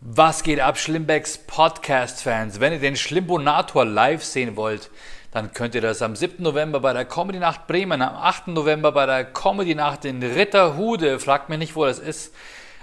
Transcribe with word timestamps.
Was 0.00 0.44
geht 0.44 0.60
ab, 0.60 0.78
Schlimmbecks 0.78 1.38
Podcast-Fans? 1.38 2.60
Wenn 2.60 2.72
ihr 2.72 2.78
den 2.78 2.94
Schlimbonator 2.94 3.84
live 3.84 4.22
sehen 4.22 4.54
wollt, 4.54 4.90
dann 5.32 5.52
könnt 5.52 5.74
ihr 5.74 5.80
das 5.80 6.02
am 6.02 6.14
7. 6.14 6.40
November 6.40 6.78
bei 6.78 6.92
der 6.92 7.04
Comedy 7.04 7.40
Nacht 7.40 7.66
Bremen, 7.66 8.00
am 8.00 8.14
8. 8.14 8.46
November 8.46 8.92
bei 8.92 9.06
der 9.06 9.24
Comedy 9.24 9.74
Nacht 9.74 10.04
in 10.04 10.22
Ritterhude, 10.22 11.18
fragt 11.18 11.48
mich 11.48 11.58
nicht, 11.58 11.74
wo 11.74 11.84
das 11.84 11.98
ist, 11.98 12.32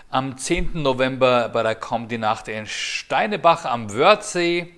am 0.10 0.38
10. 0.38 0.82
November 0.82 1.48
bei 1.48 1.64
der 1.64 1.76
Comedy 1.76 2.18
Nacht 2.18 2.50
in 2.50 2.66
Steinebach 2.66 3.64
am 3.64 3.94
Wörthsee 3.94 4.74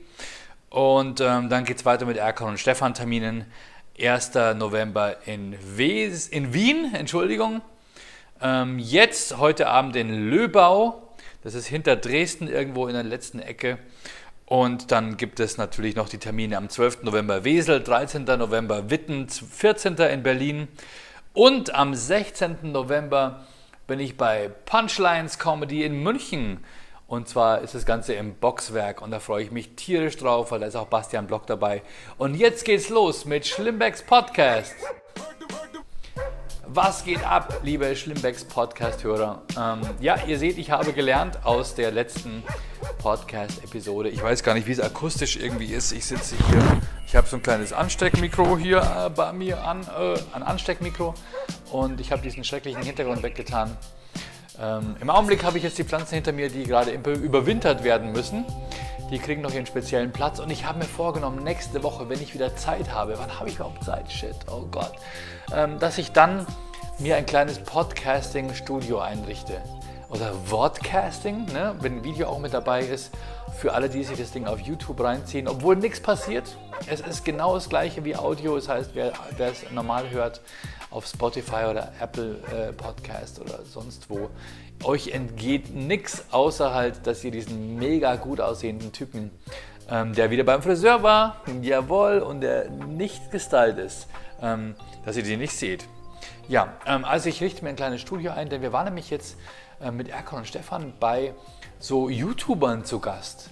und 0.70 1.20
ähm, 1.20 1.50
dann 1.50 1.64
geht 1.64 1.78
es 1.78 1.86
weiter 1.86 2.06
mit 2.06 2.18
Erkan 2.18 2.50
und 2.50 2.60
Stefan 2.60 2.94
Terminen. 2.94 3.52
1. 4.00 4.36
November 4.58 5.26
in, 5.26 5.58
Wes 5.76 6.28
in 6.28 6.54
Wien, 6.54 6.94
Entschuldigung. 6.94 7.64
Ähm, 8.40 8.78
jetzt 8.78 9.40
heute 9.40 9.66
Abend 9.70 9.96
in 9.96 10.30
Löbau 10.30 11.07
das 11.48 11.56
ist 11.56 11.68
hinter 11.68 11.96
Dresden 11.96 12.50
irgendwo 12.50 12.88
in 12.88 12.94
der 12.94 13.04
letzten 13.04 13.40
Ecke. 13.40 13.78
Und 14.46 14.92
dann 14.92 15.16
gibt 15.16 15.40
es 15.40 15.58
natürlich 15.58 15.96
noch 15.96 16.10
die 16.10 16.18
Termine 16.18 16.58
am 16.58 16.68
12. 16.68 17.04
November 17.04 17.46
Wesel, 17.46 17.82
13. 17.82 18.26
November 18.26 18.90
Witten, 18.90 19.30
14. 19.30 19.96
in 19.96 20.24
Berlin. 20.24 20.68
Und 21.32 21.74
am 21.74 21.96
16. 21.96 22.58
November 22.64 23.46
bin 23.88 24.02
ich 24.02 24.18
bei 24.18 24.50
Punchlines 24.66 25.40
Comedy 25.40 25.86
in 25.86 26.04
München. 26.04 26.66
Und 27.08 27.30
zwar 27.30 27.62
ist 27.62 27.76
das 27.76 27.86
Ganze 27.86 28.14
im 28.16 28.36
Boxwerk 28.36 29.02
und 29.02 29.12
da 29.12 29.22
freue 29.22 29.42
ich 29.42 29.52
mich 29.52 29.78
tierisch 29.78 30.18
drauf, 30.18 30.52
weil 30.52 30.60
da 30.60 30.66
ist 30.66 30.76
auch 30.76 30.88
Bastian 30.88 31.28
Block 31.28 31.48
dabei. 31.48 31.82
Und 32.18 32.36
jetzt 32.36 32.66
geht's 32.66 32.90
los 32.90 33.24
mit 33.24 33.48
Schlimmbecks 33.48 34.02
Podcast. 34.02 34.76
Was 36.70 37.06
geht 37.06 37.24
ab, 37.24 37.62
liebe 37.64 37.96
Schlimmbecks 37.96 38.44
Podcast-Hörer? 38.44 39.42
Ähm, 39.58 39.80
ja, 40.02 40.18
ihr 40.28 40.38
seht, 40.38 40.58
ich 40.58 40.70
habe 40.70 40.92
gelernt 40.92 41.46
aus 41.46 41.76
der 41.76 41.92
letzten 41.92 42.44
Podcast-Episode. 43.00 44.10
Ich 44.10 44.22
weiß 44.22 44.44
gar 44.44 44.54
nicht, 44.54 44.68
wie 44.68 44.74
es 44.74 44.82
akustisch 44.82 45.38
irgendwie 45.38 45.68
ist. 45.68 45.94
Ich 45.94 46.06
sitze 46.06 46.36
hier, 46.36 46.82
ich 47.06 47.16
habe 47.16 47.26
so 47.26 47.38
ein 47.38 47.42
kleines 47.42 47.72
Ansteckmikro 47.72 48.58
hier 48.58 48.80
äh, 48.80 49.10
bei 49.10 49.32
mir 49.32 49.64
an, 49.64 49.84
äh, 49.84 50.20
ein 50.34 50.44
Ansteckmikro 50.44 51.16
und 51.72 52.02
ich 52.02 52.12
habe 52.12 52.22
diesen 52.22 52.44
schrecklichen 52.44 52.84
Hintergrund 52.84 53.24
weggetan. 53.24 53.78
Ähm, 54.60 54.98
Im 55.00 55.10
Augenblick 55.10 55.46
habe 55.46 55.58
ich 55.58 55.64
jetzt 55.64 55.78
die 55.78 55.86
Pflanzen 55.86 56.16
hinter 56.16 56.34
mir, 56.34 56.50
die 56.50 56.66
gerade 56.66 56.92
überwintert 56.92 57.86
werden 57.86 58.12
müssen. 58.12 58.44
Die 59.10 59.20
kriegen 59.20 59.42
noch 59.42 59.54
ihren 59.54 59.66
speziellen 59.66 60.12
Platz 60.12 60.40
und 60.40 60.50
ich 60.50 60.66
habe 60.66 60.80
mir 60.80 60.86
vorgenommen, 60.86 61.42
nächste 61.42 61.82
Woche, 61.82 62.10
wenn 62.10 62.22
ich 62.22 62.34
wieder 62.34 62.58
Zeit 62.58 62.92
habe, 62.92 63.18
wann 63.18 63.40
habe 63.40 63.48
ich 63.48 63.56
überhaupt 63.56 63.82
Zeit? 63.82 64.12
Shit, 64.12 64.36
oh 64.52 64.66
Gott. 64.70 64.92
Ähm, 65.54 65.80
dass 65.80 65.98
ich 65.98 66.12
dann 66.12 66.46
mir 67.00 67.16
ein 67.16 67.26
kleines 67.26 67.60
Podcasting-Studio 67.60 69.00
einrichte. 69.00 69.62
Oder 70.10 70.34
Vodcasting, 70.46 71.46
ne? 71.54 71.76
wenn 71.80 71.98
ein 71.98 72.04
Video 72.04 72.28
auch 72.28 72.40
mit 72.40 72.54
dabei 72.54 72.82
ist, 72.82 73.12
für 73.58 73.74
alle, 73.74 73.90
die 73.90 74.04
sich 74.04 74.18
das 74.18 74.32
Ding 74.32 74.46
auf 74.46 74.60
YouTube 74.60 75.02
reinziehen, 75.02 75.48
obwohl 75.48 75.78
nichts 75.78 76.02
passiert. 76.02 76.58
Es 76.88 77.00
ist 77.00 77.24
genau 77.24 77.56
das 77.56 77.70
gleiche 77.70 78.04
wie 78.04 78.16
Audio, 78.16 78.56
das 78.56 78.68
heißt, 78.68 78.92
wer, 78.94 79.14
wer 79.38 79.52
es 79.52 79.70
normal 79.72 80.10
hört, 80.10 80.42
auf 80.92 81.06
Spotify 81.06 81.66
oder 81.70 81.92
Apple 82.00 82.38
äh, 82.52 82.74
Podcast 82.74 83.40
oder 83.40 83.60
sonst 83.66 84.10
wo, 84.10 84.30
euch 84.84 85.10
entgeht 85.10 85.74
nichts, 85.74 86.26
außer 86.32 86.74
halt, 86.74 87.08
dass 87.08 87.24
ihr 87.24 87.32
diesen 87.32 87.78
mega 87.78 88.16
gut 88.16 88.40
aussehenden 88.42 88.92
Typen, 88.92 89.32
ähm, 89.90 90.14
der 90.14 90.30
wieder 90.30 90.44
beim 90.44 90.62
Friseur 90.62 91.04
war, 91.04 91.38
jawohl, 91.62 92.20
und 92.20 92.42
der 92.42 92.70
nicht 92.70 93.32
gestylt 93.32 93.78
ist, 93.78 94.08
ähm, 94.42 94.76
dass 95.06 95.18
ihr 95.18 95.24
den 95.24 95.40
nicht 95.40 95.54
seht. 95.54 95.88
Ja, 96.48 96.74
ähm, 96.86 97.04
also 97.06 97.30
ich 97.30 97.42
richte 97.42 97.64
mir 97.64 97.70
ein 97.70 97.76
kleines 97.76 98.02
Studio 98.02 98.32
ein, 98.32 98.50
denn 98.50 98.62
wir 98.62 98.72
waren 98.72 98.86
nämlich 98.86 99.10
jetzt 99.10 99.38
äh, 99.82 99.92
mit 99.92 100.10
Erkan 100.10 100.40
und 100.40 100.48
Stefan 100.48 100.94
bei 101.00 101.34
so 101.80 102.10
YouTubern 102.10 102.86
zu 102.86 103.00
Gast. 103.00 103.50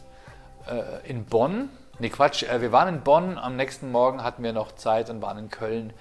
Äh, 0.68 1.10
in 1.10 1.26
Bonn, 1.26 1.70
ne 2.00 2.10
Quatsch, 2.10 2.44
äh, 2.44 2.62
wir 2.62 2.72
waren 2.72 2.96
in 2.96 3.02
Bonn, 3.02 3.38
am 3.38 3.56
nächsten 3.56 3.92
Morgen 3.92 4.24
hatten 4.24 4.44
wir 4.44 4.54
noch 4.54 4.74
Zeit 4.74 5.10
und 5.10 5.22
waren 5.22 5.38
in 5.38 5.50
Köln 5.50 5.94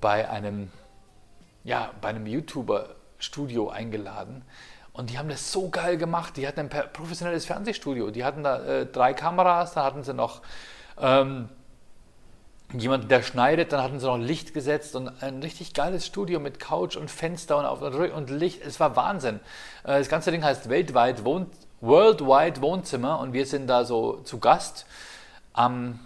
bei 0.00 0.28
einem, 0.28 0.70
ja, 1.64 1.90
bei 2.00 2.08
einem 2.08 2.26
YouTuber-Studio 3.22 3.70
eingeladen. 3.70 4.42
Und 4.92 5.10
die 5.10 5.18
haben 5.18 5.28
das 5.28 5.52
so 5.52 5.70
geil 5.70 5.96
gemacht. 5.96 6.36
Die 6.36 6.46
hatten 6.46 6.60
ein 6.60 6.68
professionelles 6.68 7.46
Fernsehstudio. 7.46 8.10
Die 8.10 8.24
hatten 8.24 8.42
da 8.42 8.62
äh, 8.62 8.86
drei 8.86 9.14
Kameras, 9.14 9.72
da 9.72 9.84
hatten 9.84 10.02
sie 10.02 10.12
noch 10.12 10.42
ähm, 11.00 11.48
jemand, 12.74 13.10
der 13.10 13.22
schneidet, 13.22 13.72
dann 13.72 13.82
hatten 13.82 14.00
sie 14.00 14.06
noch 14.06 14.18
Licht 14.18 14.52
gesetzt 14.52 14.94
und 14.94 15.10
ein 15.22 15.40
richtig 15.40 15.72
geiles 15.72 16.06
Studio 16.06 16.40
mit 16.40 16.60
Couch 16.60 16.96
und 16.96 17.10
Fenster 17.10 17.56
und, 17.56 17.64
auf, 17.64 17.80
und 17.80 18.30
Licht. 18.30 18.62
Es 18.62 18.80
war 18.80 18.94
Wahnsinn. 18.96 19.36
Äh, 19.84 19.98
das 19.98 20.08
ganze 20.08 20.30
Ding 20.30 20.44
heißt 20.44 20.68
weltweit 20.68 21.24
Wohn 21.24 21.46
Worldwide 21.80 22.60
Wohnzimmer 22.60 23.18
und 23.18 23.32
wir 23.32 23.44
sind 23.44 23.66
da 23.66 23.84
so 23.84 24.18
zu 24.18 24.38
Gast 24.38 24.86
am, 25.52 25.98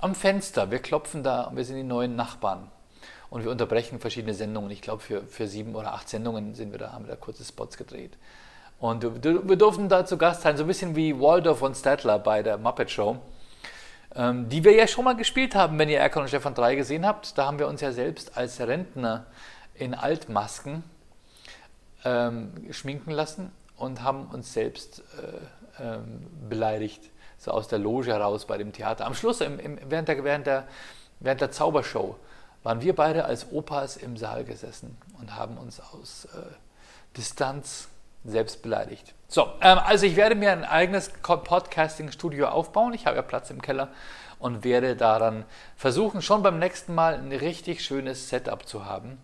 am 0.00 0.14
Fenster. 0.14 0.72
Wir 0.72 0.80
klopfen 0.80 1.22
da 1.22 1.42
und 1.42 1.56
wir 1.56 1.64
sind 1.64 1.76
die 1.76 1.84
neuen 1.84 2.16
Nachbarn. 2.16 2.68
Und 3.34 3.42
wir 3.42 3.50
unterbrechen 3.50 3.98
verschiedene 3.98 4.32
Sendungen. 4.32 4.70
Ich 4.70 4.80
glaube, 4.80 5.02
für, 5.02 5.22
für 5.26 5.48
sieben 5.48 5.74
oder 5.74 5.92
acht 5.92 6.08
Sendungen 6.08 6.54
sind 6.54 6.70
wir 6.70 6.78
da, 6.78 6.92
haben 6.92 7.04
wir 7.04 7.10
da 7.10 7.16
kurze 7.16 7.44
Spots 7.44 7.76
gedreht. 7.76 8.12
Und 8.78 9.02
wir 9.02 9.56
durften 9.56 9.88
da 9.88 10.06
zu 10.06 10.16
Gast 10.16 10.42
sein, 10.42 10.56
so 10.56 10.62
ein 10.62 10.68
bisschen 10.68 10.94
wie 10.94 11.18
Waldorf 11.18 11.62
und 11.62 11.76
Statler 11.76 12.20
bei 12.20 12.44
der 12.44 12.58
Muppet 12.58 12.92
Show 12.92 13.18
ähm, 14.14 14.48
die 14.48 14.62
wir 14.62 14.72
ja 14.72 14.86
schon 14.86 15.04
mal 15.04 15.16
gespielt 15.16 15.56
haben, 15.56 15.78
wenn 15.78 15.88
ihr 15.88 15.98
Erkan 15.98 16.22
und 16.22 16.28
Stefan 16.28 16.54
3 16.54 16.76
gesehen 16.76 17.04
habt. 17.04 17.36
Da 17.36 17.46
haben 17.46 17.58
wir 17.58 17.66
uns 17.66 17.80
ja 17.80 17.90
selbst 17.90 18.36
als 18.36 18.60
Rentner 18.60 19.26
in 19.74 19.94
Altmasken 19.94 20.84
ähm, 22.04 22.52
schminken 22.70 23.10
lassen 23.10 23.50
und 23.76 24.02
haben 24.02 24.26
uns 24.26 24.52
selbst 24.52 25.02
äh, 25.80 25.82
ähm, 25.82 26.28
beleidigt, 26.48 27.10
so 27.38 27.50
aus 27.50 27.66
der 27.66 27.80
Loge 27.80 28.12
heraus 28.12 28.46
bei 28.46 28.56
dem 28.56 28.72
Theater. 28.72 29.04
Am 29.04 29.14
Schluss, 29.14 29.40
im, 29.40 29.58
im, 29.58 29.78
während, 29.88 30.06
der, 30.06 30.22
während, 30.22 30.46
der, 30.46 30.68
während 31.18 31.40
der 31.40 31.50
Zaubershow, 31.50 32.16
waren 32.64 32.80
wir 32.80 32.96
beide 32.96 33.26
als 33.26 33.52
Opas 33.52 33.96
im 33.96 34.16
Saal 34.16 34.44
gesessen 34.44 34.96
und 35.20 35.36
haben 35.36 35.56
uns 35.56 35.80
aus 35.80 36.24
äh, 36.34 36.38
Distanz 37.16 37.88
selbst 38.24 38.62
beleidigt. 38.62 39.14
So, 39.28 39.42
ähm, 39.60 39.78
also 39.78 40.06
ich 40.06 40.16
werde 40.16 40.34
mir 40.34 40.50
ein 40.50 40.64
eigenes 40.64 41.10
Podcasting-Studio 41.10 42.48
aufbauen. 42.48 42.94
Ich 42.94 43.06
habe 43.06 43.16
ja 43.16 43.22
Platz 43.22 43.50
im 43.50 43.60
Keller 43.60 43.90
und 44.38 44.64
werde 44.64 44.96
daran 44.96 45.44
versuchen, 45.76 46.22
schon 46.22 46.42
beim 46.42 46.58
nächsten 46.58 46.94
Mal 46.94 47.14
ein 47.14 47.32
richtig 47.32 47.84
schönes 47.84 48.30
Setup 48.30 48.66
zu 48.66 48.86
haben. 48.86 49.18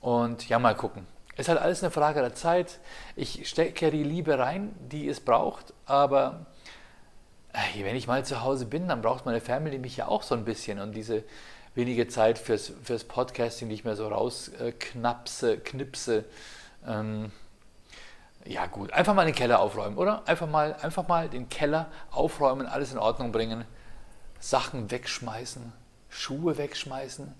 Und 0.00 0.48
ja, 0.48 0.58
mal 0.58 0.74
gucken. 0.74 1.06
Ist 1.36 1.48
halt 1.48 1.60
alles 1.60 1.82
eine 1.82 1.90
Frage 1.90 2.20
der 2.20 2.34
Zeit. 2.34 2.80
Ich 3.16 3.48
stecke 3.48 3.90
die 3.90 4.02
Liebe 4.02 4.38
rein, 4.38 4.74
die 4.78 5.08
es 5.08 5.20
braucht, 5.20 5.74
aber 5.86 6.46
äh, 7.52 7.84
wenn 7.84 7.96
ich 7.96 8.06
mal 8.06 8.24
zu 8.24 8.42
Hause 8.42 8.66
bin, 8.66 8.88
dann 8.88 9.02
braucht 9.02 9.26
meine 9.26 9.40
Family 9.40 9.78
mich 9.78 9.96
ja 9.98 10.08
auch 10.08 10.22
so 10.22 10.34
ein 10.34 10.44
bisschen 10.44 10.80
und 10.80 10.92
diese 10.92 11.24
wenige 11.74 12.08
Zeit 12.08 12.38
fürs, 12.38 12.72
fürs 12.82 13.04
Podcasting, 13.04 13.70
ich 13.70 13.84
mir 13.84 13.96
so 13.96 14.08
rausknapse, 14.08 15.58
knipse, 15.58 16.24
ähm, 16.86 17.30
ja 18.44 18.66
gut, 18.66 18.92
einfach 18.92 19.14
mal 19.14 19.26
den 19.26 19.34
Keller 19.34 19.60
aufräumen, 19.60 19.98
oder? 19.98 20.26
Einfach 20.26 20.48
mal, 20.48 20.74
einfach 20.80 21.06
mal 21.06 21.28
den 21.28 21.48
Keller 21.48 21.88
aufräumen, 22.10 22.66
alles 22.66 22.92
in 22.92 22.98
Ordnung 22.98 23.32
bringen, 23.32 23.64
Sachen 24.38 24.90
wegschmeißen, 24.90 25.72
Schuhe 26.08 26.56
wegschmeißen. 26.56 27.34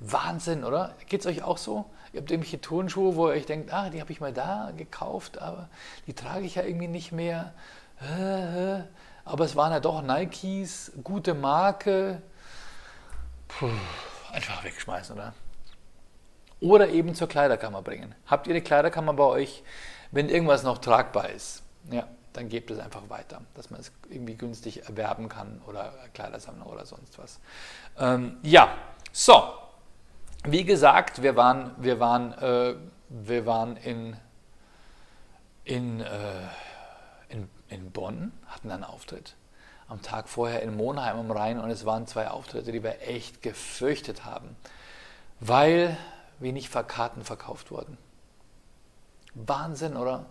Wahnsinn, 0.00 0.64
oder? 0.64 0.94
Geht 1.08 1.20
es 1.20 1.26
euch 1.26 1.42
auch 1.42 1.58
so? 1.58 1.90
Ihr 2.12 2.20
habt 2.20 2.30
irgendwelche 2.30 2.60
Turnschuhe, 2.60 3.16
wo 3.16 3.26
ihr 3.26 3.34
euch 3.34 3.46
denkt, 3.46 3.72
ah, 3.72 3.90
die 3.90 4.00
habe 4.00 4.12
ich 4.12 4.20
mal 4.20 4.32
da 4.32 4.72
gekauft, 4.76 5.38
aber 5.38 5.68
die 6.06 6.14
trage 6.14 6.46
ich 6.46 6.54
ja 6.54 6.62
irgendwie 6.62 6.88
nicht 6.88 7.10
mehr. 7.10 7.52
Aber 9.24 9.44
es 9.44 9.56
waren 9.56 9.72
ja 9.72 9.80
doch 9.80 10.02
Nikes, 10.02 10.92
gute 11.02 11.34
Marke. 11.34 12.22
Puh, 13.48 13.70
einfach 14.32 14.62
wegschmeißen, 14.62 15.16
oder? 15.16 15.34
Oder 16.60 16.88
eben 16.88 17.14
zur 17.14 17.28
Kleiderkammer 17.28 17.82
bringen. 17.82 18.14
Habt 18.26 18.46
ihr 18.46 18.54
eine 18.54 18.62
Kleiderkammer 18.62 19.12
bei 19.14 19.24
euch? 19.24 19.62
Wenn 20.10 20.28
irgendwas 20.28 20.62
noch 20.62 20.78
tragbar 20.78 21.30
ist, 21.30 21.62
ja, 21.90 22.06
dann 22.32 22.48
gebt 22.48 22.70
es 22.70 22.78
einfach 22.78 23.08
weiter, 23.08 23.42
dass 23.54 23.70
man 23.70 23.80
es 23.80 23.92
irgendwie 24.08 24.34
günstig 24.34 24.84
erwerben 24.84 25.28
kann 25.28 25.60
oder 25.66 25.92
Kleidersammlung 26.14 26.68
oder 26.68 26.86
sonst 26.86 27.18
was. 27.18 27.40
Ähm, 27.98 28.38
ja, 28.42 28.74
so. 29.12 29.54
Wie 30.44 30.64
gesagt, 30.64 31.22
wir 31.22 31.34
waren, 31.36 31.72
wir 31.78 31.98
waren, 31.98 32.32
äh, 32.34 32.74
wir 33.08 33.44
waren 33.44 33.76
in, 33.76 34.16
in, 35.64 36.00
äh, 36.00 36.06
in, 37.28 37.48
in 37.68 37.90
Bonn, 37.90 38.32
hatten 38.46 38.70
einen 38.70 38.84
Auftritt. 38.84 39.34
Am 39.88 40.02
Tag 40.02 40.28
vorher 40.28 40.62
in 40.62 40.76
Monheim 40.76 41.18
am 41.18 41.30
Rhein 41.30 41.58
und 41.58 41.70
es 41.70 41.86
waren 41.86 42.06
zwei 42.06 42.28
Auftritte, 42.28 42.72
die 42.72 42.82
wir 42.82 43.00
echt 43.00 43.42
gefürchtet 43.42 44.26
haben, 44.26 44.54
weil 45.40 45.96
wenig 46.38 46.70
Karten 46.70 47.24
verkauft 47.24 47.70
wurden. 47.70 47.96
Wahnsinn, 49.34 49.96
oder? 49.96 50.26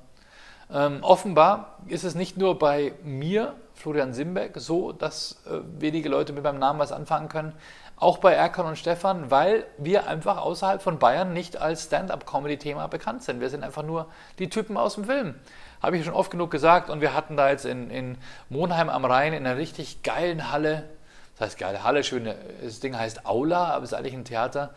Ähm, 0.72 1.00
offenbar 1.02 1.78
ist 1.88 2.04
es 2.04 2.14
nicht 2.14 2.38
nur 2.38 2.60
bei 2.60 2.94
mir, 3.04 3.56
Florian 3.74 4.14
Simbeck, 4.14 4.54
so, 4.58 4.92
dass 4.92 5.44
äh, 5.46 5.60
wenige 5.80 6.10
Leute 6.10 6.34
mit 6.34 6.44
meinem 6.44 6.60
Namen 6.60 6.80
was 6.80 6.92
anfangen 6.92 7.30
können. 7.30 7.54
Auch 7.96 8.18
bei 8.18 8.34
Erkan 8.34 8.66
und 8.66 8.78
Stefan, 8.78 9.32
weil 9.32 9.66
wir 9.78 10.08
einfach 10.08 10.38
außerhalb 10.38 10.82
von 10.82 11.00
Bayern 11.00 11.34
nicht 11.34 11.58
als 11.58 11.86
Stand-up-Comedy-Thema 11.86 12.88
bekannt 12.88 13.24
sind. 13.24 13.40
Wir 13.40 13.50
sind 13.50 13.64
einfach 13.64 13.84
nur 13.84 14.08
die 14.40 14.50
Typen 14.50 14.78
aus 14.78 14.96
dem 14.96 15.06
Film. 15.06 15.36
Habe 15.82 15.98
ich 15.98 16.06
schon 16.06 16.14
oft 16.14 16.32
genug 16.32 16.52
gesagt. 16.52 16.90
Und 16.90 17.02
wir 17.02 17.14
hatten 17.14 17.38
da 17.38 17.50
jetzt 17.50 17.66
in, 17.66 17.90
in 17.90 18.18
Monheim 18.50 18.90
am 18.90 19.06
Rhein 19.06 19.34
in 19.34 19.46
einer 19.46 19.58
richtig 19.58 20.04
geilen 20.04 20.52
Halle, 20.52 20.90
das 21.38 21.50
heißt 21.50 21.60
geile 21.60 21.84
Halle, 21.84 22.04
schöne, 22.04 22.36
das 22.64 22.80
Ding 22.80 22.98
heißt 22.98 23.26
Aula, 23.26 23.74
aber 23.74 23.84
ist 23.84 23.94
eigentlich 23.94 24.14
ein 24.14 24.26
Theater, 24.26 24.74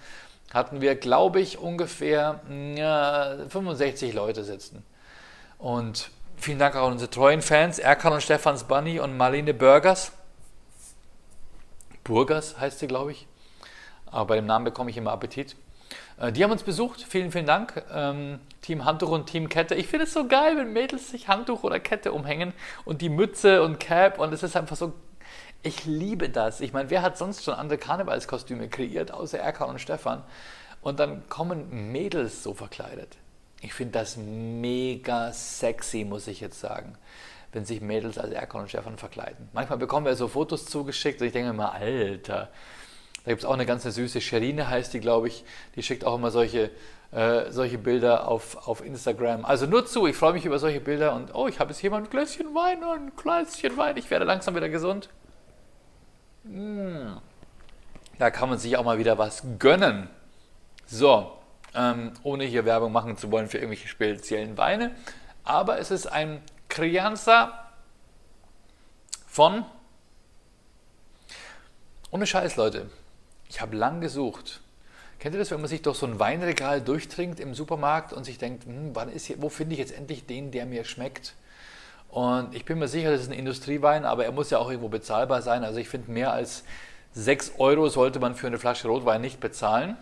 hatten 0.52 0.81
wir, 0.81 0.97
glaube 0.97 1.41
ich, 1.41 1.58
ungefähr 1.58 2.41
ja, 2.75 3.37
65 3.49 4.12
Leute 4.14 4.44
sitzen. 4.44 4.85
Und 5.58 6.11
vielen 6.37 6.58
Dank 6.58 6.75
auch 6.76 6.87
an 6.87 6.93
unsere 6.93 7.11
treuen 7.11 7.43
Fans, 7.43 7.79
Erkan 7.79 8.12
und 8.12 8.23
Stefans 8.23 8.64
Bunny 8.64 8.99
und 9.00 9.17
Marlene 9.17 9.55
Burgers. 9.55 10.12
Burgers 12.05 12.58
heißt 12.58 12.81
sie, 12.81 12.88
glaube 12.88 13.12
ich. 13.12 13.26
Aber 14.06 14.26
bei 14.26 14.37
dem 14.37 14.47
Namen 14.47 14.64
bekomme 14.64 14.91
ich 14.91 14.97
immer 14.97 15.12
Appetit. 15.12 15.55
Äh, 16.20 16.32
die 16.32 16.44
haben 16.44 16.52
uns 16.52 16.62
besucht. 16.62 17.02
Vielen, 17.02 17.32
vielen 17.32 17.46
Dank. 17.46 17.82
Ähm, 17.93 18.38
Team 18.61 18.84
Handtuch 18.84 19.11
und 19.11 19.26
Team 19.26 19.49
Kette. 19.49 19.75
Ich 19.75 19.88
finde 19.88 20.05
es 20.05 20.12
so 20.12 20.28
geil, 20.28 20.56
wenn 20.56 20.72
Mädels 20.72 21.11
sich 21.11 21.28
Handtuch 21.28 21.64
oder 21.64 21.81
Kette 21.81 22.12
umhängen 22.12 22.52
und 22.84 23.02
die 23.02 23.08
Mütze 23.08 23.62
und 23.62 23.81
Cap 23.81 24.19
und 24.19 24.32
es 24.32 24.43
ist 24.43 24.56
einfach 24.56 24.76
so. 24.76 24.93
Ich 25.62 25.84
liebe 25.84 26.31
das. 26.31 26.62
Ich 26.62 26.72
meine, 26.72 26.88
wer 26.88 27.02
hat 27.02 27.19
sonst 27.19 27.44
schon 27.44 27.52
andere 27.52 27.76
Karnevalskostüme 27.76 28.69
kreiert, 28.69 29.12
außer 29.12 29.38
Erkan 29.38 29.69
und 29.69 29.78
Stefan? 29.78 30.22
Und 30.81 30.99
dann 31.00 31.28
kommen 31.28 31.93
Mädels 31.93 32.43
so 32.43 32.55
verkleidet. 32.55 33.19
Ich 33.61 33.75
finde 33.75 33.93
das 33.93 34.16
mega 34.16 35.32
sexy, 35.32 36.05
muss 36.05 36.26
ich 36.28 36.40
jetzt 36.40 36.61
sagen, 36.61 36.96
wenn 37.52 37.66
sich 37.66 37.82
Mädels 37.82 38.16
als 38.16 38.32
Erkan 38.32 38.62
und 38.62 38.69
Stefan 38.70 38.96
verkleiden. 38.96 39.50
Manchmal 39.52 39.76
bekommen 39.76 40.06
wir 40.06 40.16
so 40.16 40.28
Fotos 40.28 40.64
zugeschickt 40.64 41.20
und 41.20 41.26
ich 41.26 41.34
denke 41.34 41.52
mir, 41.52 41.73
Alter, 41.73 42.49
da 43.25 43.31
gibt 43.31 43.43
es 43.43 43.44
auch 43.46 43.55
eine 43.55 43.67
ganz 43.67 43.82
süße, 43.82 44.20
Sherine 44.20 44.69
heißt 44.69 44.94
die, 44.94 45.00
glaube 45.00 45.28
ich, 45.28 45.44
die 45.76 45.82
schickt 45.82 46.05
auch 46.05 46.14
immer 46.14 46.31
solche, 46.31 46.70
äh, 47.12 47.50
solche 47.50 47.76
Bilder 47.76 48.28
auf, 48.28 48.67
auf 48.67 48.84
Instagram. 48.84 49.44
Also 49.44 49.67
nur 49.67 49.87
zu, 49.87 50.06
ich 50.06 50.17
freue 50.17 50.32
mich 50.32 50.46
über 50.46 50.58
solche 50.58 50.81
Bilder 50.81 51.14
und 51.14 51.34
oh, 51.34 51.46
ich 51.46 51.61
habe 51.61 51.70
jetzt 51.70 51.81
hier 51.81 51.90
mal 51.90 51.99
ein 51.99 52.08
Gläschen 52.08 52.55
Wein 52.55 52.82
und 52.82 53.08
ein 53.08 53.12
Gläschen 53.17 53.76
Wein, 53.76 53.96
ich 53.96 54.11
werde 54.11 54.25
langsam 54.25 54.55
wieder 54.55 54.69
gesund. 54.69 55.11
Mm. 56.44 57.17
Da 58.19 58.31
kann 58.31 58.49
man 58.49 58.58
sich 58.58 58.76
auch 58.76 58.84
mal 58.84 58.99
wieder 58.99 59.19
was 59.19 59.43
gönnen. 59.58 60.08
So, 60.87 61.32
ähm, 61.75 62.12
ohne 62.23 62.44
hier 62.44 62.64
Werbung 62.64 62.93
machen 62.93 63.16
zu 63.16 63.31
wollen 63.31 63.49
für 63.49 63.58
irgendwelche 63.58 63.88
speziellen 63.88 64.56
Weine. 64.56 64.94
Aber 65.44 65.78
es 65.78 65.90
ist 65.90 66.06
ein 66.06 66.43
Crianza 66.69 67.70
von. 69.26 69.64
Ohne 72.11 72.26
Scheiß, 72.26 72.56
Leute. 72.56 72.90
Ich 73.50 73.61
habe 73.61 73.76
lang 73.76 74.00
gesucht. 74.00 74.62
Kennt 75.19 75.35
ihr 75.35 75.38
das, 75.38 75.50
wenn 75.50 75.61
man 75.61 75.69
sich 75.69 75.82
durch 75.82 75.99
so 75.99 76.06
ein 76.06 76.19
Weinregal 76.19 76.81
durchtrinkt 76.81 77.38
im 77.38 77.55
Supermarkt 77.55 78.14
und 78.14 78.25
sich 78.25 78.38
denkt, 78.38 78.64
hm, 78.64 78.94
wann 78.94 79.11
ist 79.11 79.26
hier, 79.26 79.43
wo 79.43 79.50
finde 79.50 79.75
ich 79.75 79.79
jetzt 79.79 79.93
endlich 79.93 80.25
den, 80.25 80.50
der 80.50 80.64
mir 80.64 80.85
schmeckt? 80.85 81.35
Und 82.08 82.55
ich 82.55 82.64
bin 82.64 82.79
mir 82.79 82.88
sicher, 82.88 83.11
das 83.11 83.20
ist 83.20 83.29
ein 83.29 83.38
Industriewein, 83.38 84.06
aber 84.06 84.25
er 84.25 84.32
muss 84.32 84.49
ja 84.49 84.56
auch 84.58 84.70
irgendwo 84.70 84.88
bezahlbar 84.88 85.43
sein. 85.43 85.62
Also 85.62 85.79
ich 85.79 85.91
finde, 85.91 86.11
mehr 86.11 86.32
als 86.32 86.64
6 87.12 87.52
Euro 87.58 87.91
sollte 87.91 88.19
man 88.19 88.35
für 88.35 88.47
eine 88.47 88.58
Flasche 88.58 88.88
Rotwein 88.88 89.20
nicht 89.20 89.41
bezahlen 89.41 89.99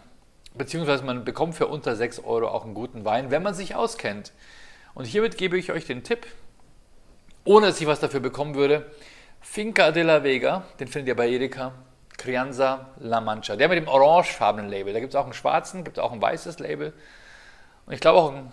beziehungsweise 0.58 1.04
man 1.04 1.24
bekommt 1.24 1.54
für 1.54 1.68
unter 1.68 1.96
6 1.96 2.20
Euro 2.20 2.48
auch 2.48 2.64
einen 2.64 2.74
guten 2.74 3.04
Wein, 3.04 3.30
wenn 3.30 3.42
man 3.42 3.54
sich 3.54 3.74
auskennt. 3.74 4.32
Und 4.94 5.06
hiermit 5.06 5.38
gebe 5.38 5.56
ich 5.56 5.72
euch 5.72 5.86
den 5.86 6.02
Tipp, 6.02 6.26
ohne 7.44 7.68
dass 7.68 7.80
ich 7.80 7.86
was 7.86 8.00
dafür 8.00 8.20
bekommen 8.20 8.54
würde, 8.56 8.90
Finca 9.40 9.92
de 9.92 10.02
la 10.02 10.24
Vega, 10.24 10.64
den 10.80 10.88
findet 10.88 11.08
ihr 11.08 11.16
bei 11.16 11.28
Edeka, 11.28 11.72
Crianza 12.18 12.88
La 12.98 13.20
Mancha, 13.20 13.56
der 13.56 13.68
mit 13.68 13.78
dem 13.78 13.88
orangefarbenen 13.88 14.70
Label. 14.70 14.92
Da 14.92 15.00
gibt 15.00 15.14
es 15.14 15.16
auch 15.16 15.24
einen 15.24 15.32
schwarzen, 15.32 15.84
gibt 15.84 15.96
es 15.96 16.04
auch 16.04 16.12
ein 16.12 16.20
weißes 16.20 16.58
Label 16.58 16.92
und 17.86 17.94
ich 17.94 18.00
glaube 18.00 18.18
auch 18.18 18.32
ein, 18.34 18.52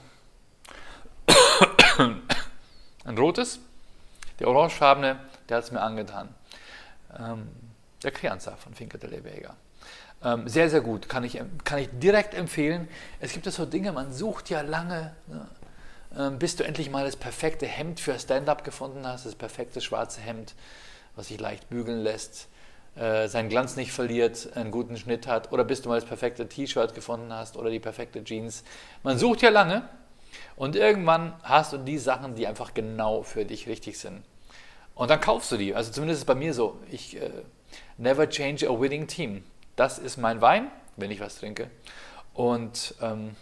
ein 3.06 3.18
rotes. 3.18 3.60
Der 4.40 4.48
orangefarbene, 4.48 5.20
der 5.50 5.58
hat 5.58 5.64
es 5.64 5.72
mir 5.72 5.82
angetan. 5.82 6.30
Ähm, 7.18 7.50
der 8.04 8.12
Crianza 8.12 8.56
von 8.56 8.74
Finca 8.74 8.98
de 8.98 9.24
Vega. 9.24 9.56
Ähm, 10.24 10.48
sehr, 10.48 10.70
sehr 10.70 10.82
gut, 10.82 11.10
kann 11.10 11.24
ich, 11.24 11.42
kann 11.64 11.80
ich 11.80 11.90
direkt 11.94 12.34
empfehlen. 12.34 12.88
Es 13.20 13.34
gibt 13.34 13.46
so 13.46 13.66
Dinge, 13.66 13.92
man 13.92 14.14
sucht 14.14 14.50
ja 14.50 14.62
lange, 14.62 15.14
ne? 15.28 15.48
ähm, 16.18 16.40
bis 16.40 16.56
du 16.56 16.64
endlich 16.64 16.90
mal 16.90 17.06
das 17.06 17.16
perfekte 17.16 17.66
Hemd 17.66 18.00
für 18.00 18.18
Stand-up 18.18 18.64
gefunden 18.64 19.06
hast, 19.06 19.26
das 19.26 19.36
perfekte 19.36 19.82
schwarze 19.82 20.22
Hemd, 20.22 20.54
was 21.16 21.28
sich 21.28 21.40
leicht 21.40 21.70
bügeln 21.70 22.00
lässt, 22.00 22.48
seinen 22.96 23.50
Glanz 23.50 23.76
nicht 23.76 23.92
verliert, 23.92 24.50
einen 24.56 24.72
guten 24.72 24.96
Schnitt 24.98 25.28
hat, 25.28 25.52
oder 25.52 25.64
bis 25.64 25.82
du 25.82 25.90
mal 25.90 25.96
das 25.96 26.06
perfekte 26.06 26.48
T-Shirt 26.48 26.96
gefunden 26.96 27.34
hast 27.34 27.58
oder 27.58 27.70
die 27.70 27.80
perfekte 27.80 28.24
Jeans. 28.24 28.64
Man 29.04 29.18
sucht 29.18 29.42
ja 29.42 29.50
lange 29.50 29.88
und 30.56 30.76
irgendwann 30.76 31.34
hast 31.44 31.74
du 31.74 31.78
die 31.78 31.98
Sachen, 31.98 32.36
die 32.36 32.48
einfach 32.48 32.74
genau 32.74 33.24
für 33.24 33.46
dich 33.46 33.68
richtig 33.68 34.00
sind. 34.00 34.24
Und 34.94 35.10
dann 35.10 35.20
kaufst 35.20 35.52
du 35.52 35.58
die. 35.58 35.76
Also 35.76 35.92
zumindest 35.92 36.22
ist 36.22 36.26
bei 36.26 36.36
mir 36.36 36.54
so. 36.54 36.78
Ich 36.90 37.22
äh, 37.22 37.30
never 37.98 38.30
change 38.30 38.70
a 38.70 38.80
winning 38.80 39.08
team 39.08 39.44
das 39.76 40.00
ist 40.00 40.18
mein 40.18 40.42
Wein, 40.42 40.72
wenn 40.96 41.12
ich 41.12 41.20
was 41.20 41.38
trinke. 41.38 41.70
Und, 42.34 42.96
ähm, 43.02 43.36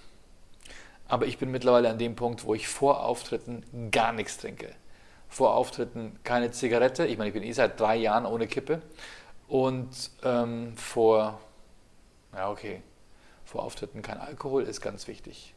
aber 1.07 1.25
ich 1.25 1.37
bin 1.37 1.51
mittlerweile 1.51 1.89
an 1.89 1.97
dem 1.97 2.15
Punkt, 2.15 2.45
wo 2.45 2.53
ich 2.53 2.67
vor 2.67 3.03
Auftritten 3.05 3.63
gar 3.91 4.13
nichts 4.13 4.37
trinke. 4.37 4.73
Vor 5.29 5.55
Auftritten 5.55 6.19
keine 6.23 6.51
Zigarette. 6.51 7.05
Ich 7.05 7.17
meine, 7.17 7.29
ich 7.29 7.33
bin 7.33 7.43
eh 7.43 7.51
seit 7.51 7.79
drei 7.79 7.95
Jahren 7.95 8.25
ohne 8.25 8.47
Kippe. 8.47 8.81
Und 9.53 10.09
ähm, 10.23 10.75
vor, 10.77 11.39
ja 12.35 12.49
okay, 12.49 12.81
vor 13.45 13.61
Auftritten 13.61 14.01
kein 14.01 14.17
Alkohol 14.17 14.63
ist 14.63 14.81
ganz 14.81 15.07
wichtig. 15.07 15.53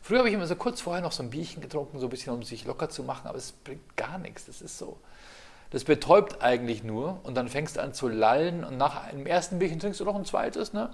Früher 0.00 0.20
habe 0.20 0.30
ich 0.30 0.34
immer 0.34 0.46
so 0.46 0.56
kurz 0.56 0.80
vorher 0.80 1.02
noch 1.02 1.12
so 1.12 1.22
ein 1.22 1.28
Bierchen 1.28 1.60
getrunken, 1.60 1.98
so 1.98 2.06
ein 2.06 2.08
bisschen, 2.08 2.32
um 2.32 2.42
sich 2.42 2.64
locker 2.64 2.88
zu 2.88 3.02
machen, 3.02 3.28
aber 3.28 3.36
es 3.36 3.52
bringt 3.52 3.94
gar 3.94 4.16
nichts. 4.16 4.46
Das 4.46 4.62
ist 4.62 4.78
so. 4.78 4.98
Das 5.68 5.84
betäubt 5.84 6.40
eigentlich 6.40 6.82
nur 6.82 7.20
und 7.22 7.34
dann 7.34 7.50
fängst 7.50 7.76
du 7.76 7.82
an 7.82 7.92
zu 7.92 8.08
lallen 8.08 8.64
und 8.64 8.78
nach 8.78 9.04
einem 9.04 9.26
ersten 9.26 9.58
Bierchen 9.58 9.80
trinkst 9.80 10.00
du 10.00 10.06
noch 10.06 10.16
ein 10.16 10.24
zweites. 10.24 10.72
Ne? 10.72 10.88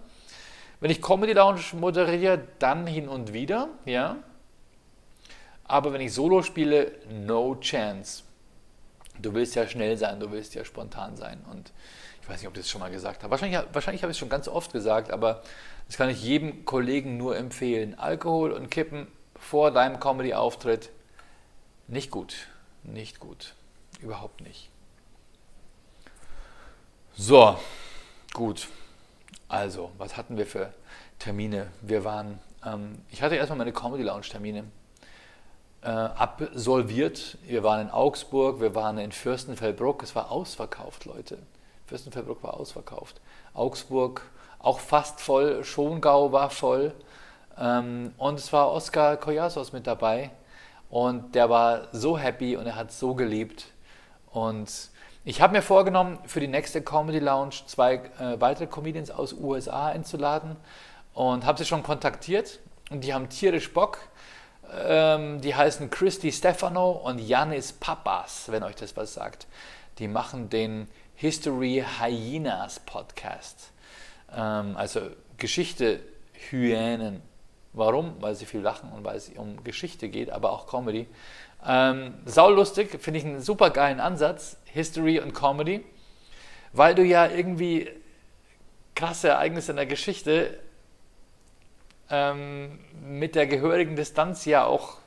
Wenn 0.80 0.90
ich 0.90 1.00
Comedy 1.00 1.32
Lounge 1.32 1.60
moderiere, 1.74 2.40
dann 2.58 2.88
hin 2.88 3.08
und 3.08 3.34
wieder, 3.34 3.68
ja. 3.84 4.16
Aber 5.62 5.92
wenn 5.92 6.00
ich 6.00 6.12
Solo 6.12 6.42
spiele, 6.42 6.90
no 7.08 7.54
chance. 7.60 8.24
Du 9.20 9.32
willst 9.32 9.54
ja 9.54 9.68
schnell 9.68 9.96
sein, 9.96 10.18
du 10.18 10.32
willst 10.32 10.56
ja 10.56 10.64
spontan 10.64 11.16
sein. 11.16 11.44
Und 11.52 11.72
ich 12.26 12.30
weiß 12.30 12.40
nicht, 12.40 12.48
ob 12.48 12.56
ich 12.56 12.62
das 12.62 12.70
schon 12.70 12.80
mal 12.80 12.90
gesagt 12.90 13.22
habe. 13.22 13.30
Wahrscheinlich, 13.30 13.60
wahrscheinlich 13.72 14.02
habe 14.02 14.10
ich 14.10 14.16
es 14.16 14.18
schon 14.18 14.28
ganz 14.28 14.48
oft 14.48 14.72
gesagt, 14.72 15.12
aber 15.12 15.44
das 15.86 15.96
kann 15.96 16.10
ich 16.10 16.20
jedem 16.24 16.64
Kollegen 16.64 17.16
nur 17.16 17.36
empfehlen. 17.36 17.96
Alkohol 17.96 18.50
und 18.50 18.68
Kippen 18.68 19.06
vor 19.38 19.70
deinem 19.70 20.00
Comedy-Auftritt, 20.00 20.90
nicht 21.86 22.10
gut. 22.10 22.48
Nicht 22.82 23.20
gut. 23.20 23.54
Überhaupt 24.00 24.40
nicht. 24.40 24.70
So, 27.16 27.56
gut. 28.32 28.66
Also, 29.46 29.92
was 29.96 30.16
hatten 30.16 30.36
wir 30.36 30.46
für 30.46 30.74
Termine? 31.20 31.68
Wir 31.80 32.02
waren, 32.02 32.40
ähm, 32.64 33.02
ich 33.08 33.22
hatte 33.22 33.36
erstmal 33.36 33.58
meine 33.58 33.72
Comedy 33.72 34.02
Lounge 34.02 34.26
Termine 34.28 34.64
äh, 35.82 35.90
absolviert. 35.90 37.38
Wir 37.46 37.62
waren 37.62 37.82
in 37.82 37.90
Augsburg, 37.90 38.60
wir 38.60 38.74
waren 38.74 38.98
in 38.98 39.12
Fürstenfeldbruck. 39.12 40.02
Es 40.02 40.16
war 40.16 40.32
ausverkauft, 40.32 41.04
Leute. 41.04 41.38
Fürstenfeldbruck 41.86 42.42
war 42.42 42.54
ausverkauft. 42.54 43.20
Augsburg 43.54 44.22
auch 44.58 44.80
fast 44.80 45.20
voll. 45.20 45.64
Schongau 45.64 46.32
war 46.32 46.50
voll. 46.50 46.92
Ähm, 47.58 48.12
und 48.18 48.38
es 48.38 48.52
war 48.52 48.72
Oskar 48.72 49.16
Koyasos 49.16 49.72
mit 49.72 49.86
dabei. 49.86 50.30
Und 50.90 51.34
der 51.34 51.50
war 51.50 51.88
so 51.92 52.18
happy 52.18 52.56
und 52.56 52.66
er 52.66 52.76
hat 52.76 52.92
so 52.92 53.14
geliebt. 53.14 53.66
Und 54.32 54.90
ich 55.24 55.40
habe 55.40 55.52
mir 55.54 55.62
vorgenommen, 55.62 56.18
für 56.26 56.40
die 56.40 56.46
nächste 56.46 56.82
Comedy 56.82 57.18
Lounge 57.18 57.54
zwei 57.66 57.94
äh, 57.94 58.40
weitere 58.40 58.66
Comedians 58.66 59.10
aus 59.10 59.32
USA 59.32 59.88
einzuladen 59.88 60.56
und 61.14 61.44
habe 61.44 61.58
sie 61.58 61.64
schon 61.64 61.82
kontaktiert 61.82 62.60
und 62.90 63.02
die 63.02 63.12
haben 63.12 63.28
tierisch 63.28 63.72
Bock. 63.72 63.98
Ähm, 64.84 65.40
die 65.40 65.54
heißen 65.54 65.90
Christy 65.90 66.30
Stefano 66.30 66.90
und 66.90 67.18
Janis 67.18 67.72
Papas, 67.72 68.50
wenn 68.52 68.62
euch 68.62 68.76
das 68.76 68.96
was 68.96 69.14
sagt. 69.14 69.46
Die 69.98 70.08
machen 70.08 70.50
den 70.50 70.88
History 71.16 71.82
Hyenas 71.98 72.78
Podcast. 72.80 73.72
Ähm, 74.34 74.76
also 74.76 75.00
Geschichte 75.38 76.00
Hyänen. 76.50 77.22
Warum? 77.72 78.16
Weil 78.20 78.34
sie 78.34 78.44
viel 78.44 78.60
lachen 78.60 78.92
und 78.92 79.02
weil 79.02 79.16
es 79.16 79.30
um 79.30 79.64
Geschichte 79.64 80.10
geht, 80.10 80.30
aber 80.30 80.52
auch 80.52 80.66
Comedy. 80.66 81.06
Ähm, 81.66 82.14
saulustig, 82.26 83.00
finde 83.00 83.18
ich 83.18 83.24
einen 83.24 83.40
super 83.40 83.70
geilen 83.70 83.98
Ansatz, 83.98 84.58
History 84.66 85.18
und 85.18 85.34
Comedy, 85.34 85.84
weil 86.72 86.94
du 86.94 87.02
ja 87.02 87.26
irgendwie 87.26 87.90
krasse 88.94 89.28
Ereignisse 89.28 89.72
in 89.72 89.76
der 89.76 89.86
Geschichte 89.86 90.58
ähm, 92.10 92.78
mit 93.02 93.34
der 93.34 93.46
gehörigen 93.46 93.96
Distanz 93.96 94.44
ja 94.44 94.64
auch 94.64 94.98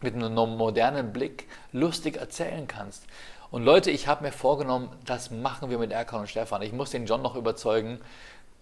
mit 0.00 0.14
einem 0.14 0.32
modernen 0.34 1.12
Blick 1.12 1.48
lustig 1.72 2.16
erzählen 2.16 2.66
kannst. 2.66 3.04
Und 3.50 3.62
Leute, 3.64 3.90
ich 3.90 4.06
habe 4.06 4.24
mir 4.24 4.32
vorgenommen, 4.32 4.90
das 5.06 5.30
machen 5.30 5.70
wir 5.70 5.78
mit 5.78 5.90
Erkan 5.90 6.20
und 6.20 6.28
Stefan. 6.28 6.60
Ich 6.60 6.72
muss 6.72 6.90
den 6.90 7.06
John 7.06 7.22
noch 7.22 7.34
überzeugen. 7.34 7.98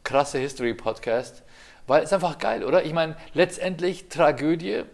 Krasse 0.05 0.39
History 0.39 0.75
Podcast, 0.75 1.43
weil 1.89 2.05
es 2.05 2.13
einfach 2.13 2.39
geil, 2.39 2.63
oder? 2.63 2.85
Ich 2.85 2.93
meine, 2.93 3.17
letztendlich 3.35 4.09
Tragödie 4.09 4.85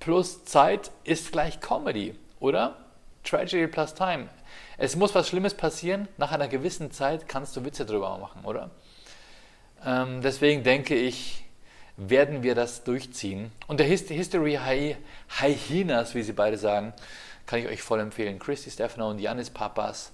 plus 0.00 0.44
Zeit 0.44 0.90
ist 1.04 1.30
gleich 1.30 1.60
Comedy, 1.60 2.16
oder? 2.40 2.76
Tragedy 3.22 3.68
plus 3.68 3.94
Time. 3.94 4.28
Es 4.76 4.96
muss 4.96 5.14
was 5.14 5.28
Schlimmes 5.28 5.54
passieren, 5.54 6.08
nach 6.16 6.32
einer 6.32 6.48
gewissen 6.48 6.90
Zeit 6.90 7.28
kannst 7.28 7.56
du 7.56 7.64
Witze 7.64 7.86
drüber 7.86 8.18
machen, 8.18 8.44
oder? 8.44 8.70
Ähm, 9.86 10.22
deswegen 10.22 10.64
denke 10.64 10.96
ich, 10.96 11.44
werden 11.96 12.42
wir 12.42 12.56
das 12.56 12.82
durchziehen. 12.82 13.52
Und 13.68 13.78
der 13.78 13.86
History 13.86 14.58
Hyenas, 14.58 16.14
wie 16.16 16.22
sie 16.22 16.32
beide 16.32 16.58
sagen, 16.58 16.92
kann 17.50 17.58
ich 17.58 17.66
euch 17.66 17.82
voll 17.82 17.98
empfehlen. 17.98 18.38
Christy 18.38 18.70
Stefano 18.70 19.10
und 19.10 19.18
Janis 19.18 19.50
Papas, 19.50 20.12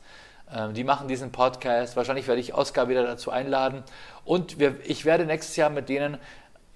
ähm, 0.50 0.73
die 0.73 0.85
machen 0.85 1.07
diesen 1.07 1.33
Podcast. 1.33 1.95
Wahrscheinlich 1.95 2.26
werde 2.28 2.40
ich 2.40 2.55
Oscar 2.55 2.88
wieder 2.88 3.02
dazu 3.02 3.31
einladen. 3.31 3.85
Und 4.25 4.59
wir, 4.59 4.76
ich 4.85 5.05
werde 5.05 5.26
nächstes 5.26 5.55
Jahr 5.57 5.69
mit 5.69 5.90
denen 5.90 6.16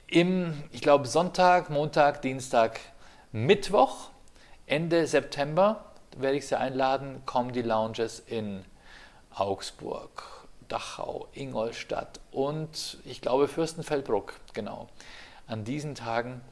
im, 0.07 0.63
ich 0.71 0.83
glaube, 0.83 1.09
Sonntag, 1.09 1.71
Montag, 1.71 2.21
Dienstag, 2.21 2.79
Mittwoch, 3.33 4.11
Ende 4.67 5.07
September, 5.07 5.87
werde 6.19 6.37
ich 6.37 6.47
sie 6.47 6.59
einladen, 6.59 7.23
die 7.55 7.63
Lounges 7.63 8.21
in 8.21 8.63
Augsburg, 9.35 10.47
Dachau, 10.69 11.29
Ingolstadt 11.33 12.21
und 12.33 12.99
ich 13.07 13.23
glaube 13.23 13.49
Fürstenfeldbruck, 13.49 14.35
genau. 14.53 14.89
An 15.47 15.65
diesen 15.65 15.95
Tagen 15.95 16.43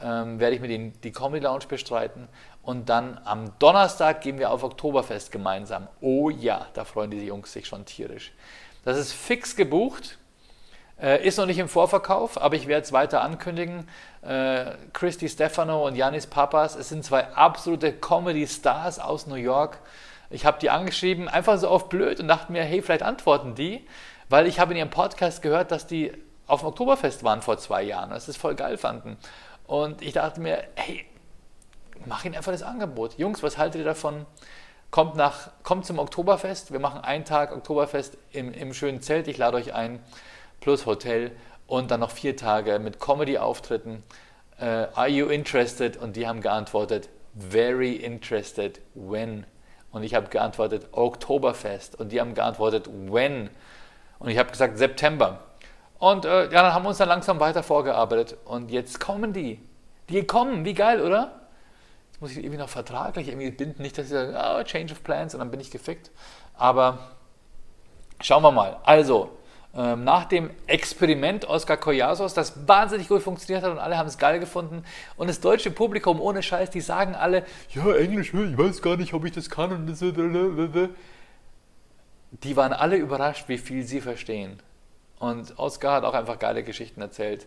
ähm, 0.00 0.38
werde 0.38 0.54
ich 0.54 0.60
mit 0.60 0.70
ihnen 0.70 0.92
die 1.02 1.12
Comedy 1.12 1.44
Lounge 1.44 1.66
bestreiten 1.68 2.28
und 2.66 2.88
dann 2.88 3.20
am 3.24 3.52
Donnerstag 3.60 4.22
gehen 4.22 4.40
wir 4.40 4.50
auf 4.50 4.64
Oktoberfest 4.64 5.30
gemeinsam. 5.30 5.86
Oh 6.00 6.30
ja, 6.30 6.66
da 6.74 6.84
freuen 6.84 7.12
die 7.12 7.24
Jungs 7.24 7.52
sich 7.52 7.68
schon 7.68 7.84
tierisch. 7.84 8.32
Das 8.84 8.98
ist 8.98 9.12
fix 9.12 9.54
gebucht. 9.54 10.18
Äh, 11.00 11.24
ist 11.24 11.38
noch 11.38 11.46
nicht 11.46 11.58
im 11.58 11.68
Vorverkauf, 11.68 12.40
aber 12.40 12.56
ich 12.56 12.66
werde 12.66 12.84
es 12.84 12.92
weiter 12.92 13.22
ankündigen. 13.22 13.88
Äh, 14.22 14.72
Christy 14.92 15.28
Stefano 15.28 15.86
und 15.86 15.94
Janis 15.94 16.26
Papas, 16.26 16.74
es 16.74 16.88
sind 16.88 17.04
zwei 17.04 17.28
absolute 17.34 17.92
Comedy-Stars 17.92 18.98
aus 18.98 19.28
New 19.28 19.36
York. 19.36 19.78
Ich 20.30 20.44
habe 20.44 20.58
die 20.58 20.70
angeschrieben, 20.70 21.28
einfach 21.28 21.58
so 21.58 21.68
auf 21.68 21.88
blöd 21.88 22.18
und 22.18 22.26
dachte 22.26 22.50
mir, 22.50 22.64
hey, 22.64 22.82
vielleicht 22.82 23.04
antworten 23.04 23.54
die, 23.54 23.86
weil 24.28 24.48
ich 24.48 24.58
habe 24.58 24.72
in 24.72 24.78
ihrem 24.78 24.90
Podcast 24.90 25.40
gehört, 25.40 25.70
dass 25.70 25.86
die 25.86 26.12
auf 26.48 26.60
dem 26.60 26.70
Oktoberfest 26.70 27.22
waren 27.22 27.42
vor 27.42 27.58
zwei 27.58 27.84
Jahren, 27.84 28.10
dass 28.10 28.24
sie 28.24 28.32
es 28.32 28.36
voll 28.36 28.56
geil 28.56 28.76
fanden. 28.76 29.18
Und 29.68 30.02
ich 30.02 30.14
dachte 30.14 30.40
mir, 30.40 30.64
hey, 30.74 31.04
mach 32.06 32.24
ihnen 32.24 32.34
einfach 32.34 32.52
das 32.52 32.62
Angebot. 32.62 33.18
Jungs, 33.18 33.42
was 33.42 33.58
haltet 33.58 33.80
ihr 33.80 33.84
davon? 33.84 34.26
Kommt, 34.90 35.16
nach, 35.16 35.50
kommt 35.62 35.84
zum 35.84 35.98
Oktoberfest. 35.98 36.72
Wir 36.72 36.78
machen 36.78 37.00
einen 37.00 37.24
Tag 37.24 37.54
Oktoberfest 37.54 38.16
im, 38.32 38.52
im 38.52 38.72
schönen 38.72 39.02
Zelt. 39.02 39.28
Ich 39.28 39.36
lade 39.36 39.56
euch 39.56 39.74
ein 39.74 40.00
plus 40.60 40.86
Hotel 40.86 41.32
und 41.66 41.90
dann 41.90 42.00
noch 42.00 42.10
vier 42.10 42.36
Tage 42.36 42.78
mit 42.78 43.00
Comedy-Auftritten. 43.00 44.02
Uh, 44.60 44.86
are 44.94 45.08
you 45.08 45.26
interested? 45.26 45.96
Und 45.96 46.16
die 46.16 46.26
haben 46.26 46.40
geantwortet, 46.40 47.10
very 47.34 47.92
interested, 47.92 48.80
when? 48.94 49.44
Und 49.90 50.02
ich 50.02 50.14
habe 50.14 50.28
geantwortet, 50.28 50.88
Oktoberfest. 50.92 51.98
Und 51.98 52.10
die 52.10 52.20
haben 52.20 52.34
geantwortet, 52.34 52.88
when? 52.88 53.50
Und 54.18 54.30
ich 54.30 54.38
habe 54.38 54.50
gesagt, 54.50 54.78
September. 54.78 55.40
Und 55.98 56.24
äh, 56.24 56.44
ja, 56.44 56.62
dann 56.62 56.72
haben 56.72 56.84
wir 56.84 56.90
uns 56.90 56.98
dann 56.98 57.08
langsam 57.08 57.40
weiter 57.40 57.62
vorgearbeitet. 57.62 58.38
Und 58.44 58.70
jetzt 58.70 59.00
kommen 59.00 59.32
die. 59.32 59.60
Die 60.08 60.24
kommen, 60.26 60.64
wie 60.64 60.74
geil, 60.74 61.02
oder? 61.02 61.45
Jetzt 62.16 62.22
muss 62.22 62.30
ich 62.30 62.38
irgendwie 62.38 62.56
noch 62.56 62.70
vertraglich 62.70 63.28
irgendwie 63.28 63.50
binden. 63.50 63.82
Nicht, 63.82 63.98
dass 63.98 64.08
sie 64.08 64.14
sagen, 64.14 64.34
oh, 64.34 64.64
change 64.64 64.90
of 64.90 65.04
plans 65.04 65.34
und 65.34 65.40
dann 65.40 65.50
bin 65.50 65.60
ich 65.60 65.70
gefickt. 65.70 66.10
Aber 66.54 67.10
schauen 68.22 68.42
wir 68.42 68.52
mal. 68.52 68.78
Also, 68.84 69.36
ähm, 69.74 70.02
nach 70.04 70.24
dem 70.24 70.48
Experiment 70.66 71.44
Oscar 71.46 71.76
Collasos, 71.76 72.32
das 72.32 72.66
wahnsinnig 72.66 73.08
gut 73.08 73.20
funktioniert 73.20 73.62
hat 73.62 73.70
und 73.70 73.78
alle 73.78 73.98
haben 73.98 74.06
es 74.06 74.16
geil 74.16 74.40
gefunden. 74.40 74.82
Und 75.18 75.28
das 75.28 75.40
deutsche 75.40 75.70
Publikum 75.70 76.18
ohne 76.18 76.42
Scheiß, 76.42 76.70
die 76.70 76.80
sagen 76.80 77.14
alle, 77.14 77.44
ja, 77.74 77.94
Englisch, 77.94 78.32
ich 78.32 78.56
weiß 78.56 78.80
gar 78.80 78.96
nicht, 78.96 79.12
ob 79.12 79.26
ich 79.26 79.32
das 79.32 79.50
kann. 79.50 79.70
Und 79.70 79.86
die 82.30 82.56
waren 82.56 82.72
alle 82.72 82.96
überrascht, 82.96 83.50
wie 83.50 83.58
viel 83.58 83.82
sie 83.82 84.00
verstehen. 84.00 84.58
Und 85.18 85.58
Oscar 85.58 85.96
hat 85.96 86.04
auch 86.04 86.14
einfach 86.14 86.38
geile 86.38 86.62
Geschichten 86.62 87.02
erzählt, 87.02 87.46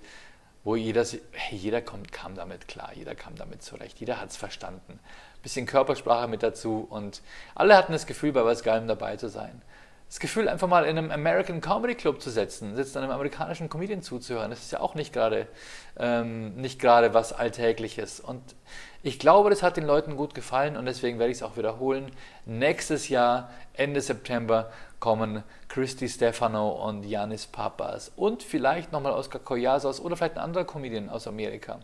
wo 0.64 0.76
jeder, 0.76 1.06
jeder 1.52 1.82
kommt, 1.82 2.12
kam 2.12 2.36
damit 2.36 2.68
klar, 2.68 2.92
jeder 2.94 3.16
kam 3.16 3.36
damit 3.36 3.64
zurecht, 3.64 4.00
jeder 4.00 4.20
hat 4.20 4.30
es 4.30 4.38
verstanden. 4.38 5.00
Bisschen 5.42 5.66
Körpersprache 5.66 6.28
mit 6.28 6.44
dazu 6.44 6.86
und 6.90 7.22
alle 7.56 7.78
hatten 7.78 7.94
das 7.94 8.06
Gefühl, 8.06 8.34
bei 8.34 8.44
was 8.44 8.64
Geilem 8.64 8.88
dabei 8.88 9.16
zu 9.16 9.30
sein 9.30 9.62
das 10.10 10.20
Gefühl, 10.20 10.50
einfach 10.50 10.68
mal 10.68 10.86
in 10.86 10.98
einem 10.98 11.12
American 11.12 11.62
Comedy 11.62 11.94
Club 11.94 12.20
zu 12.20 12.32
sitzen, 12.32 12.76
sitzt 12.76 12.98
einem 12.98 13.12
amerikanischen 13.12 13.70
Comedian 13.70 14.02
zuzuhören, 14.02 14.50
das 14.50 14.60
ist 14.60 14.72
ja 14.72 14.80
auch 14.80 14.96
nicht 14.96 15.14
gerade 15.14 15.48
ähm, 15.98 16.56
nicht 16.56 16.80
gerade 16.80 17.14
was 17.14 17.32
Alltägliches. 17.32 18.20
Und 18.20 18.42
ich 19.04 19.20
glaube, 19.20 19.50
das 19.50 19.62
hat 19.62 19.78
den 19.78 19.86
Leuten 19.86 20.18
gut 20.18 20.34
gefallen 20.34 20.78
und 20.78 20.86
deswegen 20.86 21.20
werde 21.20 21.32
ich 21.32 21.38
es 21.38 21.44
auch 21.44 21.58
wiederholen. 21.58 22.12
Nächstes 22.46 23.10
Jahr, 23.10 23.52
Ende 23.74 24.02
September, 24.02 24.72
kommen 25.00 25.44
Christy 25.70 26.10
Stefano 26.10 26.72
und 26.72 27.06
Yanis 27.06 27.48
Papas 27.48 28.12
und 28.16 28.44
vielleicht 28.44 28.92
nochmal 28.92 29.14
Oscar 29.14 29.40
Koyasos 29.40 30.02
oder 30.02 30.18
vielleicht 30.18 30.36
ein 30.36 30.44
anderer 30.44 30.66
Comedian 30.66 31.10
aus 31.10 31.28
Amerika. 31.28 31.80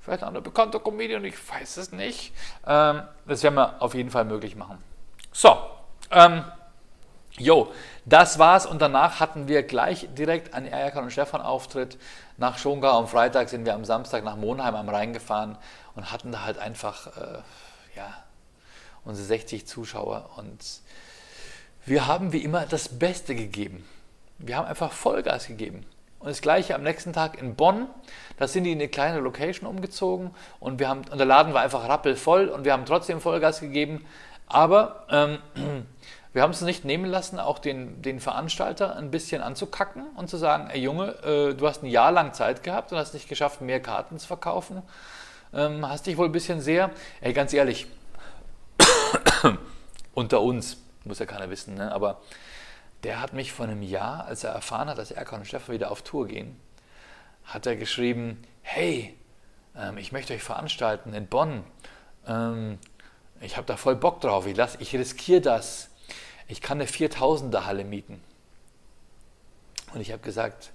Vielleicht 0.00 0.22
ein 0.22 0.28
anderer 0.28 0.44
bekannter 0.44 0.80
Comedian, 0.80 1.24
ich 1.24 1.34
weiß 1.50 1.76
es 1.76 1.92
nicht. 1.92 2.32
Ähm, 2.66 3.02
das 3.26 3.42
werden 3.42 3.56
wir 3.56 3.82
auf 3.82 3.94
jeden 3.94 4.10
Fall 4.10 4.24
möglich 4.24 4.56
machen. 4.56 4.78
So, 5.32 5.56
ähm, 6.10 6.44
Jo, 7.42 7.72
das 8.04 8.38
war's 8.38 8.66
und 8.66 8.80
danach 8.80 9.18
hatten 9.18 9.48
wir 9.48 9.64
gleich 9.64 10.08
direkt 10.16 10.54
einen 10.54 10.66
Erkan 10.66 11.02
und 11.02 11.10
Stefan 11.10 11.40
Auftritt 11.40 11.98
nach 12.36 12.56
Schongau. 12.56 12.96
Am 12.96 13.08
Freitag 13.08 13.48
sind 13.48 13.66
wir 13.66 13.74
am 13.74 13.84
Samstag 13.84 14.22
nach 14.22 14.36
Monheim 14.36 14.76
am 14.76 14.88
Rhein 14.88 15.12
gefahren 15.12 15.58
und 15.96 16.12
hatten 16.12 16.30
da 16.30 16.44
halt 16.44 16.58
einfach 16.58 17.08
äh, 17.16 17.38
ja, 17.96 18.14
unsere 19.04 19.26
60 19.26 19.66
Zuschauer 19.66 20.30
und 20.36 20.64
wir 21.84 22.06
haben 22.06 22.32
wie 22.32 22.44
immer 22.44 22.64
das 22.64 22.88
Beste 22.88 23.34
gegeben. 23.34 23.84
Wir 24.38 24.56
haben 24.56 24.68
einfach 24.68 24.92
Vollgas 24.92 25.48
gegeben. 25.48 25.84
Und 26.20 26.28
das 26.28 26.42
gleiche 26.42 26.76
am 26.76 26.84
nächsten 26.84 27.12
Tag 27.12 27.42
in 27.42 27.56
Bonn. 27.56 27.88
Da 28.36 28.46
sind 28.46 28.62
die 28.62 28.70
in 28.70 28.78
eine 28.78 28.86
kleine 28.86 29.18
Location 29.18 29.68
umgezogen 29.68 30.30
und, 30.60 30.78
wir 30.78 30.88
haben, 30.88 31.02
und 31.10 31.18
der 31.18 31.26
Laden 31.26 31.54
war 31.54 31.62
einfach 31.62 31.88
rappelvoll 31.88 32.46
und 32.46 32.64
wir 32.64 32.72
haben 32.72 32.86
trotzdem 32.86 33.20
Vollgas 33.20 33.58
gegeben. 33.58 34.06
Aber 34.46 35.06
ähm, 35.10 35.38
wir 36.32 36.42
haben 36.42 36.50
es 36.50 36.62
nicht 36.62 36.84
nehmen 36.84 37.04
lassen, 37.04 37.38
auch 37.38 37.58
den, 37.58 38.00
den 38.00 38.18
Veranstalter 38.20 38.96
ein 38.96 39.10
bisschen 39.10 39.42
anzukacken 39.42 40.06
und 40.16 40.30
zu 40.30 40.38
sagen, 40.38 40.70
ey 40.70 40.80
Junge, 40.80 41.10
äh, 41.24 41.54
du 41.54 41.66
hast 41.66 41.82
ein 41.82 41.86
Jahr 41.86 42.10
lang 42.10 42.32
Zeit 42.32 42.62
gehabt 42.62 42.92
und 42.92 42.98
hast 42.98 43.12
nicht 43.12 43.28
geschafft, 43.28 43.60
mehr 43.60 43.80
Karten 43.80 44.18
zu 44.18 44.26
verkaufen. 44.26 44.82
Ähm, 45.52 45.86
hast 45.86 46.06
dich 46.06 46.16
wohl 46.16 46.26
ein 46.26 46.32
bisschen 46.32 46.60
sehr, 46.60 46.90
ey, 47.20 47.34
ganz 47.34 47.52
ehrlich, 47.52 47.86
unter 50.14 50.40
uns, 50.40 50.78
muss 51.04 51.18
ja 51.18 51.26
keiner 51.26 51.50
wissen, 51.50 51.74
ne? 51.74 51.92
aber 51.92 52.22
der 53.04 53.20
hat 53.20 53.34
mich 53.34 53.52
vor 53.52 53.66
einem 53.66 53.82
Jahr, 53.82 54.24
als 54.24 54.44
er 54.44 54.52
erfahren 54.52 54.88
hat, 54.88 54.96
dass 54.96 55.10
Erkan 55.10 55.40
und 55.40 55.46
Stefan 55.46 55.74
wieder 55.74 55.90
auf 55.90 56.02
Tour 56.02 56.28
gehen, 56.28 56.58
hat 57.44 57.66
er 57.66 57.76
geschrieben, 57.76 58.42
hey, 58.62 59.14
ähm, 59.76 59.98
ich 59.98 60.12
möchte 60.12 60.32
euch 60.32 60.42
veranstalten 60.42 61.12
in 61.12 61.26
Bonn. 61.26 61.64
Ähm, 62.26 62.78
ich 63.40 63.56
habe 63.56 63.66
da 63.66 63.76
voll 63.76 63.96
Bock 63.96 64.20
drauf, 64.20 64.46
ich, 64.46 64.56
ich 64.78 64.94
riskiere 64.94 65.40
das 65.40 65.90
ich 66.52 66.60
kann 66.60 66.78
eine 66.78 66.88
4000er 66.88 67.64
Halle 67.64 67.82
mieten. 67.82 68.22
Und 69.94 70.02
ich 70.02 70.12
habe 70.12 70.22
gesagt, 70.22 70.70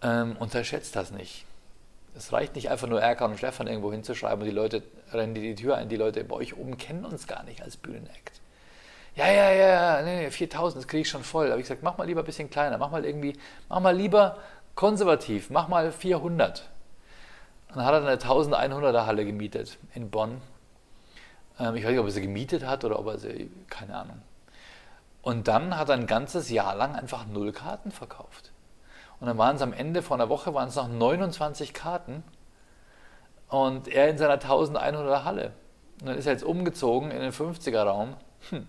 ähm, 0.00 0.36
unterschätzt 0.38 0.94
das 0.94 1.10
nicht. 1.10 1.44
Es 2.16 2.32
reicht 2.32 2.54
nicht 2.54 2.70
einfach 2.70 2.86
nur 2.86 3.02
Erkan 3.02 3.32
und 3.32 3.36
Stefan 3.36 3.66
irgendwo 3.66 3.90
hinzuschreiben 3.90 4.40
und 4.40 4.46
die 4.46 4.54
Leute 4.54 4.84
rennen 5.12 5.34
die, 5.34 5.40
die 5.40 5.54
Tür 5.56 5.76
ein. 5.76 5.88
Die 5.88 5.96
Leute 5.96 6.22
bei 6.22 6.36
euch 6.36 6.56
oben 6.56 6.78
kennen 6.78 7.04
uns 7.04 7.26
gar 7.26 7.42
nicht 7.42 7.62
als 7.62 7.76
Bühnenakt. 7.76 8.40
Ja, 9.16 9.26
ja, 9.26 9.50
ja, 9.50 10.02
nee, 10.02 10.24
nee, 10.24 10.30
4000, 10.30 10.82
das 10.82 10.88
kriege 10.88 11.02
ich 11.02 11.08
schon 11.08 11.24
voll. 11.24 11.48
Aber 11.48 11.56
ich 11.56 11.64
gesagt, 11.64 11.82
mach 11.82 11.98
mal 11.98 12.06
lieber 12.06 12.22
ein 12.22 12.26
bisschen 12.26 12.48
kleiner, 12.48 12.78
mach 12.78 12.90
mal 12.90 13.04
irgendwie, 13.04 13.36
mach 13.68 13.80
mal 13.80 13.94
lieber 13.94 14.38
konservativ, 14.76 15.50
mach 15.50 15.66
mal 15.66 15.90
400. 15.90 16.68
Und 17.70 17.76
dann 17.76 17.84
hat 17.84 17.94
er 17.94 18.06
eine 18.06 18.16
1100er 18.16 19.04
Halle 19.04 19.24
gemietet 19.24 19.78
in 19.94 20.10
Bonn. 20.10 20.40
Ähm, 21.58 21.74
ich 21.74 21.82
weiß 21.82 21.90
nicht, 21.90 22.00
ob 22.00 22.06
er 22.06 22.12
sie 22.12 22.22
gemietet 22.22 22.64
hat 22.64 22.84
oder 22.84 23.00
ob 23.00 23.06
er 23.08 23.18
sie, 23.18 23.50
keine 23.68 23.96
Ahnung. 23.96 24.22
Und 25.26 25.48
dann 25.48 25.76
hat 25.76 25.88
er 25.88 25.96
ein 25.96 26.06
ganzes 26.06 26.50
Jahr 26.50 26.76
lang 26.76 26.94
einfach 26.94 27.26
null 27.26 27.50
Karten 27.50 27.90
verkauft. 27.90 28.52
Und 29.18 29.26
dann 29.26 29.36
waren 29.36 29.56
es 29.56 29.62
am 29.62 29.72
Ende 29.72 30.00
von 30.00 30.20
der 30.20 30.28
Woche 30.28 30.54
waren 30.54 30.68
es 30.68 30.76
noch 30.76 30.86
29 30.86 31.74
Karten 31.74 32.22
und 33.48 33.88
er 33.88 34.08
in 34.08 34.18
seiner 34.18 34.36
1100er 34.36 35.24
Halle. 35.24 35.52
Und 36.00 36.10
dann 36.10 36.16
ist 36.16 36.26
er 36.26 36.32
jetzt 36.32 36.44
umgezogen 36.44 37.10
in 37.10 37.18
den 37.18 37.32
50er 37.32 37.82
Raum. 37.82 38.14
Hm, 38.50 38.68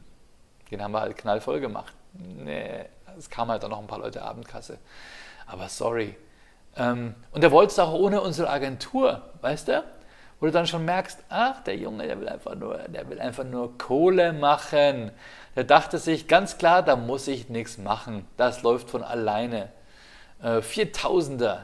den 0.71 0.81
haben 0.81 0.93
wir 0.93 1.01
halt 1.01 1.15
knallvoll 1.15 1.59
gemacht. 1.59 1.93
Nee, 2.13 2.85
es 3.15 3.29
kamen 3.29 3.51
halt 3.51 3.63
auch 3.63 3.69
noch 3.69 3.79
ein 3.79 3.85
paar 3.85 3.99
Leute 3.99 4.23
Abendkasse. 4.23 4.79
Aber 5.45 5.69
sorry. 5.69 6.17
Ähm, 6.75 7.13
und 7.33 7.43
er 7.43 7.51
wollte 7.51 7.73
es 7.73 7.77
auch 7.77 7.93
ohne 7.93 8.19
unsere 8.19 8.49
Agentur, 8.49 9.21
weißt 9.41 9.67
du? 9.67 9.83
wo 10.39 10.45
du 10.45 10.51
dann 10.51 10.67
schon 10.67 10.85
merkst, 10.85 11.23
ach, 11.29 11.63
der 11.63 11.77
Junge, 11.77 12.05
der 12.05 12.19
will 12.19 12.29
einfach 12.29 12.55
nur, 12.55 12.77
der 12.77 13.09
will 13.09 13.19
einfach 13.19 13.43
nur 13.43 13.77
Kohle 13.77 14.33
machen. 14.33 15.11
Der 15.57 15.63
dachte 15.63 15.97
sich 15.97 16.27
ganz 16.27 16.59
klar, 16.59 16.83
da 16.83 16.95
muss 16.95 17.27
ich 17.27 17.49
nichts 17.49 17.79
machen. 17.79 18.27
Das 18.37 18.61
läuft 18.61 18.91
von 18.91 19.01
alleine. 19.03 19.69
Äh, 20.39 20.59
4000er. 20.59 21.61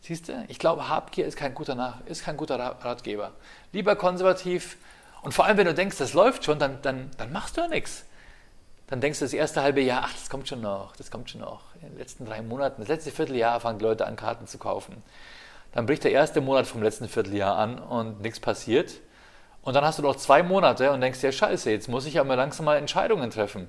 Siehst 0.00 0.28
du? 0.28 0.44
Ich 0.48 0.58
glaube, 0.58 0.88
Habgier 0.88 1.26
ist 1.26 1.36
kein 1.36 1.52
guter, 1.52 1.74
Nach 1.74 1.98
ist 2.06 2.24
kein 2.24 2.38
guter 2.38 2.58
Ratgeber. 2.58 3.32
Lieber 3.72 3.94
konservativ. 3.94 4.78
Und 5.20 5.34
vor 5.34 5.44
allem, 5.44 5.58
wenn 5.58 5.66
du 5.66 5.74
denkst, 5.74 5.98
das 5.98 6.14
läuft 6.14 6.46
schon, 6.46 6.58
dann, 6.58 6.80
dann, 6.80 7.10
dann 7.18 7.30
machst 7.30 7.58
du 7.58 7.60
ja 7.60 7.68
nichts. 7.68 8.06
Dann 8.86 9.02
denkst 9.02 9.18
du 9.18 9.26
das 9.26 9.34
erste 9.34 9.60
halbe 9.60 9.82
Jahr, 9.82 10.04
ach, 10.06 10.14
das 10.14 10.30
kommt 10.30 10.48
schon 10.48 10.62
noch, 10.62 10.96
das 10.96 11.10
kommt 11.10 11.28
schon 11.28 11.42
noch. 11.42 11.60
In 11.74 11.90
den 11.90 11.98
letzten 11.98 12.24
drei 12.24 12.40
Monaten, 12.40 12.80
das 12.80 12.88
letzte 12.88 13.10
Vierteljahr 13.10 13.60
fangen 13.60 13.80
die 13.80 13.84
Leute 13.84 14.06
an, 14.06 14.16
Karten 14.16 14.46
zu 14.46 14.56
kaufen. 14.56 15.02
Dann 15.72 15.84
bricht 15.84 16.04
der 16.04 16.12
erste 16.12 16.40
Monat 16.40 16.66
vom 16.66 16.82
letzten 16.82 17.06
Vierteljahr 17.06 17.54
an 17.58 17.78
und 17.78 18.22
nichts 18.22 18.40
passiert. 18.40 18.94
Und 19.62 19.74
dann 19.74 19.84
hast 19.84 19.98
du 19.98 20.02
noch 20.02 20.16
zwei 20.16 20.42
Monate 20.42 20.90
und 20.90 21.00
denkst 21.00 21.20
dir, 21.20 21.32
scheiße, 21.32 21.70
jetzt 21.70 21.88
muss 21.88 22.06
ich 22.06 22.18
aber 22.18 22.36
langsam 22.36 22.64
mal 22.64 22.76
Entscheidungen 22.76 23.30
treffen. 23.30 23.68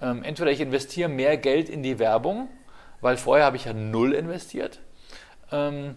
Ähm, 0.00 0.22
entweder 0.22 0.50
ich 0.50 0.60
investiere 0.60 1.08
mehr 1.08 1.36
Geld 1.36 1.68
in 1.68 1.82
die 1.82 1.98
Werbung, 1.98 2.48
weil 3.00 3.16
vorher 3.16 3.44
habe 3.44 3.56
ich 3.56 3.66
ja 3.66 3.72
null 3.72 4.14
investiert. 4.14 4.80
Ähm, 5.52 5.96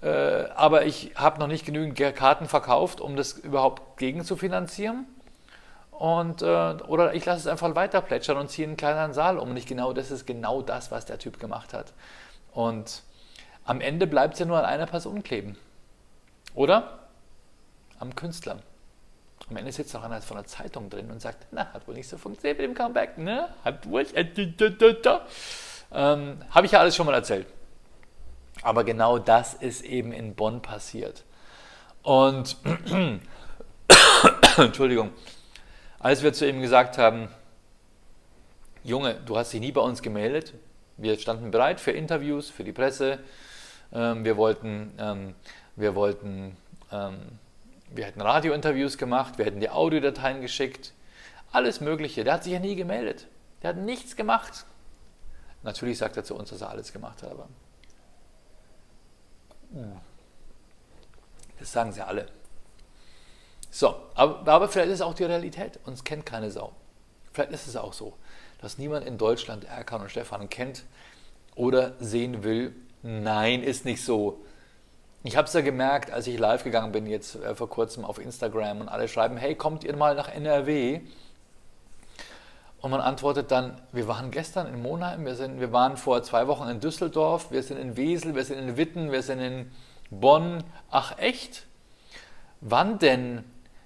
äh, 0.00 0.44
aber 0.54 0.84
ich 0.84 1.12
habe 1.14 1.38
noch 1.38 1.46
nicht 1.46 1.64
genügend 1.64 1.96
Karten 2.16 2.46
verkauft, 2.46 3.00
um 3.00 3.14
das 3.14 3.32
überhaupt 3.32 3.98
gegen 3.98 4.24
zu 4.24 4.36
finanzieren. 4.36 5.06
Und, 5.92 6.42
äh, 6.42 6.46
oder 6.46 7.14
ich 7.14 7.24
lasse 7.24 7.40
es 7.40 7.46
einfach 7.46 7.74
weiter 7.76 8.00
plätschern 8.00 8.36
und 8.36 8.50
ziehe 8.50 8.66
einen 8.66 8.76
kleineren 8.76 9.12
Saal 9.12 9.38
um. 9.38 9.54
Nicht 9.54 9.68
genau 9.68 9.92
das 9.92 10.10
ist 10.10 10.26
genau 10.26 10.60
das, 10.60 10.90
was 10.90 11.06
der 11.06 11.18
Typ 11.18 11.38
gemacht 11.38 11.72
hat. 11.72 11.92
Und 12.52 13.02
am 13.64 13.80
Ende 13.80 14.08
bleibt 14.08 14.34
es 14.34 14.40
ja 14.40 14.46
nur 14.46 14.58
an 14.58 14.64
einer 14.64 14.86
Person 14.86 15.22
kleben. 15.22 15.56
Oder? 16.54 16.98
Am 18.00 18.16
Künstler. 18.16 18.58
Am 19.52 19.58
Ende 19.58 19.70
sitzt 19.70 19.92
noch 19.92 20.02
einer 20.02 20.22
von 20.22 20.38
der 20.38 20.46
Zeitung 20.46 20.88
drin 20.88 21.10
und 21.10 21.20
sagt, 21.20 21.46
na, 21.50 21.70
hat 21.74 21.86
wohl 21.86 21.94
nicht 21.94 22.08
so 22.08 22.16
funktioniert 22.16 22.58
mit 22.58 22.68
dem 22.68 22.74
Comeback, 22.74 23.18
ne? 23.18 23.48
Hat 23.62 23.86
wohl. 23.86 24.06
Äh, 24.14 24.24
ähm, 25.92 26.38
Habe 26.48 26.64
ich 26.64 26.72
ja 26.72 26.80
alles 26.80 26.96
schon 26.96 27.04
mal 27.04 27.14
erzählt. 27.14 27.46
Aber 28.62 28.82
genau 28.82 29.18
das 29.18 29.52
ist 29.52 29.82
eben 29.82 30.12
in 30.12 30.34
Bonn 30.34 30.62
passiert. 30.62 31.24
Und 32.02 32.56
Entschuldigung, 34.56 35.10
als 35.98 36.22
wir 36.22 36.32
zu 36.32 36.48
ihm 36.48 36.62
gesagt 36.62 36.96
haben, 36.96 37.28
Junge, 38.82 39.20
du 39.26 39.36
hast 39.36 39.52
dich 39.52 39.60
nie 39.60 39.72
bei 39.72 39.82
uns 39.82 40.00
gemeldet, 40.00 40.54
wir 40.96 41.18
standen 41.18 41.50
bereit 41.50 41.78
für 41.78 41.90
Interviews, 41.90 42.48
für 42.48 42.64
die 42.64 42.72
Presse, 42.72 43.18
ähm, 43.92 44.24
wir 44.24 44.38
wollten, 44.38 44.94
ähm, 44.98 45.34
wir 45.76 45.94
wollten, 45.94 46.56
ähm, 46.90 47.18
wir 47.94 48.04
hätten 48.04 48.20
Radiointerviews 48.20 48.98
gemacht, 48.98 49.38
wir 49.38 49.44
hätten 49.44 49.60
die 49.60 49.70
Audiodateien 49.70 50.40
geschickt, 50.40 50.92
alles 51.52 51.80
Mögliche. 51.80 52.24
Der 52.24 52.34
hat 52.34 52.44
sich 52.44 52.52
ja 52.52 52.58
nie 52.58 52.76
gemeldet. 52.76 53.26
Der 53.62 53.70
hat 53.70 53.76
nichts 53.76 54.16
gemacht. 54.16 54.64
Natürlich 55.62 55.98
sagt 55.98 56.16
er 56.16 56.24
zu 56.24 56.34
uns, 56.34 56.50
dass 56.50 56.60
er 56.60 56.70
alles 56.70 56.92
gemacht 56.92 57.22
hat, 57.22 57.30
aber 57.30 57.48
das 61.58 61.72
sagen 61.72 61.92
sie 61.92 62.04
alle. 62.04 62.26
So, 63.70 63.94
aber, 64.14 64.46
aber 64.50 64.68
vielleicht 64.68 64.88
ist 64.88 64.96
es 64.96 65.00
auch 65.00 65.14
die 65.14 65.24
Realität. 65.24 65.78
Uns 65.86 66.04
kennt 66.04 66.26
keine 66.26 66.50
Sau. 66.50 66.72
Vielleicht 67.32 67.52
ist 67.52 67.66
es 67.66 67.76
auch 67.76 67.92
so, 67.92 68.14
dass 68.60 68.76
niemand 68.76 69.06
in 69.06 69.16
Deutschland 69.16 69.64
Erkan 69.64 70.02
und 70.02 70.10
Stefan 70.10 70.50
kennt 70.50 70.84
oder 71.54 71.94
sehen 71.98 72.42
will. 72.42 72.74
Nein, 73.02 73.62
ist 73.62 73.84
nicht 73.84 74.04
so. 74.04 74.44
Ich 75.24 75.36
habe 75.36 75.46
es 75.46 75.52
ja 75.52 75.60
gemerkt, 75.60 76.10
als 76.10 76.26
ich 76.26 76.36
live 76.36 76.64
gegangen 76.64 76.90
bin, 76.90 77.06
jetzt 77.06 77.36
äh, 77.36 77.54
vor 77.54 77.68
kurzem 77.68 78.04
auf 78.04 78.18
Instagram 78.18 78.80
und 78.80 78.88
alle 78.88 79.06
schreiben, 79.06 79.36
hey, 79.36 79.54
kommt 79.54 79.84
ihr 79.84 79.96
mal 79.96 80.16
nach 80.16 80.28
NRW? 80.28 81.00
Und 82.80 82.90
man 82.90 83.00
antwortet 83.00 83.52
dann, 83.52 83.80
wir 83.92 84.08
waren 84.08 84.32
gestern 84.32 84.66
in 84.66 84.82
Monheim, 84.82 85.24
wir, 85.24 85.36
sind, 85.36 85.60
wir 85.60 85.72
waren 85.72 85.96
vor 85.96 86.24
zwei 86.24 86.48
Wochen 86.48 86.68
in 86.68 86.80
Düsseldorf, 86.80 87.52
wir 87.52 87.62
sind 87.62 87.78
in 87.78 87.96
Wesel, 87.96 88.34
wir 88.34 88.44
sind 88.44 88.58
in 88.58 88.76
Witten, 88.76 89.12
wir 89.12 89.22
sind 89.22 89.38
in 89.38 89.70
Bonn. 90.10 90.64
Ach 90.90 91.16
echt? 91.18 91.66
Wann 92.60 92.98
denn? 92.98 93.44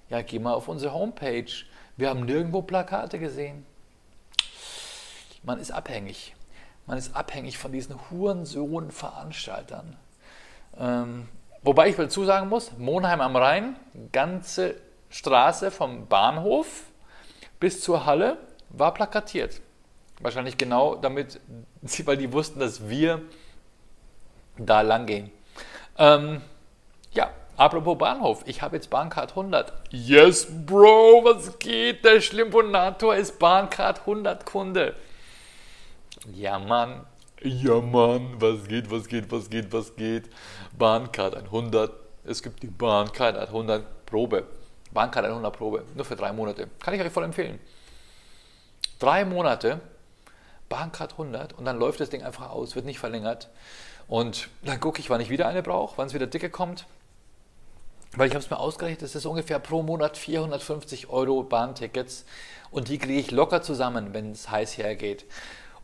Ja, 0.08 0.22
geh 0.22 0.38
mal 0.38 0.54
auf 0.54 0.68
unsere 0.68 0.94
Homepage. 0.94 1.52
Wir 1.98 2.08
haben 2.08 2.24
nirgendwo 2.24 2.62
Plakate 2.62 3.18
gesehen. 3.18 3.66
Man 5.42 5.60
ist 5.60 5.70
abhängig. 5.70 6.34
Man 6.86 6.96
ist 6.96 7.14
abhängig 7.14 7.58
von 7.58 7.72
diesen 7.72 7.96
Hurensohn-Veranstaltern. 8.10 9.98
Ähm, 10.78 11.28
wobei 11.62 11.88
ich 11.88 11.96
dazu 11.96 12.24
sagen 12.24 12.48
muss, 12.48 12.72
Monheim 12.78 13.20
am 13.20 13.36
Rhein, 13.36 13.76
ganze 14.12 14.76
Straße 15.10 15.70
vom 15.70 16.06
Bahnhof 16.06 16.84
bis 17.60 17.80
zur 17.80 18.06
Halle, 18.06 18.38
war 18.70 18.92
plakatiert. 18.92 19.60
Wahrscheinlich 20.20 20.58
genau 20.58 20.94
damit, 20.94 21.40
weil 22.04 22.16
die 22.16 22.32
wussten, 22.32 22.60
dass 22.60 22.88
wir 22.88 23.22
da 24.58 24.80
lang 24.80 25.06
gehen. 25.06 25.30
Ähm, 25.98 26.42
ja, 27.12 27.30
apropos 27.56 27.96
Bahnhof, 27.98 28.42
ich 28.46 28.62
habe 28.62 28.76
jetzt 28.76 28.90
Bahncard 28.90 29.30
100. 29.30 29.72
Yes, 29.90 30.46
Bro, 30.66 31.24
was 31.24 31.58
geht? 31.58 32.04
Der 32.04 32.20
Schlimponator 32.20 33.14
ist 33.14 33.38
Bahncard 33.38 34.00
100 34.00 34.44
Kunde. 34.44 34.94
Ja, 36.34 36.58
Mann. 36.58 37.06
Ja, 37.42 37.80
Mann, 37.80 38.40
was 38.40 38.66
geht, 38.66 38.90
was 38.90 39.06
geht, 39.06 39.30
was 39.30 39.50
geht, 39.50 39.70
was 39.72 39.94
geht? 39.94 40.30
Bahncard 40.76 41.36
100. 41.36 41.92
Es 42.24 42.42
gibt 42.42 42.62
die 42.62 42.68
Bahncard 42.68 43.36
100 43.36 44.06
Probe. 44.06 44.44
Bahncard 44.92 45.26
100 45.26 45.54
Probe. 45.54 45.84
Nur 45.94 46.06
für 46.06 46.16
drei 46.16 46.32
Monate. 46.32 46.68
Kann 46.80 46.94
ich 46.94 47.00
euch 47.00 47.12
voll 47.12 47.24
empfehlen. 47.24 47.58
Drei 48.98 49.26
Monate, 49.26 49.80
Bahncard 50.70 51.12
100 51.12 51.52
und 51.52 51.66
dann 51.66 51.78
läuft 51.78 52.00
das 52.00 52.08
Ding 52.08 52.22
einfach 52.22 52.48
aus, 52.48 52.74
wird 52.74 52.86
nicht 52.86 52.98
verlängert. 52.98 53.50
Und 54.08 54.48
dann 54.62 54.80
gucke 54.80 55.00
ich, 55.00 55.10
wann 55.10 55.20
ich 55.20 55.28
wieder 55.28 55.46
eine 55.46 55.62
brauche, 55.62 55.98
wann 55.98 56.06
es 56.06 56.14
wieder 56.14 56.26
dicke 56.26 56.48
kommt. 56.48 56.86
Weil 58.12 58.28
ich 58.28 58.34
habe 58.34 58.42
es 58.42 58.48
mir 58.48 58.58
ausgerechnet, 58.58 59.02
das 59.02 59.14
ist 59.14 59.26
ungefähr 59.26 59.58
pro 59.58 59.82
Monat 59.82 60.16
450 60.16 61.10
Euro 61.10 61.42
Bahntickets 61.42 62.24
und 62.70 62.88
die 62.88 62.96
kriege 62.96 63.20
ich 63.20 63.30
locker 63.30 63.60
zusammen, 63.60 64.14
wenn 64.14 64.32
es 64.32 64.50
heiß 64.50 64.78
hergeht. 64.78 65.26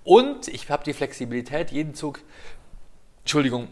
Und 0.04 0.48
ich 0.48 0.68
habe 0.70 0.84
die 0.84 0.92
Flexibilität, 0.92 1.70
jeden 1.70 1.94
Zug, 1.94 2.20
Entschuldigung, 3.20 3.68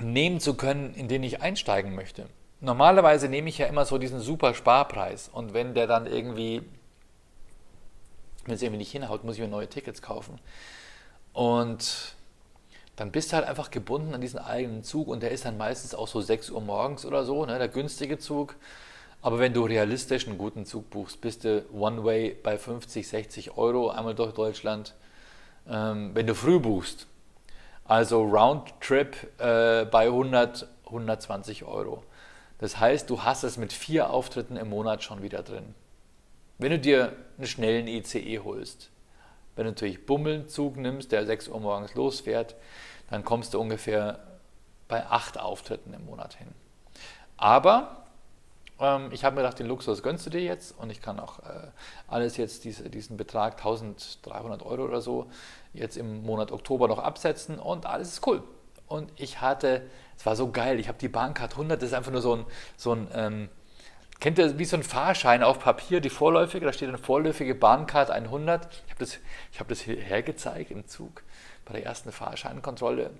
nehmen 0.00 0.40
zu 0.40 0.54
können, 0.54 0.94
in 0.94 1.08
den 1.08 1.22
ich 1.22 1.40
einsteigen 1.40 1.94
möchte. 1.94 2.26
Normalerweise 2.60 3.28
nehme 3.28 3.48
ich 3.48 3.58
ja 3.58 3.66
immer 3.66 3.84
so 3.84 3.98
diesen 3.98 4.20
super 4.20 4.54
Sparpreis 4.54 5.28
und 5.32 5.54
wenn 5.54 5.74
der 5.74 5.86
dann 5.86 6.06
irgendwie 6.06 6.62
wenn 8.46 8.54
es 8.54 8.62
irgendwie 8.62 8.78
nicht 8.78 8.92
hinhaut, 8.92 9.24
muss 9.24 9.34
ich 9.34 9.40
mir 9.40 9.48
neue 9.48 9.68
Tickets 9.68 10.02
kaufen. 10.02 10.38
Und 11.32 12.14
dann 12.94 13.10
bist 13.10 13.30
du 13.32 13.36
halt 13.36 13.46
einfach 13.46 13.70
gebunden 13.70 14.14
an 14.14 14.20
diesen 14.20 14.38
eigenen 14.38 14.84
Zug 14.84 15.08
und 15.08 15.22
der 15.22 15.32
ist 15.32 15.44
dann 15.44 15.58
meistens 15.58 15.94
auch 15.94 16.08
so 16.08 16.20
6 16.20 16.50
Uhr 16.50 16.60
morgens 16.62 17.04
oder 17.04 17.24
so, 17.24 17.44
ne, 17.44 17.58
der 17.58 17.68
günstige 17.68 18.18
Zug. 18.18 18.54
Aber 19.22 19.38
wenn 19.38 19.52
du 19.52 19.64
realistisch 19.64 20.26
einen 20.26 20.38
guten 20.38 20.66
Zug 20.66 20.90
buchst, 20.90 21.20
bist 21.20 21.44
du 21.44 21.64
One-Way 21.72 22.36
bei 22.42 22.58
50, 22.58 23.08
60 23.08 23.56
Euro 23.56 23.90
einmal 23.90 24.14
durch 24.14 24.32
Deutschland. 24.32 24.94
Ähm, 25.68 26.10
wenn 26.14 26.26
du 26.26 26.34
früh 26.34 26.60
buchst, 26.60 27.06
also 27.84 28.22
Roundtrip 28.22 29.16
äh, 29.38 29.84
bei 29.84 30.06
100, 30.06 30.68
120 30.86 31.64
Euro. 31.64 32.04
Das 32.58 32.78
heißt, 32.78 33.10
du 33.10 33.22
hast 33.22 33.42
es 33.42 33.56
mit 33.56 33.72
vier 33.72 34.10
Auftritten 34.10 34.56
im 34.56 34.70
Monat 34.70 35.02
schon 35.02 35.22
wieder 35.22 35.42
drin. 35.42 35.74
Wenn 36.58 36.70
du 36.70 36.78
dir 36.78 37.12
einen 37.36 37.46
schnellen 37.46 37.86
ICE 37.86 38.40
holst, 38.40 38.90
wenn 39.56 39.64
du 39.64 39.72
natürlich 39.72 40.06
Bummelzug 40.06 40.76
nimmst, 40.76 41.12
der 41.12 41.26
6 41.26 41.48
Uhr 41.48 41.60
morgens 41.60 41.94
losfährt, 41.94 42.54
dann 43.10 43.24
kommst 43.24 43.54
du 43.54 43.60
ungefähr 43.60 44.20
bei 44.88 45.04
acht 45.06 45.38
Auftritten 45.38 45.92
im 45.92 46.06
Monat 46.06 46.34
hin. 46.34 46.48
Aber 47.36 48.05
ähm, 48.80 49.08
ich 49.12 49.24
habe 49.24 49.36
mir 49.36 49.42
gedacht, 49.42 49.58
den 49.58 49.66
Luxus 49.66 50.02
gönnst 50.02 50.26
du 50.26 50.30
dir 50.30 50.42
jetzt 50.42 50.78
und 50.78 50.90
ich 50.90 51.00
kann 51.00 51.18
auch 51.20 51.40
äh, 51.40 51.68
alles 52.08 52.36
jetzt, 52.36 52.64
diese, 52.64 52.88
diesen 52.90 53.16
Betrag 53.16 53.54
1300 53.58 54.62
Euro 54.62 54.84
oder 54.84 55.00
so, 55.00 55.26
jetzt 55.72 55.96
im 55.96 56.22
Monat 56.22 56.52
Oktober 56.52 56.88
noch 56.88 56.98
absetzen 56.98 57.58
und 57.58 57.86
alles 57.86 58.14
ist 58.14 58.26
cool. 58.26 58.42
Und 58.86 59.10
ich 59.16 59.40
hatte, 59.40 59.82
es 60.16 60.24
war 60.26 60.36
so 60.36 60.52
geil, 60.52 60.78
ich 60.78 60.88
habe 60.88 60.98
die 60.98 61.08
Bahncard 61.08 61.52
100, 61.52 61.80
das 61.80 61.90
ist 61.90 61.94
einfach 61.94 62.12
nur 62.12 62.22
so 62.22 62.36
ein, 62.36 62.44
so 62.76 62.92
ein 62.92 63.08
ähm, 63.12 63.48
Kennt 64.18 64.38
ihr 64.38 64.58
wie 64.58 64.64
so 64.64 64.76
ein 64.76 64.82
Fahrschein 64.82 65.42
auf 65.42 65.58
Papier, 65.58 66.00
die 66.00 66.08
vorläufige, 66.08 66.64
da 66.64 66.72
steht 66.72 66.88
eine 66.88 66.98
vorläufige 66.98 67.54
Bahncard 67.54 68.10
100. 68.10 68.82
Ich 68.86 68.92
habe 68.92 68.98
das, 68.98 69.18
hab 69.58 69.68
das 69.68 69.80
hierher 69.80 70.22
gezeigt 70.22 70.70
im 70.70 70.86
Zug 70.86 71.22
bei 71.66 71.74
der 71.74 71.84
ersten 71.84 72.12
Fahrscheinkontrolle. 72.12 73.10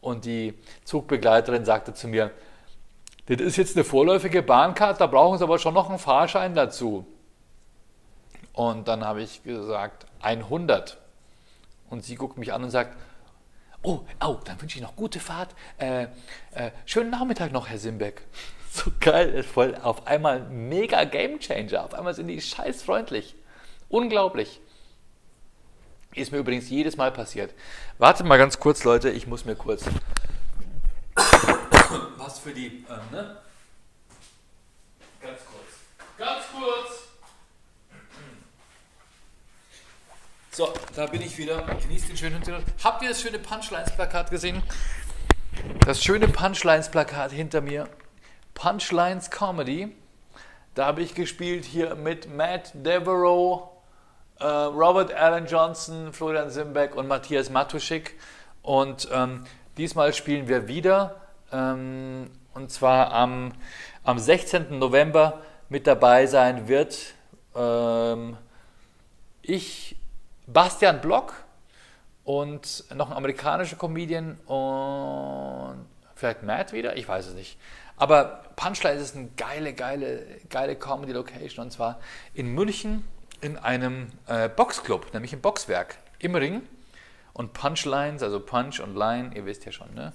Und 0.00 0.24
die 0.24 0.54
Zugbegleiterin 0.84 1.64
sagte 1.64 1.94
zu 1.94 2.06
mir, 2.06 2.30
das 3.26 3.40
ist 3.40 3.56
jetzt 3.56 3.76
eine 3.76 3.84
vorläufige 3.84 4.42
Bahncard, 4.42 5.00
da 5.00 5.06
brauchen 5.06 5.38
Sie 5.38 5.44
aber 5.44 5.58
schon 5.58 5.74
noch 5.74 5.88
einen 5.88 5.98
Fahrschein 5.98 6.54
dazu. 6.54 7.06
Und 8.52 8.88
dann 8.88 9.04
habe 9.04 9.22
ich 9.22 9.42
gesagt, 9.42 10.06
100. 10.22 10.98
Und 11.90 12.04
sie 12.04 12.14
guckt 12.14 12.38
mich 12.38 12.52
an 12.52 12.64
und 12.64 12.70
sagt, 12.70 12.96
oh, 13.82 14.00
oh 14.24 14.36
dann 14.44 14.60
wünsche 14.60 14.78
ich 14.78 14.82
noch 14.82 14.96
gute 14.96 15.20
Fahrt. 15.20 15.54
Äh, 15.78 16.04
äh, 16.52 16.70
schönen 16.84 17.10
Nachmittag 17.10 17.52
noch, 17.52 17.68
Herr 17.68 17.78
Simbeck 17.78 18.22
so 18.72 18.90
geil, 19.00 19.42
voll 19.42 19.74
auf 19.82 20.06
einmal 20.06 20.40
mega 20.40 21.04
Game 21.04 21.38
Changer. 21.38 21.84
Auf 21.84 21.94
einmal 21.94 22.14
sind 22.14 22.28
die 22.28 22.40
scheißfreundlich. 22.40 23.34
Unglaublich. 23.88 24.60
Ist 26.14 26.32
mir 26.32 26.38
übrigens 26.38 26.70
jedes 26.70 26.96
Mal 26.96 27.12
passiert. 27.12 27.52
Wartet 27.98 28.26
mal 28.26 28.38
ganz 28.38 28.58
kurz, 28.58 28.84
Leute, 28.84 29.10
ich 29.10 29.26
muss 29.26 29.44
mir 29.44 29.54
kurz 29.54 29.84
hast 32.18 32.40
für 32.40 32.52
die, 32.52 32.84
ähm, 32.88 33.00
ne? 33.10 33.36
Ganz 35.20 35.38
kurz. 35.44 36.18
Ganz 36.18 36.44
kurz. 36.52 37.06
So, 40.52 40.72
da 40.94 41.06
bin 41.06 41.20
ich 41.20 41.36
wieder. 41.36 41.62
Genießt 41.82 42.08
den 42.08 42.16
schönen 42.16 42.36
Hintergrund. 42.36 42.66
Habt 42.82 43.02
ihr 43.02 43.10
das 43.10 43.20
schöne 43.20 43.38
Punchlines-Plakat 43.38 44.30
gesehen? 44.30 44.62
Das 45.84 46.02
schöne 46.02 46.28
Punchlines-Plakat 46.28 47.32
hinter 47.32 47.60
mir. 47.60 47.88
Punchlines 48.54 49.30
Comedy. 49.30 49.94
Da 50.74 50.86
habe 50.86 51.02
ich 51.02 51.14
gespielt 51.14 51.64
hier 51.64 51.94
mit 51.94 52.34
Matt 52.34 52.70
Devereaux, 52.74 53.68
äh, 54.40 54.46
Robert 54.46 55.12
Allen 55.12 55.46
Johnson, 55.46 56.12
Florian 56.12 56.50
Simbeck 56.50 56.94
und 56.94 57.06
Matthias 57.06 57.50
Matuschik. 57.50 58.18
Und 58.62 59.08
ähm, 59.12 59.44
diesmal 59.76 60.14
spielen 60.14 60.48
wir 60.48 60.68
wieder. 60.68 61.25
Ähm, 61.52 62.30
und 62.54 62.70
zwar 62.70 63.12
am, 63.12 63.52
am 64.02 64.18
16. 64.18 64.78
November 64.78 65.42
mit 65.68 65.86
dabei 65.86 66.26
sein 66.26 66.68
wird 66.68 67.14
ähm, 67.54 68.36
ich, 69.42 69.96
Bastian 70.46 71.00
Block 71.00 71.34
und 72.24 72.84
noch 72.94 73.10
ein 73.10 73.16
amerikanischer 73.16 73.76
Comedian 73.76 74.38
und 74.46 75.86
vielleicht 76.14 76.42
Matt 76.42 76.72
wieder, 76.72 76.96
ich 76.96 77.08
weiß 77.08 77.26
es 77.26 77.34
nicht. 77.34 77.58
Aber 77.96 78.42
Punchline 78.56 79.00
ist 79.00 79.16
eine 79.16 79.28
geile, 79.36 79.72
geile, 79.72 80.26
geile 80.50 80.76
Comedy-Location 80.76 81.64
und 81.64 81.70
zwar 81.70 81.98
in 82.34 82.48
München 82.48 83.04
in 83.40 83.56
einem 83.56 84.08
äh, 84.26 84.48
Boxclub, 84.48 85.12
nämlich 85.14 85.32
im 85.32 85.40
Boxwerk 85.40 85.96
im 86.18 86.34
Ring. 86.34 86.62
Und 87.32 87.52
Punchlines, 87.52 88.22
also 88.22 88.40
Punch 88.40 88.80
und 88.80 88.96
Line, 88.96 89.30
ihr 89.34 89.44
wisst 89.44 89.66
ja 89.66 89.72
schon, 89.72 89.92
ne? 89.94 90.12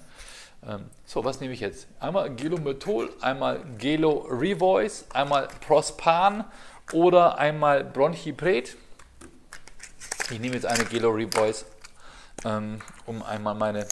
Ähm, 0.66 0.90
so, 1.04 1.24
was 1.24 1.40
nehme 1.40 1.52
ich 1.54 1.60
jetzt? 1.60 1.88
Einmal 1.98 2.34
Gelomethol, 2.34 3.10
einmal 3.20 3.64
Gelo 3.78 4.26
Revoice, 4.30 5.06
einmal 5.12 5.48
Prospan 5.60 6.44
oder 6.92 7.38
einmal 7.38 7.82
Bronchipret. 7.82 8.76
Ich 10.30 10.38
nehme 10.38 10.54
jetzt 10.54 10.66
eine 10.66 10.84
Gelo 10.84 11.10
Revoice, 11.10 11.64
ähm, 12.44 12.80
um 13.06 13.22
einmal 13.22 13.54
meine 13.54 13.86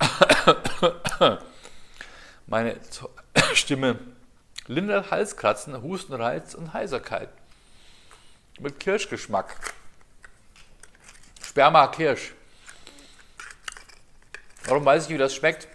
meine 2.46 2.76
Stimme 3.54 3.98
lindert 4.66 5.10
Halskratzen, 5.10 5.80
Hustenreiz 5.82 6.54
und 6.54 6.72
Heiserkeit. 6.72 7.28
Mit 8.58 8.80
Kirschgeschmack. 8.80 9.74
Sperma 11.42 11.86
Kirsch. 11.88 12.32
Warum 14.66 14.84
weiß 14.84 15.04
ich, 15.04 15.10
wie 15.10 15.18
das 15.18 15.34
schmeckt? 15.34 15.68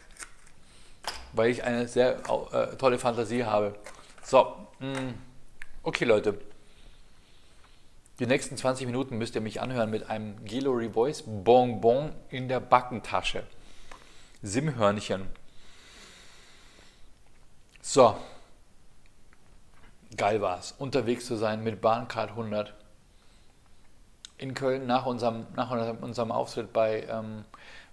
Weil 1.34 1.52
ich 1.52 1.64
eine 1.64 1.88
sehr 1.88 2.18
äh, 2.52 2.76
tolle 2.78 2.98
Fantasie 2.98 3.44
habe. 3.46 3.76
So, 4.24 4.56
mh. 4.80 5.00
Mm, 5.00 5.14
okay 5.84 6.06
Leute. 6.06 6.40
Die 8.20 8.26
nächsten 8.26 8.58
20 8.58 8.86
Minuten 8.86 9.18
müsst 9.18 9.36
ihr 9.36 9.42
mich 9.42 9.62
anhören 9.62 9.90
mit 9.90 10.10
einem 10.10 10.44
Gelo 10.44 10.78
Voice 10.92 11.24
Bonbon 11.26 12.12
in 12.30 12.50
der 12.50 12.60
Backentasche. 12.60 13.44
Simhörnchen. 14.42 15.28
So, 17.82 18.18
geil 20.18 20.42
war 20.42 20.60
es, 20.60 20.74
unterwegs 20.74 21.26
zu 21.26 21.36
sein 21.36 21.64
mit 21.64 21.82
Bahncard 21.82 22.32
100 22.32 22.74
in 24.38 24.54
Köln 24.54 24.86
nach 24.86 25.06
unserem, 25.06 25.46
nach 25.56 25.72
unserem 26.02 26.32
Auftritt 26.32 26.74
bei, 26.74 27.04
ähm, 27.10 27.46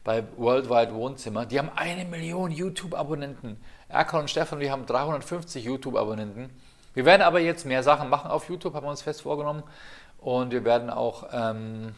bei 0.06 0.22
Worldwide 0.36 0.94
Wohnzimmer. 0.94 1.46
Die 1.46 1.58
haben 1.58 1.70
eine 1.74 2.04
Million 2.04 2.52
YouTube-Abonnenten. 2.52 3.60
Erkan 3.88 4.20
und 4.20 4.30
Stefan, 4.30 4.60
wir 4.60 4.70
haben 4.70 4.86
350 4.86 5.64
YouTube-Abonnenten. 5.64 6.48
Wir 6.94 7.04
werden 7.04 7.22
aber 7.22 7.40
jetzt 7.40 7.66
mehr 7.66 7.82
Sachen 7.82 8.08
machen 8.08 8.30
auf 8.30 8.48
YouTube, 8.48 8.74
haben 8.74 8.86
wir 8.86 8.90
uns 8.90 9.02
fest 9.02 9.22
vorgenommen. 9.22 9.64
Und 10.18 10.52
wir 10.52 10.64
werden 10.64 10.90
auch 10.90 11.28
ähm, 11.32 11.96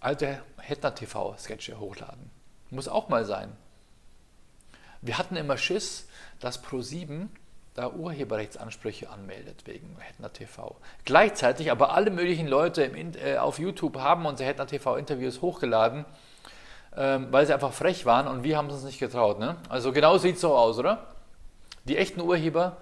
alte 0.00 0.42
Hetner 0.56 0.94
TV-Sketche 0.94 1.78
hochladen. 1.78 2.30
Muss 2.70 2.88
auch 2.88 3.10
mal 3.10 3.26
sein. 3.26 3.52
Wir 5.02 5.18
hatten 5.18 5.36
immer 5.36 5.58
Schiss, 5.58 6.08
dass 6.40 6.64
Pro7 6.64 7.28
da 7.74 7.90
Urheberrechtsansprüche 7.90 9.10
anmeldet 9.10 9.66
wegen 9.66 9.94
Hetner 9.98 10.32
TV. 10.32 10.74
Gleichzeitig 11.04 11.70
aber 11.70 11.92
alle 11.92 12.10
möglichen 12.10 12.46
Leute 12.46 12.84
äh, 12.84 13.36
auf 13.36 13.58
YouTube 13.58 13.98
haben 13.98 14.24
unsere 14.24 14.48
Hetner 14.48 14.66
TV 14.66 14.96
Interviews 14.96 15.42
hochgeladen, 15.42 16.06
ähm, 16.96 17.28
weil 17.30 17.46
sie 17.46 17.52
einfach 17.52 17.72
frech 17.72 18.06
waren 18.06 18.26
und 18.26 18.42
wir 18.42 18.56
haben 18.56 18.68
es 18.68 18.74
uns 18.74 18.84
nicht 18.84 18.98
getraut. 18.98 19.38
Ne? 19.38 19.56
Also 19.68 19.92
genau 19.92 20.18
sieht 20.18 20.36
es 20.36 20.40
so 20.40 20.54
aus, 20.54 20.78
oder? 20.78 21.06
Die 21.84 21.96
echten 21.96 22.20
Urheber 22.20 22.78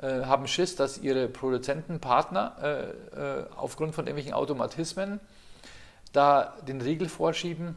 äh, 0.00 0.22
haben 0.22 0.46
Schiss, 0.46 0.76
dass 0.76 0.98
ihre 0.98 1.28
Produzenten, 1.28 2.00
Partner 2.00 2.56
äh, 2.62 3.40
äh 3.40 3.46
aufgrund 3.56 3.94
von 3.94 4.06
irgendwelchen 4.06 4.34
Automatismen 4.34 5.20
da 6.12 6.54
den 6.66 6.80
Riegel 6.80 7.08
vorschieben 7.08 7.76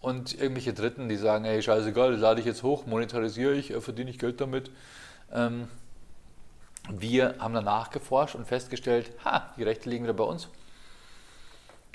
und 0.00 0.34
irgendwelche 0.34 0.74
Dritten, 0.74 1.08
die 1.08 1.16
sagen, 1.16 1.44
ey, 1.44 1.62
scheißegal, 1.62 2.14
lade 2.16 2.40
ich 2.40 2.46
jetzt 2.46 2.62
hoch, 2.62 2.86
monetarisiere 2.86 3.54
ich, 3.54 3.70
äh, 3.70 3.80
verdiene 3.80 4.10
ich 4.10 4.18
Geld 4.18 4.40
damit. 4.40 4.70
Ähm, 5.32 5.68
wir 6.90 7.36
haben 7.38 7.54
danach 7.54 7.90
geforscht 7.90 8.34
und 8.34 8.46
festgestellt, 8.46 9.12
ha, 9.24 9.52
die 9.56 9.62
Rechte 9.62 9.90
liegen 9.90 10.04
wieder 10.04 10.14
bei 10.14 10.24
uns. 10.24 10.48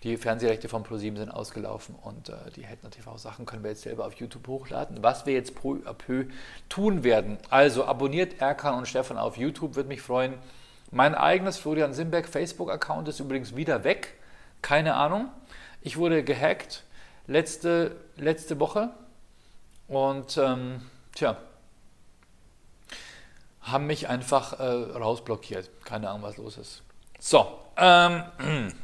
Die 0.04 0.18
Fernsehrechte 0.18 0.68
von 0.68 0.84
ProSieben 0.84 1.18
sind 1.18 1.32
ausgelaufen 1.32 1.96
und 1.96 2.28
äh, 2.28 2.34
die 2.58 2.66
Headner 2.66 2.90
TV-Sachen 2.90 3.46
können 3.46 3.64
wir 3.64 3.72
jetzt 3.72 3.84
selber 3.84 4.06
auf 4.06 4.16
YouTube 4.16 4.46
hochladen. 4.48 5.02
Was 5.02 5.26
wir 5.26 5.34
jetzt 5.34 5.56
peu 5.56 5.78
à 5.86 5.94
peu 5.94 6.26
tun 6.68 7.06
werden. 7.06 7.38
Also 7.50 7.86
abonniert 7.86 8.42
Erkan 8.42 8.76
und 8.76 8.86
Stefan 8.86 9.18
auf 9.18 9.38
YouTube, 9.38 9.76
würde 9.76 9.88
mich 9.88 10.02
freuen. 10.02 10.34
Mein 10.92 11.16
eigenes 11.16 11.58
Florian 11.58 11.94
Simberg 11.94 12.28
Facebook-Account 12.28 13.08
ist 13.08 13.22
übrigens 13.22 13.56
wieder 13.56 13.86
weg. 13.86 14.16
Keine 14.62 14.96
Ahnung. 14.96 15.30
Ich 15.82 15.96
wurde 15.96 16.22
gehackt 16.24 16.84
letzte, 17.26 17.96
letzte 18.18 18.60
Woche 18.60 18.90
und 19.88 20.38
ähm, 20.38 20.82
tja, 21.16 21.38
haben 23.62 23.88
mich 23.88 24.10
einfach 24.10 24.60
äh, 24.60 24.64
rausblockiert. 24.64 25.70
Keine 25.86 26.10
Ahnung, 26.10 26.24
was 26.24 26.36
los 26.36 26.58
ist. 26.58 26.84
So, 27.20 27.48
ähm, 27.78 28.24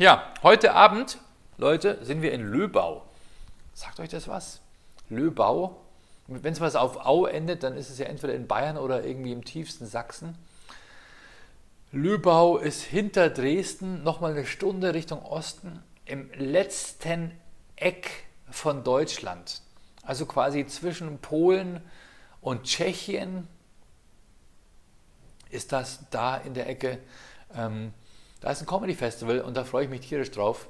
ja, 0.00 0.32
heute 0.42 0.72
Abend, 0.72 1.18
Leute, 1.58 1.98
sind 2.02 2.22
wir 2.22 2.32
in 2.32 2.40
Löbau. 2.40 3.04
Sagt 3.74 4.00
euch 4.00 4.08
das 4.08 4.28
was? 4.28 4.62
Löbau. 5.10 5.76
Wenn 6.26 6.54
es 6.54 6.60
was 6.60 6.74
auf 6.74 7.04
Au 7.04 7.26
endet, 7.26 7.64
dann 7.64 7.76
ist 7.76 7.90
es 7.90 7.98
ja 7.98 8.06
entweder 8.06 8.32
in 8.32 8.46
Bayern 8.46 8.78
oder 8.78 9.04
irgendwie 9.04 9.30
im 9.30 9.44
tiefsten 9.44 9.84
Sachsen. 9.84 10.38
Löbau 11.92 12.56
ist 12.56 12.80
hinter 12.82 13.28
Dresden, 13.28 14.02
nochmal 14.02 14.30
eine 14.30 14.46
Stunde 14.46 14.94
Richtung 14.94 15.22
Osten 15.22 15.82
im 16.06 16.30
letzten 16.32 17.32
Eck 17.76 18.24
von 18.50 18.84
Deutschland, 18.84 19.60
also 20.02 20.24
quasi 20.24 20.66
zwischen 20.66 21.18
Polen 21.18 21.82
und 22.40 22.62
Tschechien, 22.62 23.46
ist 25.50 25.72
das 25.72 26.00
da 26.10 26.38
in 26.38 26.54
der 26.54 26.70
Ecke. 26.70 27.00
Ähm, 27.54 27.92
da 28.40 28.50
ist 28.50 28.60
ein 28.60 28.66
Comedy-Festival 28.66 29.40
und 29.40 29.56
da 29.56 29.64
freue 29.64 29.84
ich 29.84 29.90
mich 29.90 30.00
tierisch 30.00 30.30
drauf, 30.30 30.68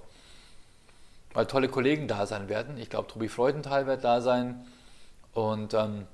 weil 1.32 1.46
tolle 1.46 1.68
Kollegen 1.68 2.08
da 2.08 2.26
sein 2.26 2.48
werden. 2.48 2.76
Ich 2.78 2.90
glaube, 2.90 3.08
Tobi 3.08 3.28
Freudenthal 3.28 3.86
wird 3.86 4.04
da 4.04 4.20
sein 4.20 4.66
und 5.32 5.74
ähm, 5.74 6.06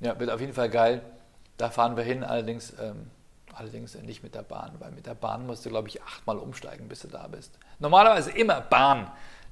ja, 0.00 0.18
wird 0.18 0.30
auf 0.30 0.40
jeden 0.40 0.52
Fall 0.52 0.70
geil. 0.70 1.02
Da 1.56 1.70
fahren 1.70 1.96
wir 1.96 2.02
hin, 2.02 2.24
allerdings, 2.24 2.74
ähm, 2.80 3.10
allerdings 3.54 3.94
nicht 3.94 4.24
mit 4.24 4.34
der 4.34 4.42
Bahn, 4.42 4.72
weil 4.80 4.90
mit 4.90 5.06
der 5.06 5.14
Bahn 5.14 5.46
musst 5.46 5.64
du, 5.64 5.70
glaube 5.70 5.88
ich, 5.88 6.02
achtmal 6.02 6.38
umsteigen, 6.38 6.88
bis 6.88 7.00
du 7.00 7.08
da 7.08 7.28
bist. 7.28 7.52
Normalerweise 7.78 8.32
immer 8.32 8.60
Bahn, 8.60 9.10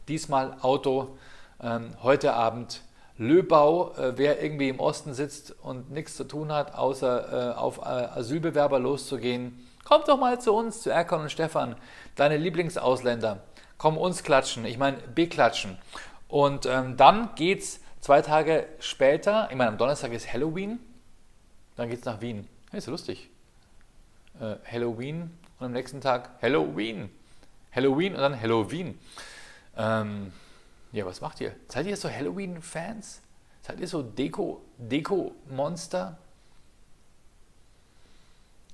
diesmal 0.08 0.56
Auto. 0.62 1.16
Ähm, 1.62 1.90
heute 2.02 2.34
Abend 2.34 2.82
Löbau, 3.18 3.94
äh, 3.94 4.14
wer 4.16 4.42
irgendwie 4.42 4.68
im 4.68 4.80
Osten 4.80 5.14
sitzt 5.14 5.54
und 5.62 5.92
nichts 5.92 6.16
zu 6.16 6.24
tun 6.24 6.50
hat, 6.50 6.74
außer 6.74 7.52
äh, 7.52 7.54
auf 7.54 7.78
äh, 7.78 7.82
Asylbewerber 7.82 8.80
loszugehen, 8.80 9.64
kommt 9.84 10.08
doch 10.08 10.18
mal 10.18 10.40
zu 10.40 10.52
uns, 10.52 10.82
zu 10.82 10.90
Erkan 10.90 11.20
und 11.20 11.30
Stefan, 11.30 11.76
deine 12.16 12.36
Lieblingsausländer. 12.36 13.42
Komm 13.78 13.98
uns 13.98 14.22
klatschen, 14.22 14.64
ich 14.64 14.78
meine 14.78 14.98
beklatschen. 14.98 15.78
Und 16.28 16.66
ähm, 16.66 16.96
dann 16.96 17.30
es 17.36 17.80
zwei 18.00 18.22
Tage 18.22 18.66
später, 18.78 19.48
ich 19.50 19.56
meine 19.56 19.70
am 19.70 19.78
Donnerstag 19.78 20.12
ist 20.12 20.32
Halloween, 20.32 20.78
dann 21.76 21.88
geht 21.88 22.00
es 22.00 22.04
nach 22.04 22.20
Wien. 22.20 22.48
Hey, 22.70 22.78
ist 22.78 22.86
lustig. 22.86 23.30
Äh, 24.40 24.56
Halloween 24.70 25.36
und 25.58 25.66
am 25.66 25.72
nächsten 25.72 26.00
Tag 26.00 26.30
Halloween. 26.40 27.10
Halloween 27.74 28.14
und 28.14 28.20
dann 28.20 28.40
Halloween. 28.40 28.98
Ähm, 29.76 30.32
ja, 30.92 31.04
was 31.06 31.20
macht 31.20 31.40
ihr? 31.40 31.54
Seid 31.68 31.86
ihr 31.86 31.96
so 31.96 32.10
Halloween-Fans? 32.10 33.22
Seid 33.62 33.80
ihr 33.80 33.88
so 33.88 34.02
Deko-Monster? 34.02 36.18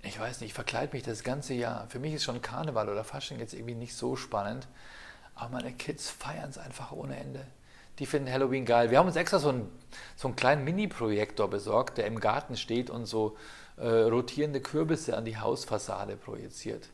Ich 0.03 0.19
weiß 0.19 0.41
nicht, 0.41 0.51
ich 0.51 0.55
verkleide 0.55 0.95
mich 0.95 1.03
das 1.03 1.23
ganze 1.25 1.55
Jahr. 1.55 1.87
Für 1.89 1.99
mich 1.99 2.15
ist 2.15 2.25
schon 2.25 2.41
Karneval 2.41 2.89
oder 2.89 3.05
Fasching 3.05 3.41
jetzt 3.41 3.55
irgendwie 3.55 3.75
nicht 3.75 3.95
so 3.95 4.17
spannend. 4.17 4.69
Aber 5.35 5.51
meine 5.51 5.73
Kids 5.73 6.11
feiern 6.11 6.51
es 6.51 6.59
einfach 6.59 6.93
ohne 6.93 7.17
Ende. 7.17 7.47
die 7.99 8.07
finden 8.07 8.31
Halloween 8.31 8.65
geil. 8.65 8.91
Wir 8.91 8.99
haben 8.99 9.07
uns 9.09 9.17
extra 9.17 9.39
so 9.39 9.49
einen, 9.49 9.69
so 10.17 10.29
einen 10.29 10.37
kleinen 10.37 10.65
Mini-Projektor 10.65 11.49
besorgt, 11.49 11.99
der 11.99 12.07
im 12.07 12.21
Garten 12.21 12.57
steht 12.57 12.91
und 12.91 13.07
so 13.07 13.37
äh, 13.77 13.89
rotierende 13.89 14.61
Kürbisse 14.61 15.17
an 15.17 15.25
die 15.25 15.37
Hausfassade 15.37 16.17
projiziert. 16.17 16.89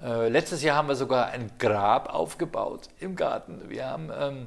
Äh, 0.00 0.28
letztes 0.28 0.62
Jahr 0.62 0.76
haben 0.76 0.88
wir 0.88 0.96
sogar 0.96 1.26
ein 1.26 1.50
Grab 1.58 2.12
aufgebaut 2.12 2.88
im 2.98 3.14
Garten. 3.14 3.68
Wir 3.68 3.86
haben 3.86 4.10
ähm, 4.14 4.46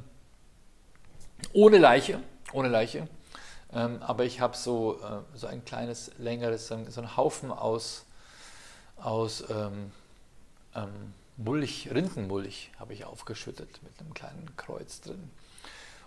ohne 1.53 1.77
Leiche, 1.77 2.19
ohne 2.51 2.67
Leiche, 2.67 3.07
ähm, 3.75 4.01
aber 4.01 4.23
ich 4.23 4.39
habe 4.39 4.55
so, 4.55 4.99
äh, 5.01 5.37
so 5.37 5.47
ein 5.47 5.65
kleines, 5.65 6.11
längeres, 6.17 6.67
so, 6.67 6.75
einen 6.75 7.17
Haufen 7.17 7.51
aus, 7.51 8.05
aus 8.95 9.43
ähm, 9.49 9.91
ähm, 10.73 11.13
Mulch, 11.37 11.89
Rindenmulch 11.93 12.71
habe 12.79 12.93
ich 12.93 13.03
aufgeschüttet 13.03 13.83
mit 13.83 13.99
einem 13.99 14.13
kleinen 14.13 14.55
Kreuz 14.55 15.01
drin. 15.01 15.29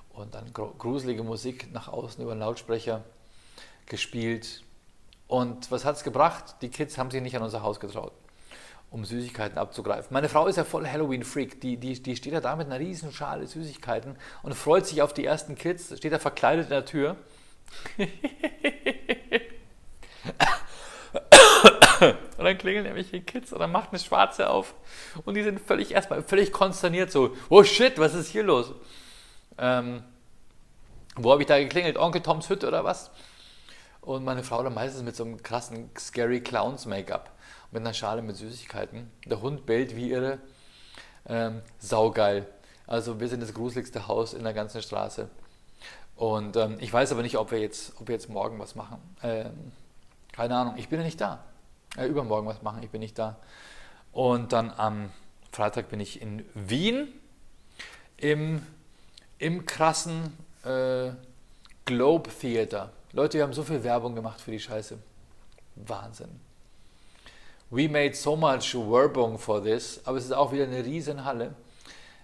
Und 0.09 0.35
dann 0.35 0.53
gruselige 0.53 1.23
Musik 1.23 1.71
nach 1.73 1.89
außen 1.89 2.23
über 2.25 2.35
den 2.35 2.41
Lautsprecher 2.41 3.05
gespielt. 3.85 4.65
Und 5.27 5.71
was 5.71 5.85
hat 5.85 5.97
es 5.97 6.05
gebracht? 6.05 6.57
Die 6.63 6.71
Kids 6.71 6.97
haben 6.97 7.11
sich 7.11 7.21
nicht 7.21 7.37
an 7.37 7.43
unser 7.43 7.63
Haus 7.63 7.79
getraut, 7.79 8.13
um 8.91 9.05
Süßigkeiten 9.05 9.59
abzugreifen. 9.59 10.09
Meine 10.11 10.31
Frau 10.31 10.47
ist 10.47 10.57
ja 10.57 10.65
voll 10.65 10.89
Halloween-Freak. 10.89 11.61
Die, 11.61 11.77
die, 11.77 12.03
die 12.03 12.17
steht 12.17 12.33
ja 12.33 12.41
da 12.41 12.57
mit 12.57 12.67
einer 12.67 12.79
riesen 12.79 13.13
Schale 13.13 13.47
Süßigkeiten 13.47 14.17
und 14.43 14.55
freut 14.55 14.87
sich 14.87 15.03
auf 15.03 15.13
die 15.13 15.27
ersten 15.27 15.55
Kids, 15.55 15.95
steht 15.99 16.13
da 16.13 16.19
verkleidet 16.19 16.65
in 16.65 16.71
der 16.71 16.87
Tür. 16.87 17.17
Und 22.01 22.45
dann 22.45 22.59
klingeln 22.59 22.85
nämlich 22.85 23.11
die 23.11 23.21
Kids 23.21 23.53
und 23.53 23.59
dann 23.59 23.73
macht 23.73 23.91
eine 23.91 23.99
Schwarze 23.99 24.51
auf 24.51 24.75
und 25.25 25.35
die 25.35 25.43
sind 25.43 25.61
völlig 25.61 25.93
erstmal 25.93 26.23
völlig 26.23 26.53
konsterniert 26.53 27.11
so, 27.11 27.37
oh 27.49 27.65
shit, 27.65 27.99
was 27.99 28.15
ist 28.15 28.29
hier 28.29 28.45
los? 28.45 28.73
Ähm, 29.59 30.03
wo 31.17 31.33
habe 31.33 31.43
ich 31.43 31.49
da 31.49 31.59
geklingelt? 31.59 31.97
Onkel 31.97 32.23
Toms 32.23 32.49
Hütte 32.49 32.69
oder 32.69 32.85
was? 32.85 33.11
Und 34.01 34.25
meine 34.25 34.45
Frau 34.45 34.63
dann 34.63 34.75
meistens 34.75 35.03
mit 35.03 35.17
so 35.17 35.25
einem 35.25 35.43
krassen 35.43 35.91
Scary 35.99 36.41
Clowns 36.41 36.87
Make-up 36.87 37.33
mit 37.71 37.83
einer 37.83 37.93
Schale 37.95 38.23
mit 38.23 38.37
Süßigkeiten. 38.37 39.11
Der 39.27 39.41
Hund 39.43 39.67
bellt 39.67 39.97
wie 39.97 40.11
irre. 40.11 40.39
Ähm, 41.27 41.63
saugeil. 41.79 42.47
Also 42.87 43.21
wir 43.21 43.29
sind 43.29 43.43
das 43.43 43.53
gruseligste 43.53 44.09
Haus 44.09 44.33
in 44.33 44.45
der 44.45 44.55
ganzen 44.55 44.81
Straße. 44.81 45.29
Und 46.19 46.57
ähm, 46.57 46.79
ich 46.81 46.93
weiß 46.93 47.13
aber 47.13 47.23
nicht, 47.23 47.39
ob 47.39 47.53
wir 47.53 47.61
jetzt, 47.61 47.93
ob 48.01 48.09
wir 48.09 48.15
jetzt 48.15 48.29
morgen 48.29 48.59
was 48.59 48.75
machen. 48.75 48.99
Ähm, 49.23 49.53
keine 50.33 50.57
Ahnung, 50.57 50.75
ich 50.77 50.89
bin 50.89 50.99
ja 50.99 51.05
nicht 51.05 51.21
da. 51.21 51.45
Äh, 51.97 52.07
übermorgen 52.07 52.49
was 52.49 52.61
machen, 52.61 52.83
ich 52.83 52.91
bin 52.91 53.01
nicht 53.01 53.17
da. 53.17 53.37
Und 54.11 54.53
dann 54.53 54.73
am 54.77 55.11
Freitag 55.53 55.89
bin 55.89 56.01
ich 56.01 56.21
in 56.21 56.45
Wien 56.55 57.07
im, 58.17 58.67
im 59.39 59.65
krassen 59.65 60.37
äh, 60.65 61.11
Globe 61.85 62.31
Theater. 62.31 62.91
Leute, 63.13 63.39
wir 63.39 63.45
haben 63.45 63.53
so 63.53 63.63
viel 63.63 63.85
Werbung 63.85 64.17
gemacht 64.17 64.41
für 64.41 64.51
die 64.51 64.59
Scheiße. 64.59 64.99
Wahnsinn. 65.77 66.41
We 67.71 67.89
made 67.89 68.15
so 68.15 68.35
much 68.35 68.75
Werbung 68.75 69.39
for 69.39 69.63
this, 69.63 70.01
aber 70.05 70.19
es 70.19 70.25
ist 70.25 70.33
auch 70.33 70.51
wieder 70.51 70.65
eine 70.65 70.85
riesen 70.85 71.25
Halle. 71.25 71.55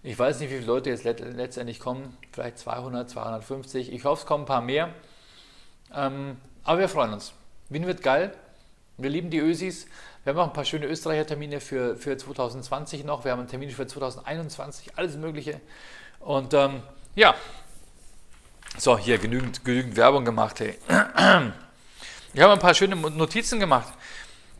Ich 0.07 0.19
weiß 0.19 0.39
nicht, 0.41 0.51
wie 0.51 0.57
viele 0.57 0.67
Leute 0.67 0.91
jetzt 0.91 1.05
letztendlich 1.05 1.81
kommen, 1.81 2.15
vielleicht 2.31 2.59
200, 2.59 3.09
250. 3.09 3.91
Ich 3.91 4.05
hoffe, 4.05 4.21
es 4.21 4.27
kommen 4.27 4.45
ein 4.45 4.47
paar 4.47 4.61
mehr. 4.61 4.91
Ähm, 5.95 6.37
aber 6.63 6.81
wir 6.81 6.91
freuen 6.91 7.15
uns. 7.15 7.33
Wien 7.71 7.87
wird 7.87 8.03
geil. 8.03 8.35
Wir 8.99 9.09
lieben 9.09 9.31
die 9.31 9.39
Ösis. 9.39 9.87
Wir 10.23 10.35
haben 10.35 10.41
auch 10.41 10.49
ein 10.49 10.53
paar 10.53 10.67
schöne 10.67 10.85
Österreicher 10.85 11.27
Termine 11.27 11.59
für, 11.59 11.97
für 11.97 12.19
2020 12.19 13.05
noch. 13.05 13.25
Wir 13.25 13.33
haben 13.33 13.39
einen 13.39 13.49
Termin 13.49 13.71
für 13.71 13.87
2021, 13.87 14.99
alles 14.99 15.17
Mögliche. 15.17 15.59
Und 16.21 16.53
ähm, 16.53 16.83
ja, 17.15 17.35
so, 18.77 18.99
hier 18.99 19.17
genügend, 19.17 19.65
genügend 19.65 19.97
Werbung 19.97 20.27
gemacht. 20.27 20.61
Hey. 20.61 20.79
Ich 22.35 22.41
habe 22.43 22.53
ein 22.53 22.59
paar 22.59 22.75
schöne 22.75 22.95
Notizen 22.95 23.59
gemacht. 23.59 23.95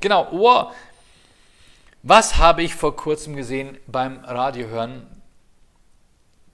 Genau, 0.01 0.27
oh, 0.33 0.71
was 2.03 2.39
habe 2.39 2.63
ich 2.63 2.75
vor 2.75 2.97
kurzem 2.97 3.37
gesehen 3.37 3.77
beim 3.87 4.25
Radiohören? 4.25 5.07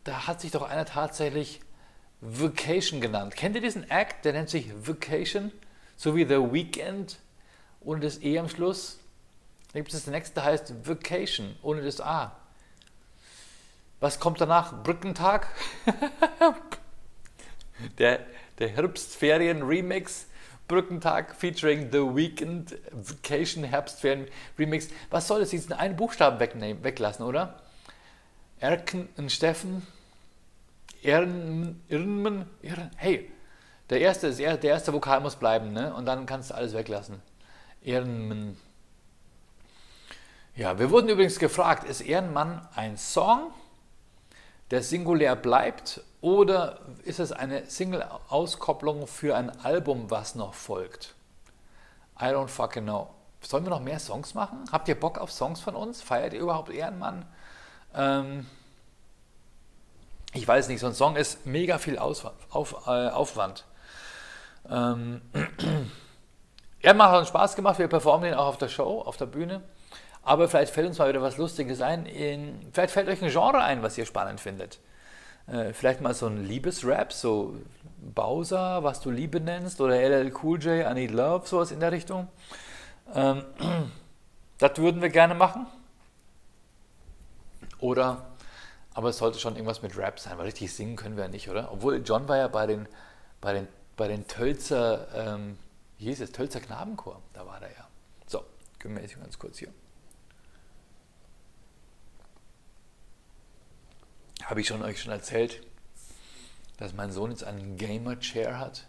Da 0.05 0.27
hat 0.27 0.41
sich 0.41 0.51
doch 0.51 0.63
einer 0.63 0.87
tatsächlich 0.87 1.61
Vacation 2.21 3.01
genannt. 3.01 3.37
Kennt 3.37 3.55
ihr 3.55 3.63
diesen 3.63 3.89
Act? 3.91 4.25
Der 4.25 4.33
nennt 4.33 4.51
sich 4.51 4.71
Vacation, 4.87 5.53
so 5.97 6.17
wie 6.17 6.25
The 6.25 6.53
Weekend 6.53 7.19
ohne 7.81 8.01
das 8.01 8.23
E 8.23 8.39
am 8.39 8.49
Schluss. 8.49 8.99
Dann 9.73 9.83
gibt 9.83 9.95
es 9.95 10.05
das 10.05 10.13
nächste, 10.13 10.35
der 10.35 10.45
heißt 10.45 10.87
Vacation 10.87 11.57
ohne 11.63 11.83
das 11.83 12.01
A. 12.01 12.37
Was 14.01 14.19
kommt 14.19 14.41
danach? 14.41 14.83
Brückentag? 14.83 15.49
der, 17.99 18.21
der 18.59 18.69
Herbstferien-Remix. 18.69 20.27
Brückentag 20.69 21.35
featuring 21.35 21.91
The 21.91 21.99
Weekend 21.99 22.77
Vacation 22.93 23.65
Herbstferien 23.65 24.29
Remix. 24.57 24.89
Was 25.11 25.27
soll 25.27 25.41
das? 25.41 25.51
Diesen 25.51 25.73
einen 25.73 25.97
Buchstaben 25.97 26.39
wegnehmen, 26.39 26.85
weglassen, 26.85 27.27
oder? 27.27 27.61
Erken 28.61 29.09
und 29.17 29.33
Steffen. 29.33 29.87
Irnmen, 31.03 31.83
Irnmen, 31.89 32.47
hey, 32.97 33.33
der 33.89 34.01
erste, 34.01 34.33
der 34.33 34.63
erste 34.63 34.93
Vokal 34.93 35.21
muss 35.21 35.37
bleiben, 35.37 35.73
ne? 35.73 35.95
Und 35.95 36.07
dann 36.07 36.27
kannst 36.27 36.51
du 36.51 36.55
alles 36.55 36.75
weglassen. 36.75 37.23
Ehrenmann. 37.83 38.57
Ja, 40.55 40.79
wir 40.79 40.91
wurden 40.91 41.09
übrigens 41.09 41.39
gefragt, 41.39 41.85
ist 41.85 42.03
Ehrenmann 42.03 42.69
ein 42.75 42.99
Song, 42.99 43.51
der 44.71 44.83
singulär 44.83 45.37
bleibt, 45.37 46.03
oder 46.21 46.81
ist 47.05 47.19
es 47.19 47.33
eine 47.33 47.65
Single-Auskopplung 47.65 49.07
für 49.07 49.37
ein 49.37 49.49
Album, 49.65 50.11
was 50.11 50.35
noch 50.35 50.53
folgt? 50.53 51.15
I 52.21 52.25
don't 52.25 52.49
fucking 52.49 52.85
know. 52.85 53.09
Sollen 53.41 53.65
wir 53.65 53.71
noch 53.71 53.81
mehr 53.81 53.99
Songs 53.99 54.35
machen? 54.35 54.65
Habt 54.71 54.87
ihr 54.89 55.01
Bock 55.01 55.17
auf 55.17 55.33
Songs 55.33 55.61
von 55.61 55.75
uns? 55.75 56.03
Feiert 56.03 56.35
ihr 56.35 56.41
überhaupt 56.41 56.71
Ehrenmann? 56.71 57.25
Ähm, 57.95 58.47
ich 60.33 60.47
weiß 60.47 60.69
nicht, 60.69 60.81
so 60.81 60.87
ein 60.87 60.95
Song 60.95 61.17
ist 61.17 61.47
mega 61.47 61.79
viel 61.79 61.99
Auswand, 61.99 62.37
auf, 62.51 62.87
äh, 62.87 63.09
Aufwand. 63.09 63.65
Ähm, 64.69 65.23
Ehrenmann 66.81 67.11
hat 67.11 67.19
uns 67.21 67.29
Spaß 67.29 67.57
gemacht, 67.57 67.79
wir 67.79 67.89
performen 67.89 68.31
den 68.31 68.35
auch 68.39 68.47
auf 68.47 68.59
der 68.59 68.69
Show, 68.69 69.01
auf 69.01 69.17
der 69.17 69.27
Bühne. 69.27 69.63
Aber 70.23 70.49
vielleicht 70.49 70.73
fällt 70.73 70.87
uns 70.87 70.99
mal 70.99 71.09
wieder 71.09 71.23
was 71.23 71.39
Lustiges 71.39 71.81
ein. 71.81 72.07
In, 72.07 72.61
vielleicht 72.73 72.93
fällt 72.93 73.09
euch 73.09 73.23
ein 73.23 73.31
Genre 73.31 73.63
ein, 73.63 73.83
was 73.83 73.97
ihr 73.99 74.07
spannend 74.07 74.41
findet. 74.41 74.79
Äh, 75.47 75.73
vielleicht 75.73 76.01
mal 76.01 76.15
so 76.15 76.27
ein 76.27 76.45
Liebesrap, 76.45 77.13
so 77.13 77.57
Bowser, 77.99 78.85
was 78.85 79.01
du 79.01 79.11
Liebe 79.11 79.41
nennst, 79.41 79.81
oder 79.81 79.97
LL 79.97 80.33
Cool 80.43 80.63
J, 80.63 80.87
I 80.91 80.95
Need 80.95 81.11
Love, 81.11 81.47
sowas 81.47 81.73
in 81.73 81.81
der 81.81 81.93
Richtung. 81.93 82.29
Ähm, 83.15 83.45
das 84.59 84.77
würden 84.77 85.03
wir 85.03 85.09
gerne 85.09 85.35
machen. 85.35 85.67
Oder, 87.81 88.27
aber 88.95 89.09
es 89.11 89.19
sollte 89.19 89.39
schon 89.39 89.55
irgendwas 89.55 89.83
mit 89.83 89.97
Rap 89.97 90.21
sein, 90.21 90.37
weil 90.39 90.47
richtig 90.47 90.73
singen 90.73 90.97
können 90.97 91.17
wir 91.17 91.25
ja 91.25 91.31
nicht, 91.31 91.49
oder? 91.49 91.73
Obwohl 91.73 92.03
John 92.05 92.29
war 92.29 92.37
ja 92.37 92.49
bei 92.49 92.67
den, 92.67 92.89
bei 93.41 93.53
den, 93.53 93.69
bei 93.97 94.09
den 94.09 94.27
Tölzer, 94.27 95.09
ähm, 95.15 95.59
wie 95.99 96.07
hieß 96.07 96.21
es, 96.21 96.33
Tölzer 96.33 96.61
Knabenchor, 96.61 97.21
da 97.33 97.47
war 97.47 97.61
der 97.61 97.71
ja. 97.71 97.89
So, 98.27 98.45
ich 98.79 99.15
ganz 99.19 99.39
kurz 99.39 99.59
hier. 99.59 99.73
Habe 104.45 104.61
ich 104.61 104.67
schon 104.67 104.83
euch 104.83 105.01
schon 105.01 105.13
erzählt, 105.13 105.63
dass 106.79 106.93
mein 106.93 107.13
Sohn 107.13 107.31
jetzt 107.31 107.45
einen 107.45 107.77
Gamer 107.77 108.19
Chair 108.19 108.59
hat? 108.59 108.87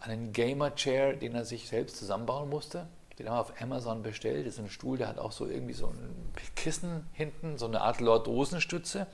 Einen 0.00 0.32
Gamer 0.32 0.74
Chair, 0.74 1.14
den 1.14 1.34
er 1.34 1.44
sich 1.44 1.68
selbst 1.68 1.96
zusammenbauen 1.96 2.50
musste. 2.50 2.86
Den 3.18 3.28
haben 3.28 3.36
wir 3.36 3.40
auf 3.40 3.62
Amazon 3.62 4.02
bestellt. 4.02 4.46
Das 4.46 4.54
ist 4.54 4.60
ein 4.60 4.68
Stuhl, 4.68 4.98
der 4.98 5.08
hat 5.08 5.18
auch 5.18 5.32
so 5.32 5.46
irgendwie 5.46 5.72
so 5.72 5.86
ein 5.86 6.32
Kissen 6.54 7.06
hinten, 7.12 7.56
so 7.56 7.66
eine 7.66 7.80
Art 7.80 8.00
Lordosenstütze, 8.00 9.06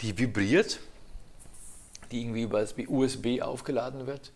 die 0.00 0.18
vibriert, 0.18 0.80
die 2.10 2.20
irgendwie 2.20 2.42
über 2.42 2.60
das 2.60 2.74
USB 2.76 3.40
aufgeladen 3.40 4.06
wird. 4.06 4.32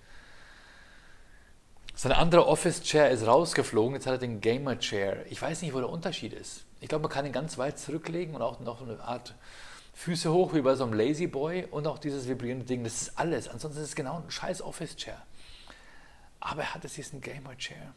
Sein 1.95 2.13
anderer 2.13 2.47
Office 2.47 2.83
Chair 2.83 3.11
ist 3.11 3.27
rausgeflogen, 3.27 3.95
jetzt 3.95 4.07
hat 4.07 4.15
er 4.15 4.19
den 4.19 4.41
Gamer 4.41 4.79
Chair. 4.79 5.25
Ich 5.31 5.41
weiß 5.41 5.63
nicht, 5.63 5.73
wo 5.75 5.79
der 5.79 5.89
Unterschied 5.89 6.33
ist. 6.33 6.65
Ich 6.81 6.89
glaube, 6.89 7.03
man 7.03 7.11
kann 7.11 7.25
ihn 7.25 7.33
ganz 7.33 7.57
weit 7.57 7.79
zurücklegen 7.79 8.35
und 8.35 8.43
auch 8.43 8.61
noch 8.61 8.83
eine 8.83 9.01
Art 9.01 9.35
Füße 9.95 10.31
hoch 10.31 10.53
wie 10.53 10.61
bei 10.61 10.75
so 10.75 10.85
einem 10.85 10.93
Lazy 10.93 11.27
Boy 11.27 11.65
und 11.71 11.87
auch 11.87 11.99
dieses 11.99 12.29
vibrierende 12.29 12.67
Ding. 12.67 12.85
Das 12.85 13.01
ist 13.01 13.19
alles. 13.19 13.49
Ansonsten 13.49 13.81
ist 13.81 13.89
es 13.89 13.97
genau 13.97 14.19
ein 14.19 14.31
scheiß 14.31 14.61
Office 14.61 14.95
Chair. 14.97 15.23
Aber 16.39 16.63
er 16.63 16.75
hat 16.75 16.85
jetzt 16.85 16.99
diesen 16.99 17.23
Gamer 17.23 17.57
Chair. 17.57 17.95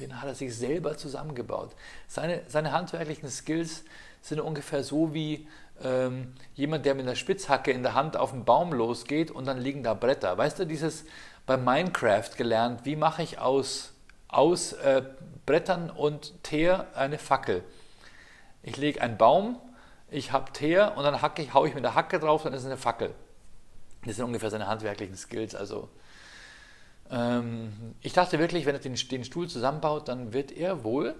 Den 0.00 0.20
hat 0.20 0.28
er 0.28 0.34
sich 0.34 0.56
selber 0.56 0.96
zusammengebaut. 0.96 1.70
Seine, 2.08 2.42
seine 2.48 2.72
handwerklichen 2.72 3.28
Skills 3.28 3.84
sind 4.20 4.40
ungefähr 4.40 4.82
so 4.82 5.14
wie 5.14 5.48
ähm, 5.82 6.34
jemand, 6.54 6.84
der 6.86 6.94
mit 6.94 7.06
einer 7.06 7.16
Spitzhacke 7.16 7.70
in 7.70 7.82
der 7.82 7.94
Hand 7.94 8.16
auf 8.16 8.32
den 8.32 8.44
Baum 8.44 8.72
losgeht 8.72 9.30
und 9.30 9.46
dann 9.46 9.58
liegen 9.58 9.82
da 9.82 9.94
Bretter. 9.94 10.36
Weißt 10.36 10.58
du, 10.58 10.66
dieses 10.66 11.04
bei 11.46 11.56
Minecraft 11.56 12.30
gelernt, 12.36 12.84
wie 12.84 12.96
mache 12.96 13.22
ich 13.22 13.38
aus, 13.38 13.92
aus 14.28 14.72
äh, 14.74 15.02
Brettern 15.46 15.90
und 15.90 16.42
Teer 16.42 16.86
eine 16.94 17.18
Fackel. 17.18 17.64
Ich 18.62 18.76
lege 18.76 19.00
einen 19.00 19.16
Baum 19.16 19.58
ich 20.10 20.32
habe 20.32 20.52
Teer 20.52 20.94
und 20.96 21.04
dann 21.04 21.22
hacke 21.22 21.42
ich, 21.42 21.54
haue 21.54 21.68
ich 21.68 21.74
mit 21.74 21.84
der 21.84 21.94
Hacke 21.94 22.18
drauf, 22.18 22.42
dann 22.42 22.52
ist 22.52 22.60
es 22.60 22.66
eine 22.66 22.76
Fackel. 22.76 23.14
Das 24.04 24.16
sind 24.16 24.24
ungefähr 24.24 24.50
seine 24.50 24.66
handwerklichen 24.66 25.16
Skills. 25.16 25.54
Also 25.54 25.88
ähm, 27.10 27.94
ich 28.00 28.12
dachte 28.12 28.38
wirklich, 28.38 28.66
wenn 28.66 28.74
er 28.74 28.80
den, 28.80 28.94
den 28.94 29.24
Stuhl 29.24 29.48
zusammenbaut, 29.48 30.08
dann 30.08 30.32
wird 30.32 30.52
er 30.52 30.84
wohl 30.84 31.14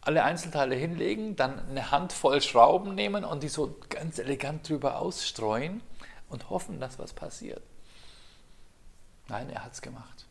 alle 0.00 0.24
Einzelteile 0.24 0.74
hinlegen, 0.74 1.36
dann 1.36 1.58
eine 1.68 1.90
Handvoll 1.90 2.40
Schrauben 2.40 2.94
nehmen 2.94 3.24
und 3.24 3.42
die 3.42 3.48
so 3.48 3.76
ganz 3.90 4.18
elegant 4.18 4.68
drüber 4.68 4.98
ausstreuen 4.98 5.82
und 6.28 6.48
hoffen, 6.48 6.80
dass 6.80 6.98
was 6.98 7.12
passiert. 7.12 7.62
Nein, 9.28 9.50
er 9.50 9.64
hat 9.64 9.74
es 9.74 9.82
gemacht. 9.82 10.26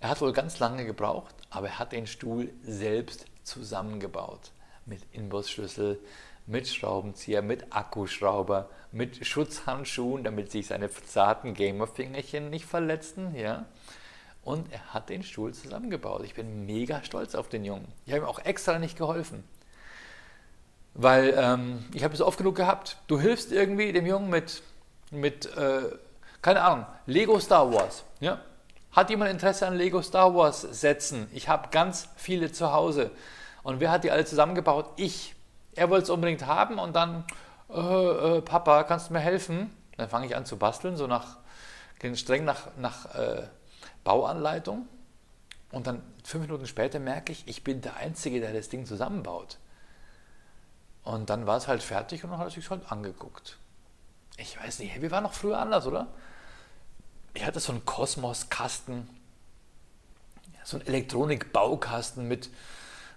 Er 0.00 0.10
hat 0.10 0.20
wohl 0.20 0.32
ganz 0.32 0.58
lange 0.58 0.84
gebraucht, 0.84 1.34
aber 1.50 1.68
er 1.68 1.78
hat 1.78 1.92
den 1.92 2.06
Stuhl 2.06 2.52
selbst 2.62 3.26
zusammengebaut. 3.42 4.52
Mit 4.86 5.00
Inbusschlüssel, 5.12 5.98
mit 6.46 6.68
Schraubenzieher, 6.68 7.42
mit 7.42 7.72
Akkuschrauber, 7.74 8.68
mit 8.92 9.26
Schutzhandschuhen, 9.26 10.24
damit 10.24 10.50
sich 10.50 10.66
seine 10.66 10.90
zarten 10.90 11.54
Gamerfingerchen 11.54 12.50
nicht 12.50 12.66
verletzten. 12.66 13.34
Ja? 13.34 13.66
Und 14.42 14.70
er 14.72 14.92
hat 14.92 15.08
den 15.08 15.22
Stuhl 15.22 15.54
zusammengebaut. 15.54 16.22
Ich 16.24 16.34
bin 16.34 16.66
mega 16.66 17.02
stolz 17.02 17.34
auf 17.34 17.48
den 17.48 17.64
Jungen. 17.64 17.88
Ich 18.04 18.12
habe 18.12 18.24
ihm 18.24 18.28
auch 18.28 18.38
extra 18.40 18.78
nicht 18.78 18.98
geholfen. 18.98 19.44
Weil 20.92 21.34
ähm, 21.36 21.84
ich 21.92 22.04
habe 22.04 22.14
es 22.14 22.20
oft 22.20 22.38
genug 22.38 22.54
gehabt. 22.54 22.98
Du 23.06 23.18
hilfst 23.18 23.50
irgendwie 23.50 23.92
dem 23.92 24.06
Jungen 24.06 24.28
mit, 24.30 24.62
mit 25.10 25.46
äh, 25.56 25.82
keine 26.42 26.62
Ahnung, 26.62 26.86
Lego 27.06 27.40
Star 27.40 27.72
Wars. 27.72 28.04
Ja? 28.20 28.40
Hat 28.92 29.10
jemand 29.10 29.30
Interesse 29.30 29.66
an 29.66 29.74
Lego 29.76 30.02
Star 30.02 30.34
Wars 30.34 30.60
Sätzen? 30.60 31.26
Ich 31.32 31.48
habe 31.48 31.70
ganz 31.70 32.08
viele 32.16 32.52
zu 32.52 32.72
Hause. 32.72 33.10
Und 33.62 33.80
wer 33.80 33.90
hat 33.90 34.04
die 34.04 34.10
alle 34.10 34.24
zusammengebaut? 34.24 34.90
Ich. 34.96 35.34
Er 35.74 35.90
wollte 35.90 36.04
es 36.04 36.10
unbedingt 36.10 36.46
haben 36.46 36.78
und 36.78 36.94
dann, 36.94 37.24
äh, 37.70 37.78
äh, 37.78 38.40
Papa, 38.42 38.84
kannst 38.84 39.08
du 39.08 39.14
mir 39.14 39.20
helfen? 39.20 39.74
Dann 39.96 40.08
fange 40.08 40.26
ich 40.26 40.36
an 40.36 40.46
zu 40.46 40.56
basteln, 40.56 40.96
so 40.96 41.06
nach, 41.06 41.38
streng 42.14 42.44
nach, 42.44 42.68
nach 42.76 43.14
äh, 43.14 43.48
Bauanleitung. 44.04 44.88
Und 45.70 45.86
dann 45.86 46.02
fünf 46.22 46.42
Minuten 46.42 46.66
später 46.66 47.00
merke 47.00 47.32
ich, 47.32 47.48
ich 47.48 47.64
bin 47.64 47.80
der 47.80 47.96
Einzige, 47.96 48.40
der 48.40 48.52
das 48.52 48.68
Ding 48.68 48.86
zusammenbaut. 48.86 49.58
Und 51.02 51.30
dann 51.30 51.46
war 51.46 51.56
es 51.56 51.68
halt 51.68 51.82
fertig 51.82 52.24
und 52.24 52.30
dann 52.30 52.38
hat 52.38 52.46
er 52.46 52.50
sich 52.50 52.70
halt 52.70 52.90
angeguckt. 52.90 53.58
Ich 54.36 54.58
weiß 54.58 54.78
nicht, 54.78 55.00
wir 55.00 55.10
waren 55.10 55.22
noch 55.22 55.34
früher 55.34 55.58
anders, 55.58 55.86
oder? 55.86 56.08
Ich 57.34 57.44
hatte 57.44 57.60
so 57.60 57.72
einen 57.72 57.84
Kosmos-Kasten, 57.84 59.08
so 60.62 60.78
einen 60.78 60.86
Elektronik-Baukasten 60.86 62.26
mit, 62.26 62.50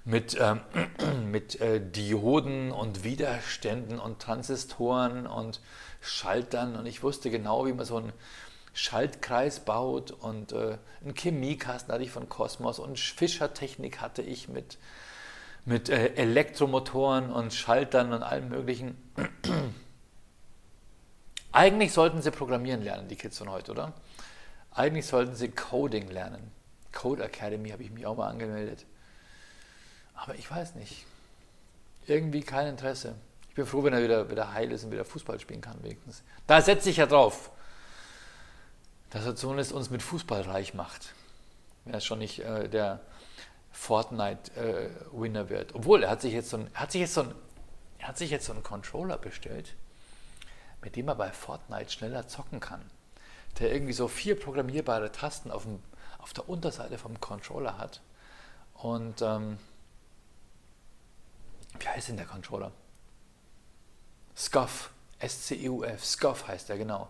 mit, 0.08 0.38
ähm, 0.40 0.62
mit 1.32 1.60
äh, 1.60 1.82
Dioden 1.82 2.72
und 2.72 3.04
Widerständen 3.04 4.00
und 4.00 4.20
Transistoren 4.20 5.28
und 5.28 5.60
Schaltern. 6.02 6.78
Und 6.78 6.86
ich 6.86 7.04
wusste 7.04 7.30
genau, 7.30 7.66
wie 7.68 7.74
man 7.74 7.86
so 7.86 7.98
einen 7.98 8.14
Schaltkreis 8.74 9.60
baut. 9.60 10.12
Und 10.12 10.54
äh, 10.54 10.78
einen 11.04 11.14
Chemiekasten 11.14 11.94
hatte 11.94 12.04
ich 12.04 12.12
von 12.12 12.30
Kosmos 12.30 12.80
und 12.80 12.98
Fischertechnik 12.98 14.00
hatte 14.00 14.22
ich 14.22 14.48
mit, 14.48 14.78
mit 15.66 15.90
äh, 15.90 16.14
Elektromotoren 16.16 17.30
und 17.30 17.54
Schaltern 17.54 18.14
und 18.14 18.24
allem 18.24 18.48
Möglichen. 18.48 18.96
Eigentlich 21.52 21.92
sollten 21.92 22.22
sie 22.22 22.32
programmieren 22.32 22.82
lernen, 22.82 23.10
die 23.10 23.16
Kids 23.18 23.38
von 23.38 23.52
heute, 23.52 23.72
oder? 23.72 23.94
Eigentlich 24.72 25.06
sollten 25.06 25.36
sie 25.36 25.50
Coding 25.50 26.08
lernen. 26.08 26.52
Code 26.94 27.26
Academy 27.26 27.72
habe 27.72 27.84
ich 27.84 27.92
mich 27.92 28.06
auch 28.06 28.16
mal 28.16 28.30
angemeldet. 28.30 28.86
Aber 30.18 30.36
ich 30.36 30.50
weiß 30.50 30.76
nicht. 30.76 31.06
Irgendwie 32.06 32.42
kein 32.42 32.68
Interesse. 32.68 33.16
Ich 33.50 33.56
bin 33.56 33.66
froh, 33.66 33.84
wenn 33.84 33.94
er 33.94 34.04
wieder, 34.04 34.30
wieder 34.30 34.54
heil 34.54 34.72
ist 34.72 34.84
und 34.84 34.92
wieder 34.92 35.06
Fußball 35.06 35.40
spielen 35.40 35.62
kann, 35.62 35.82
wenigstens. 35.82 36.24
Da 36.46 36.62
setze 36.62 36.90
ich 36.90 36.98
ja 36.98 37.06
drauf, 37.06 37.52
dass 39.10 39.26
er 39.26 39.36
zumindest 39.36 39.72
uns 39.72 39.90
mit 39.90 40.04
Fußball 40.04 40.42
reich 40.42 40.74
macht. 40.74 41.14
Wenn 41.86 41.94
er 41.94 42.02
schon 42.02 42.20
nicht 42.20 42.40
äh, 42.40 42.68
der 42.68 43.00
Fortnite-Winner 43.72 45.42
äh, 45.42 45.50
wird. 45.50 45.76
Obwohl, 45.76 46.04
er 46.04 46.10
hat 46.10 46.22
sich 46.22 46.34
jetzt 46.34 46.50
so 46.50 46.58
ein, 46.58 46.70
hat 46.74 46.92
sich 46.92 47.02
jetzt 47.02 47.14
so 47.14 47.22
ein, 47.22 47.36
er 48.00 48.10
hat 48.10 48.18
sich 48.18 48.30
jetzt 48.30 48.46
so 48.46 48.54
einen 48.54 48.64
Controller 48.64 49.18
bestellt, 49.18 49.74
mit 50.82 50.96
dem 50.96 51.08
er 51.08 51.16
bei 51.16 51.32
Fortnite 51.32 51.92
schneller 51.92 52.28
zocken 52.28 52.60
kann 52.60 52.82
der 53.60 53.74
irgendwie 53.74 53.94
so 53.94 54.08
vier 54.08 54.40
programmierbare 54.40 55.12
Tasten 55.12 55.52
auf, 55.52 55.64
dem, 55.64 55.80
auf 56.20 56.34
der 56.34 56.48
Unterseite 56.48 56.98
vom 56.98 57.20
Controller 57.20 57.78
hat. 57.78 58.02
Und 58.76 59.22
ähm, 59.22 59.58
wie 61.80 61.88
heißt 61.88 62.10
denn 62.10 62.18
der 62.18 62.26
Controller? 62.26 62.72
SCUF, 64.36 64.92
S-C-U-F, 65.20 66.06
SCUF 66.06 66.48
heißt 66.48 66.70
der, 66.70 66.78
genau. 66.78 67.10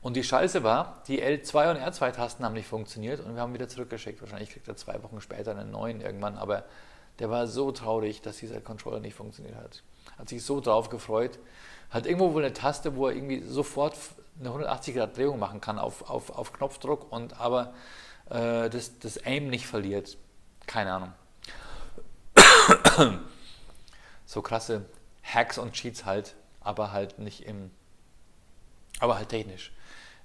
Und 0.00 0.14
die 0.14 0.24
Scheiße 0.24 0.64
war, 0.64 1.02
die 1.06 1.22
L2 1.22 1.70
und 1.70 1.76
R2-Tasten 1.76 2.44
haben 2.44 2.54
nicht 2.54 2.66
funktioniert 2.66 3.20
und 3.20 3.34
wir 3.34 3.42
haben 3.42 3.54
wieder 3.54 3.68
zurückgeschickt. 3.68 4.20
Wahrscheinlich 4.20 4.50
kriegt 4.50 4.66
er 4.66 4.76
zwei 4.76 5.00
Wochen 5.02 5.20
später 5.20 5.52
einen 5.52 5.70
neuen 5.70 6.00
irgendwann, 6.00 6.36
aber 6.36 6.64
der 7.20 7.30
war 7.30 7.46
so 7.46 7.70
traurig, 7.70 8.20
dass 8.20 8.38
dieser 8.38 8.60
Controller 8.60 8.98
nicht 8.98 9.14
funktioniert 9.14 9.54
hat. 9.54 9.82
Hat 10.18 10.28
sich 10.28 10.42
so 10.44 10.60
drauf 10.60 10.88
gefreut. 10.88 11.38
Hat 11.90 12.06
irgendwo 12.06 12.32
wohl 12.32 12.42
eine 12.44 12.52
Taste, 12.52 12.96
wo 12.96 13.06
er 13.08 13.14
irgendwie 13.14 13.42
sofort 13.42 13.94
eine 14.40 14.48
180 14.48 14.96
Grad 14.96 15.16
Drehung 15.16 15.38
machen 15.38 15.60
kann 15.60 15.78
auf, 15.78 16.10
auf, 16.10 16.30
auf 16.30 16.52
Knopfdruck 16.52 17.12
und 17.12 17.38
aber 17.38 17.74
äh, 18.30 18.70
das, 18.70 18.98
das 18.98 19.18
Aim 19.24 19.48
nicht 19.48 19.66
verliert. 19.66 20.16
Keine 20.66 20.92
Ahnung. 20.94 21.12
So 24.32 24.40
krasse 24.40 24.86
Hacks 25.22 25.58
und 25.58 25.74
Cheats 25.74 26.06
halt, 26.06 26.34
aber 26.62 26.90
halt 26.90 27.18
nicht 27.18 27.44
im, 27.44 27.70
aber 28.98 29.16
halt 29.16 29.28
technisch, 29.28 29.72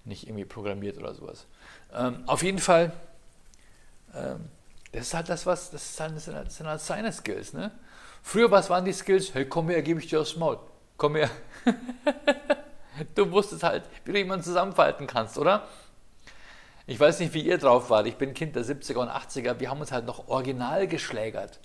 nicht 0.05 0.27
irgendwie 0.27 0.45
programmiert 0.45 0.97
oder 0.97 1.13
sowas. 1.13 1.45
Ähm, 1.93 2.23
auf 2.25 2.41
jeden 2.41 2.59
Fall, 2.59 2.93
ähm, 4.15 4.47
das 4.93 5.07
ist 5.07 5.13
halt 5.13 5.27
das, 5.27 5.45
was, 5.45 5.71
das, 5.71 5.83
ist 5.83 5.99
halt, 5.99 6.15
das, 6.15 6.23
sind, 6.23 6.35
halt, 6.35 6.59
halt 6.63 6.81
seine 6.81 7.11
Skills, 7.11 7.51
ne? 7.51 7.71
Früher, 8.23 8.49
was 8.49 8.69
waren 8.69 8.85
die 8.85 8.93
Skills? 8.93 9.33
Hey, 9.33 9.45
komm 9.45 9.67
her, 9.69 9.81
gebe 9.81 9.99
ich 9.99 10.07
dir 10.07 10.21
aufs 10.21 10.37
Maul. 10.37 10.59
Komm 10.95 11.15
her. 11.15 11.29
Du 13.13 13.31
wusstest 13.31 13.61
halt, 13.61 13.83
wie 14.05 14.11
du 14.11 14.17
jemanden 14.17 14.43
zusammenfalten 14.43 15.05
kannst, 15.05 15.37
oder? 15.37 15.67
Ich 16.87 16.99
weiß 16.99 17.19
nicht, 17.19 17.31
wie 17.35 17.43
ihr 17.43 17.59
drauf 17.59 17.91
wart. 17.91 18.07
Ich 18.07 18.15
bin 18.15 18.33
Kind 18.33 18.55
der 18.55 18.65
70er 18.65 18.97
und 18.97 19.09
80er. 19.09 19.59
Wir 19.59 19.69
haben 19.69 19.79
uns 19.79 19.91
halt 19.91 20.07
noch 20.07 20.29
original 20.29 20.87
geschlägert. 20.87 21.59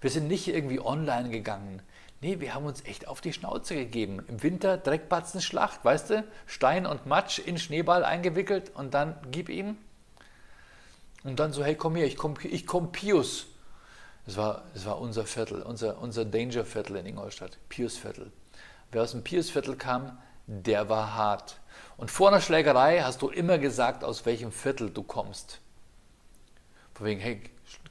Wir 0.00 0.10
sind 0.10 0.28
nicht 0.28 0.48
irgendwie 0.48 0.80
online 0.80 1.30
gegangen. 1.30 1.82
Nee, 2.20 2.40
wir 2.40 2.54
haben 2.54 2.66
uns 2.66 2.84
echt 2.84 3.06
auf 3.06 3.20
die 3.20 3.32
Schnauze 3.32 3.74
gegeben. 3.74 4.24
Im 4.28 4.42
Winter 4.42 4.76
Dreckbatzenschlacht, 4.76 5.84
weißt 5.84 6.10
du? 6.10 6.24
Stein 6.46 6.86
und 6.86 7.06
Matsch 7.06 7.38
in 7.38 7.58
Schneeball 7.58 8.04
eingewickelt 8.04 8.72
und 8.74 8.94
dann 8.94 9.16
gib 9.30 9.48
ihm. 9.48 9.76
Und 11.22 11.38
dann 11.38 11.52
so, 11.52 11.64
hey, 11.64 11.76
komm 11.76 11.96
her, 11.96 12.06
ich 12.06 12.16
komm, 12.16 12.34
ich 12.42 12.66
komm 12.66 12.90
Pius. 12.90 13.46
Das 14.26 14.36
war, 14.36 14.64
das 14.74 14.84
war 14.84 15.00
unser 15.00 15.24
Viertel, 15.24 15.62
unser, 15.62 16.00
unser 16.00 16.24
Danger-Viertel 16.24 16.96
in 16.96 17.06
Ingolstadt, 17.06 17.58
Pius-Viertel. 17.68 18.30
Wer 18.90 19.02
aus 19.02 19.12
dem 19.12 19.24
Pius-Viertel 19.24 19.76
kam, 19.76 20.18
der 20.46 20.88
war 20.88 21.14
hart. 21.14 21.60
Und 21.96 22.10
vor 22.10 22.28
einer 22.28 22.40
Schlägerei 22.40 23.00
hast 23.00 23.22
du 23.22 23.28
immer 23.28 23.58
gesagt, 23.58 24.04
aus 24.04 24.26
welchem 24.26 24.52
Viertel 24.52 24.90
du 24.90 25.02
kommst. 25.02 25.60
Von 26.94 27.06
wegen, 27.06 27.20
hey, 27.20 27.42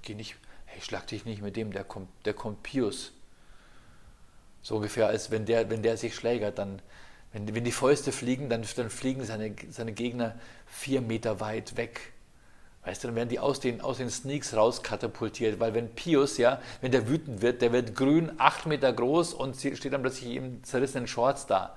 geh 0.01 0.15
nicht, 0.15 0.37
hey, 0.77 0.83
schlag 0.83 1.07
dich 1.07 1.25
nicht 1.25 1.41
mit 1.41 1.55
dem, 1.55 1.71
der 1.71 1.83
kommt, 1.83 2.09
der 2.25 2.33
kommt 2.33 2.63
Pius. 2.63 3.11
So 4.61 4.75
ungefähr, 4.75 5.07
als 5.07 5.31
wenn 5.31 5.45
der, 5.45 5.69
wenn 5.69 5.81
der 5.81 5.97
sich 5.97 6.13
schlägert, 6.13 6.59
dann, 6.59 6.81
wenn, 7.33 7.53
wenn 7.55 7.63
die 7.63 7.71
Fäuste 7.71 8.11
fliegen, 8.11 8.49
dann, 8.49 8.63
dann 8.75 8.89
fliegen 8.89 9.25
seine, 9.25 9.55
seine 9.69 9.93
Gegner 9.93 10.35
vier 10.65 11.01
Meter 11.01 11.39
weit 11.39 11.77
weg. 11.77 12.13
Weißt 12.83 13.03
du, 13.03 13.07
dann 13.07 13.15
werden 13.15 13.29
die 13.29 13.39
aus 13.39 13.59
den, 13.59 13.81
aus 13.81 13.97
den 13.97 14.09
Sneaks 14.09 14.55
rauskatapultiert, 14.55 15.59
weil 15.59 15.73
wenn 15.73 15.93
Pius, 15.93 16.37
ja, 16.37 16.61
wenn 16.81 16.91
der 16.91 17.09
wütend 17.09 17.41
wird, 17.41 17.61
der 17.61 17.73
wird 17.73 17.95
grün, 17.95 18.31
acht 18.37 18.65
Meter 18.65 18.93
groß 18.93 19.33
und 19.33 19.57
steht 19.57 19.91
dann 19.91 20.01
plötzlich 20.01 20.35
im 20.35 20.63
zerrissenen 20.63 21.07
Shorts 21.07 21.47
da. 21.47 21.75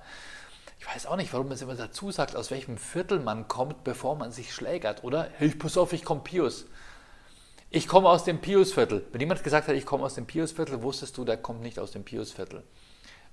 Ich 0.79 0.87
weiß 0.87 1.07
auch 1.07 1.15
nicht, 1.17 1.33
warum 1.33 1.47
man 1.47 1.55
es 1.55 1.61
immer 1.61 1.75
dazu 1.75 2.11
sagt, 2.11 2.35
aus 2.35 2.49
welchem 2.49 2.77
Viertel 2.77 3.19
man 3.19 3.47
kommt, 3.47 3.83
bevor 3.83 4.15
man 4.15 4.31
sich 4.31 4.53
schlägert, 4.53 5.03
oder? 5.03 5.27
Hey, 5.37 5.49
pass 5.49 5.77
auf, 5.77 5.91
ich 5.91 6.03
komme 6.03 6.21
Pius. 6.21 6.65
Ich 7.73 7.87
komme 7.87 8.09
aus 8.09 8.25
dem 8.25 8.41
Pius-Viertel. 8.41 9.05
Wenn 9.13 9.21
jemand 9.21 9.43
gesagt 9.43 9.69
hat, 9.69 9.75
ich 9.75 9.85
komme 9.85 10.03
aus 10.03 10.15
dem 10.15 10.27
Pius-Viertel, 10.27 10.81
wusstest 10.83 11.17
du, 11.17 11.23
der 11.23 11.37
kommt 11.37 11.61
nicht 11.61 11.79
aus 11.79 11.91
dem 11.91 12.03
Pius-Viertel. 12.03 12.63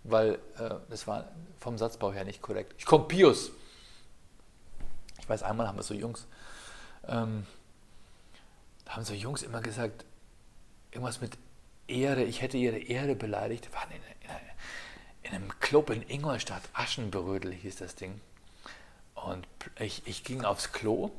Weil 0.04 0.34
äh, 0.58 0.76
das 0.88 1.08
war 1.08 1.32
vom 1.58 1.76
Satzbau 1.76 2.12
her 2.12 2.24
nicht 2.24 2.40
korrekt. 2.40 2.72
Ich 2.78 2.86
komme 2.86 3.04
Pius. 3.04 3.50
Ich 5.20 5.28
weiß, 5.28 5.42
einmal 5.42 5.66
haben 5.66 5.76
wir 5.76 5.82
so 5.82 5.92
Jungs, 5.92 6.26
ähm, 7.06 7.46
da 8.84 8.92
haben 8.92 9.04
so 9.04 9.12
Jungs 9.12 9.42
immer 9.42 9.60
gesagt, 9.60 10.04
irgendwas 10.92 11.20
mit 11.20 11.36
Ehre, 11.88 12.22
ich 12.22 12.40
hätte 12.40 12.56
ihre 12.56 12.78
Ehre 12.78 13.16
beleidigt. 13.16 13.74
Waren 13.74 13.90
in, 13.90 13.96
in, 13.96 14.36
in 15.22 15.34
einem 15.34 15.60
Club 15.60 15.90
in 15.90 16.08
Ingolstadt, 16.08 16.62
Aschenbrödel 16.74 17.52
hieß 17.52 17.76
das 17.76 17.96
Ding. 17.96 18.20
Und 19.14 19.48
ich, 19.80 20.06
ich 20.06 20.22
ging 20.22 20.44
aufs 20.44 20.72
Klo 20.72 21.10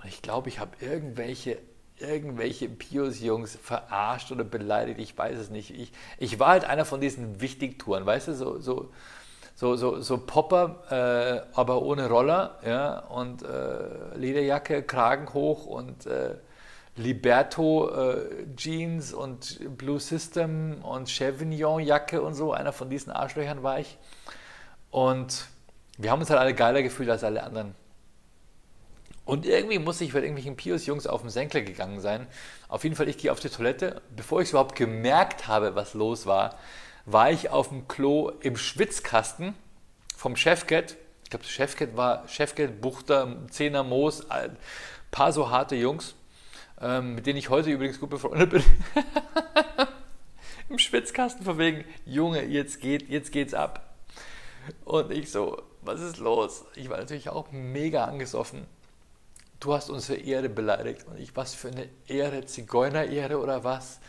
und 0.00 0.08
ich 0.08 0.22
glaube, 0.22 0.48
ich 0.48 0.60
habe 0.60 0.76
irgendwelche, 0.80 1.58
irgendwelche 2.00 2.68
Pius-Jungs 2.68 3.56
verarscht 3.62 4.32
oder 4.32 4.44
beleidigt, 4.44 4.98
ich 5.00 5.16
weiß 5.16 5.38
es 5.38 5.50
nicht. 5.50 5.70
Ich, 5.70 5.92
ich 6.18 6.38
war 6.38 6.48
halt 6.48 6.64
einer 6.64 6.84
von 6.84 7.00
diesen 7.00 7.40
Wichtigtouren, 7.40 8.06
weißt 8.06 8.28
du, 8.28 8.34
so, 8.34 8.58
so, 8.58 8.90
so, 9.54 9.76
so, 9.76 10.00
so 10.00 10.18
Popper, 10.18 10.82
äh, 10.90 11.56
aber 11.56 11.82
ohne 11.82 12.08
Roller, 12.08 12.58
ja, 12.64 13.00
und 13.00 13.42
äh, 13.42 14.16
Lederjacke, 14.16 14.82
Kragen 14.82 15.32
hoch 15.34 15.66
und 15.66 16.06
äh, 16.06 16.36
Liberto 16.96 17.90
äh, 17.90 18.46
Jeans 18.56 19.12
und 19.12 19.76
Blue 19.76 20.00
System 20.00 20.82
und 20.82 21.08
Chevignon 21.08 21.80
Jacke 21.80 22.20
und 22.22 22.34
so, 22.34 22.52
einer 22.52 22.72
von 22.72 22.90
diesen 22.90 23.12
Arschlöchern 23.12 23.62
war 23.62 23.78
ich. 23.78 23.98
Und 24.90 25.46
wir 25.98 26.10
haben 26.10 26.20
uns 26.20 26.30
halt 26.30 26.40
alle 26.40 26.54
geiler 26.54 26.82
gefühlt 26.82 27.10
als 27.10 27.24
alle 27.24 27.42
anderen. 27.42 27.74
Und 29.30 29.46
irgendwie 29.46 29.78
muss 29.78 30.00
ich 30.00 30.12
bei 30.12 30.18
irgendwelchen 30.18 30.56
Pius-Jungs 30.56 31.06
auf 31.06 31.20
den 31.20 31.30
Senkel 31.30 31.62
gegangen 31.62 32.00
sein. 32.00 32.26
Auf 32.66 32.82
jeden 32.82 32.96
Fall, 32.96 33.08
ich 33.08 33.16
gehe 33.16 33.30
auf 33.30 33.38
die 33.38 33.48
Toilette. 33.48 34.02
Bevor 34.16 34.40
ich 34.40 34.46
es 34.46 34.50
überhaupt 34.50 34.74
gemerkt 34.74 35.46
habe, 35.46 35.76
was 35.76 35.94
los 35.94 36.26
war, 36.26 36.58
war 37.06 37.30
ich 37.30 37.48
auf 37.48 37.68
dem 37.68 37.86
Klo 37.86 38.32
im 38.40 38.56
Schwitzkasten 38.56 39.54
vom 40.16 40.34
Chefcat. 40.34 40.96
Ich 41.22 41.30
glaube, 41.30 41.44
Chefcat 41.44 41.96
war 41.96 42.26
Chefcat, 42.26 42.80
Buchter, 42.80 43.36
Zehner 43.50 43.84
Moos, 43.84 44.28
ein 44.32 44.56
paar 45.12 45.32
so 45.32 45.48
harte 45.48 45.76
Jungs, 45.76 46.16
ähm, 46.80 47.14
mit 47.14 47.24
denen 47.24 47.38
ich 47.38 47.50
heute 47.50 47.70
übrigens 47.70 48.00
gut 48.00 48.10
befreundet 48.10 48.50
bin. 48.50 48.64
Im 50.68 50.80
Schwitzkasten 50.80 51.44
von 51.44 51.56
wegen, 51.56 51.84
Junge, 52.04 52.42
jetzt, 52.46 52.80
geht, 52.80 53.08
jetzt 53.08 53.30
geht's 53.30 53.54
ab. 53.54 53.94
Und 54.84 55.12
ich 55.12 55.30
so, 55.30 55.62
was 55.82 56.00
ist 56.00 56.18
los? 56.18 56.64
Ich 56.74 56.90
war 56.90 56.98
natürlich 56.98 57.28
auch 57.28 57.52
mega 57.52 58.06
angesoffen 58.06 58.66
du 59.60 59.74
hast 59.74 59.90
unsere 59.90 60.18
Ehre 60.18 60.48
beleidigt. 60.48 61.06
Und 61.06 61.18
ich, 61.18 61.36
was 61.36 61.54
für 61.54 61.68
eine 61.68 61.88
Ehre, 62.08 62.44
Zigeunerehre 62.44 63.38
oder 63.38 63.62
was? 63.62 64.00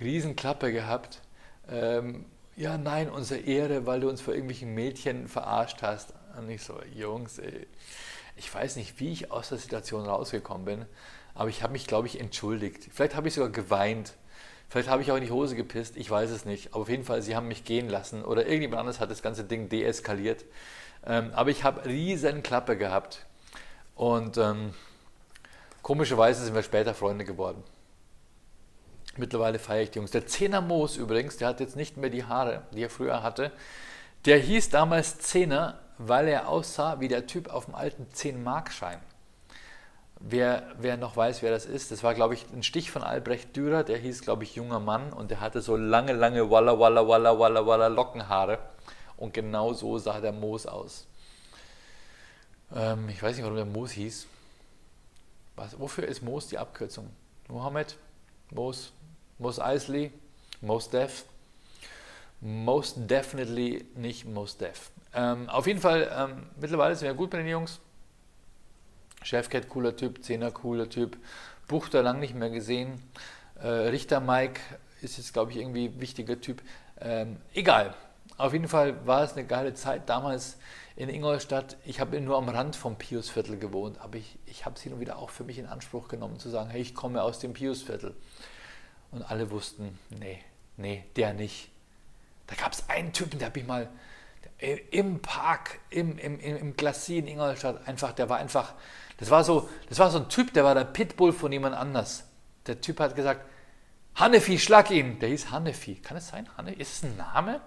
Riesenklappe 0.00 0.72
gehabt. 0.72 1.20
Ähm, 1.68 2.24
ja, 2.56 2.76
nein, 2.78 3.10
unsere 3.10 3.40
Ehre, 3.40 3.86
weil 3.86 4.00
du 4.00 4.08
uns 4.08 4.20
vor 4.20 4.34
irgendwelchen 4.34 4.74
Mädchen 4.74 5.28
verarscht 5.28 5.82
hast. 5.82 6.14
Und 6.36 6.48
ich 6.50 6.62
so, 6.62 6.80
Jungs, 6.94 7.38
ey, 7.38 7.66
ich 8.36 8.52
weiß 8.52 8.76
nicht, 8.76 8.98
wie 9.00 9.12
ich 9.12 9.30
aus 9.30 9.50
der 9.50 9.58
Situation 9.58 10.06
rausgekommen 10.06 10.64
bin, 10.64 10.86
aber 11.34 11.50
ich 11.50 11.62
habe 11.62 11.72
mich, 11.72 11.86
glaube 11.86 12.06
ich, 12.06 12.18
entschuldigt. 12.18 12.88
Vielleicht 12.92 13.14
habe 13.14 13.28
ich 13.28 13.34
sogar 13.34 13.50
geweint. 13.50 14.14
Vielleicht 14.68 14.88
habe 14.88 15.02
ich 15.02 15.10
auch 15.10 15.16
in 15.16 15.24
die 15.24 15.30
Hose 15.30 15.56
gepisst, 15.56 15.96
ich 15.96 16.10
weiß 16.10 16.30
es 16.30 16.44
nicht. 16.44 16.68
Aber 16.68 16.82
auf 16.82 16.88
jeden 16.88 17.04
Fall, 17.04 17.22
sie 17.22 17.36
haben 17.36 17.48
mich 17.48 17.64
gehen 17.64 17.88
lassen 17.88 18.24
oder 18.24 18.46
irgendjemand 18.46 18.80
anderes 18.80 19.00
hat 19.00 19.10
das 19.10 19.22
ganze 19.22 19.44
Ding 19.44 19.68
deeskaliert. 19.68 20.44
Ähm, 21.04 21.32
aber 21.34 21.50
ich 21.50 21.64
habe 21.64 21.84
riesen 21.86 22.42
Klappe 22.42 22.76
gehabt. 22.76 23.26
Und 24.00 24.38
ähm, 24.38 24.72
komischerweise 25.82 26.42
sind 26.42 26.54
wir 26.54 26.62
später 26.62 26.94
Freunde 26.94 27.26
geworden. 27.26 27.62
Mittlerweile 29.18 29.58
feiere 29.58 29.82
ich 29.82 29.90
die 29.90 29.98
Jungs. 29.98 30.10
Der 30.10 30.26
Zehner 30.26 30.62
Moos 30.62 30.96
übrigens, 30.96 31.36
der 31.36 31.48
hat 31.48 31.60
jetzt 31.60 31.76
nicht 31.76 31.98
mehr 31.98 32.08
die 32.08 32.24
Haare, 32.24 32.62
die 32.72 32.82
er 32.82 32.88
früher 32.88 33.22
hatte. 33.22 33.52
Der 34.24 34.38
hieß 34.38 34.70
damals 34.70 35.18
Zehner, 35.18 35.80
weil 35.98 36.28
er 36.28 36.48
aussah 36.48 37.00
wie 37.00 37.08
der 37.08 37.26
Typ 37.26 37.50
auf 37.50 37.66
dem 37.66 37.74
alten 37.74 38.06
10-Mark-Schein. 38.14 39.00
Wer, 40.18 40.62
wer 40.78 40.96
noch 40.96 41.14
weiß, 41.14 41.42
wer 41.42 41.50
das 41.50 41.66
ist, 41.66 41.90
das 41.90 42.02
war, 42.02 42.14
glaube 42.14 42.32
ich, 42.32 42.46
ein 42.54 42.62
Stich 42.62 42.90
von 42.90 43.02
Albrecht 43.02 43.54
Dürer, 43.54 43.84
der 43.84 43.98
hieß, 43.98 44.22
glaube 44.22 44.44
ich, 44.44 44.54
junger 44.54 44.80
Mann 44.80 45.12
und 45.12 45.30
der 45.30 45.42
hatte 45.42 45.60
so 45.60 45.76
lange, 45.76 46.14
lange 46.14 46.50
Walla, 46.50 46.78
Walla, 46.78 47.06
Walla, 47.06 47.38
Walla, 47.38 47.66
Walla 47.66 47.88
Lockenhaare. 47.88 48.60
Und 49.18 49.34
genau 49.34 49.74
so 49.74 49.98
sah 49.98 50.22
der 50.22 50.32
Moos 50.32 50.64
aus. 50.64 51.06
Ähm, 52.74 53.08
ich 53.08 53.22
weiß 53.22 53.36
nicht, 53.36 53.44
warum 53.44 53.56
der 53.56 53.64
Moos 53.64 53.92
hieß. 53.92 54.26
Was, 55.56 55.78
wofür 55.78 56.06
ist 56.06 56.22
Moos 56.22 56.48
die 56.48 56.58
Abkürzung? 56.58 57.10
Mohammed? 57.48 57.96
Moos? 58.50 58.92
Moos 59.38 59.58
Eisley? 59.58 60.12
Most 60.60 60.92
Def? 60.92 61.24
Most 62.40 62.96
definitely 62.98 63.84
nicht 63.94 64.24
Most 64.26 64.60
Def. 64.60 64.90
Ähm, 65.14 65.48
auf 65.48 65.66
jeden 65.66 65.80
Fall, 65.80 66.10
ähm, 66.16 66.46
mittlerweile 66.60 66.94
sind 66.94 67.08
wir 67.08 67.14
gut 67.14 67.32
mit 67.32 67.40
den 67.40 67.48
Jungs. 67.48 67.80
Chefcat, 69.22 69.68
cooler 69.68 69.96
Typ, 69.96 70.24
Zehner, 70.24 70.50
cooler 70.50 70.88
Typ. 70.88 71.18
Buchter 71.68 72.02
lang 72.02 72.20
nicht 72.20 72.34
mehr 72.34 72.50
gesehen. 72.50 73.02
Äh, 73.60 73.66
Richter 73.68 74.20
Mike 74.20 74.60
ist 75.02 75.18
jetzt, 75.18 75.32
glaube 75.32 75.50
ich, 75.50 75.58
irgendwie 75.58 76.00
wichtiger 76.00 76.40
Typ. 76.40 76.62
Ähm, 77.00 77.36
egal. 77.52 77.94
Auf 78.38 78.52
jeden 78.52 78.68
Fall 78.68 79.06
war 79.06 79.22
es 79.22 79.32
eine 79.32 79.44
geile 79.44 79.74
Zeit 79.74 80.08
damals 80.08 80.56
in 81.00 81.08
Ingolstadt, 81.08 81.78
ich 81.86 81.98
habe 81.98 82.20
nur 82.20 82.36
am 82.36 82.50
Rand 82.50 82.76
vom 82.76 82.96
Piusviertel 82.96 83.58
gewohnt, 83.58 83.98
aber 84.02 84.18
ich, 84.18 84.38
ich 84.44 84.66
habe 84.66 84.76
es 84.76 84.82
hin 84.82 84.92
und 84.92 85.00
wieder 85.00 85.16
auch 85.18 85.30
für 85.30 85.44
mich 85.44 85.58
in 85.58 85.64
Anspruch 85.64 86.08
genommen, 86.08 86.38
zu 86.38 86.50
sagen, 86.50 86.68
hey, 86.68 86.82
ich 86.82 86.94
komme 86.94 87.22
aus 87.22 87.38
dem 87.38 87.54
Piusviertel. 87.54 88.14
Und 89.10 89.22
alle 89.22 89.50
wussten, 89.50 89.98
nee, 90.10 90.40
nee, 90.76 91.04
der 91.16 91.32
nicht. 91.32 91.70
Da 92.46 92.54
gab 92.54 92.72
es 92.72 92.86
einen 92.90 93.14
Typen, 93.14 93.38
der 93.38 93.48
habe 93.48 93.58
ich 93.58 93.66
mal 93.66 93.88
im 94.90 95.22
Park, 95.22 95.78
im, 95.88 96.18
im, 96.18 96.38
im 96.38 96.76
Glacier 96.76 97.20
in 97.20 97.28
Ingolstadt, 97.28 97.88
einfach, 97.88 98.12
der 98.12 98.28
war 98.28 98.36
einfach, 98.36 98.74
das 99.16 99.30
war 99.30 99.42
so, 99.42 99.70
das 99.88 99.98
war 99.98 100.10
so 100.10 100.18
ein 100.18 100.28
Typ, 100.28 100.52
der 100.52 100.64
war 100.64 100.74
der 100.74 100.84
Pitbull 100.84 101.32
von 101.32 101.50
jemand 101.50 101.76
anders. 101.76 102.24
Der 102.66 102.78
Typ 102.78 103.00
hat 103.00 103.16
gesagt, 103.16 103.46
Hannefi, 104.16 104.58
schlag 104.58 104.90
ihn. 104.90 105.18
Der 105.18 105.30
hieß 105.30 105.50
Hannefi. 105.50 105.94
Kann 105.94 106.18
es 106.18 106.28
sein? 106.28 106.46
Hanne? 106.58 106.74
Ist 106.74 106.92
es 106.92 107.02
ein 107.04 107.16
Name? 107.16 107.62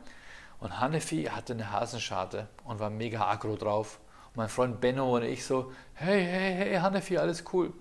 Und 0.63 0.79
Hannefi 0.79 1.25
hatte 1.25 1.51
eine 1.51 1.73
Hasenscharte 1.73 2.47
und 2.63 2.79
war 2.79 2.89
mega 2.89 3.29
aggro 3.29 3.57
drauf. 3.57 3.99
Und 4.27 4.37
mein 4.37 4.47
Freund 4.47 4.79
Benno 4.79 5.13
und 5.17 5.23
ich 5.23 5.43
so, 5.43 5.73
hey, 5.93 6.23
hey, 6.23 6.55
hey, 6.55 6.75
Hannefi, 6.77 7.17
alles 7.17 7.43
cool. 7.51 7.73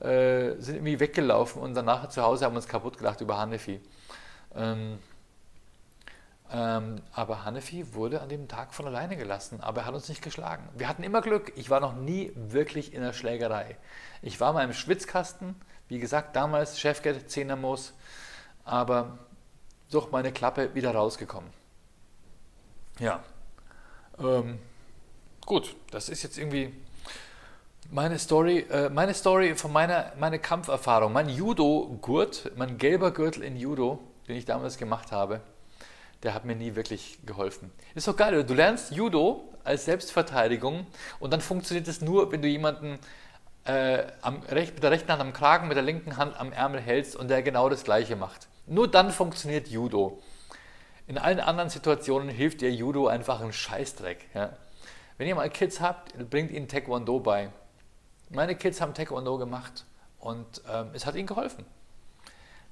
Äh, 0.00 0.56
sind 0.58 0.74
irgendwie 0.74 0.98
weggelaufen 0.98 1.62
und 1.62 1.72
danach 1.74 2.08
zu 2.08 2.20
Hause 2.20 2.44
haben 2.44 2.54
wir 2.54 2.56
uns 2.56 2.66
kaputt 2.66 2.98
gelacht 2.98 3.20
über 3.20 3.38
Hannefi. 3.38 3.80
Ähm, 4.56 4.98
ähm, 6.50 7.00
aber 7.12 7.44
Hannefi 7.44 7.94
wurde 7.94 8.20
an 8.20 8.28
dem 8.28 8.48
Tag 8.48 8.74
von 8.74 8.88
alleine 8.88 9.16
gelassen, 9.16 9.60
aber 9.60 9.82
er 9.82 9.86
hat 9.86 9.94
uns 9.94 10.08
nicht 10.08 10.20
geschlagen. 10.20 10.68
Wir 10.76 10.88
hatten 10.88 11.04
immer 11.04 11.20
Glück. 11.20 11.52
Ich 11.54 11.70
war 11.70 11.78
noch 11.78 11.94
nie 11.94 12.32
wirklich 12.34 12.92
in 12.92 13.02
der 13.02 13.12
Schlägerei. 13.12 13.76
Ich 14.20 14.40
war 14.40 14.52
mal 14.52 14.64
im 14.64 14.72
Schwitzkasten, 14.72 15.54
wie 15.86 16.00
gesagt, 16.00 16.34
damals 16.34 16.80
Chefgeld, 16.80 17.30
Zehnermoos, 17.30 17.92
aber 18.64 19.16
durch 19.92 20.10
meine 20.10 20.32
Klappe 20.32 20.74
wieder 20.74 20.92
rausgekommen. 20.92 21.59
Ja. 23.00 23.24
Ähm, 24.18 24.58
gut, 25.46 25.74
das 25.90 26.10
ist 26.10 26.22
jetzt 26.22 26.36
irgendwie 26.36 26.74
meine 27.90 28.18
Story, 28.18 28.66
äh, 28.70 28.90
meine 28.90 29.14
Story 29.14 29.54
von 29.54 29.72
meiner 29.72 30.12
meine 30.18 30.38
Kampferfahrung. 30.38 31.12
Mein 31.12 31.30
Judo-Gurt, 31.30 32.52
mein 32.56 32.76
gelber 32.76 33.10
Gürtel 33.10 33.42
in 33.42 33.56
Judo, 33.56 33.98
den 34.28 34.36
ich 34.36 34.44
damals 34.44 34.76
gemacht 34.76 35.12
habe, 35.12 35.40
der 36.22 36.34
hat 36.34 36.44
mir 36.44 36.54
nie 36.54 36.74
wirklich 36.74 37.18
geholfen. 37.24 37.72
Ist 37.94 38.06
doch 38.06 38.16
geil, 38.16 38.44
du 38.44 38.52
lernst 38.54 38.92
Judo 38.92 39.48
als 39.64 39.86
Selbstverteidigung 39.86 40.86
und 41.20 41.32
dann 41.32 41.40
funktioniert 41.40 41.88
es 41.88 42.02
nur, 42.02 42.30
wenn 42.32 42.42
du 42.42 42.48
jemanden 42.48 42.98
äh, 43.64 44.04
am, 44.20 44.40
mit 44.40 44.82
der 44.82 44.90
rechten 44.90 45.10
Hand 45.10 45.22
am 45.22 45.32
Kragen, 45.32 45.68
mit 45.68 45.76
der 45.76 45.84
linken 45.84 46.18
Hand 46.18 46.38
am 46.38 46.52
Ärmel 46.52 46.80
hältst 46.80 47.16
und 47.16 47.28
der 47.28 47.42
genau 47.42 47.70
das 47.70 47.82
gleiche 47.82 48.14
macht. 48.14 48.48
Nur 48.66 48.88
dann 48.88 49.10
funktioniert 49.10 49.68
Judo. 49.68 50.20
In 51.10 51.18
allen 51.18 51.40
anderen 51.40 51.70
Situationen 51.70 52.28
hilft 52.28 52.60
dir 52.60 52.72
Judo 52.72 53.08
einfach 53.08 53.40
ein 53.40 53.52
Scheißdreck. 53.52 54.28
Ja. 54.32 54.56
Wenn 55.18 55.26
ihr 55.26 55.34
mal 55.34 55.50
Kids 55.50 55.80
habt, 55.80 56.16
bringt 56.30 56.52
ihnen 56.52 56.68
Taekwondo 56.68 57.18
bei. 57.18 57.50
Meine 58.28 58.54
Kids 58.54 58.80
haben 58.80 58.94
Taekwondo 58.94 59.36
gemacht 59.36 59.86
und 60.20 60.62
ähm, 60.72 60.90
es 60.92 61.06
hat 61.06 61.16
ihnen 61.16 61.26
geholfen. 61.26 61.66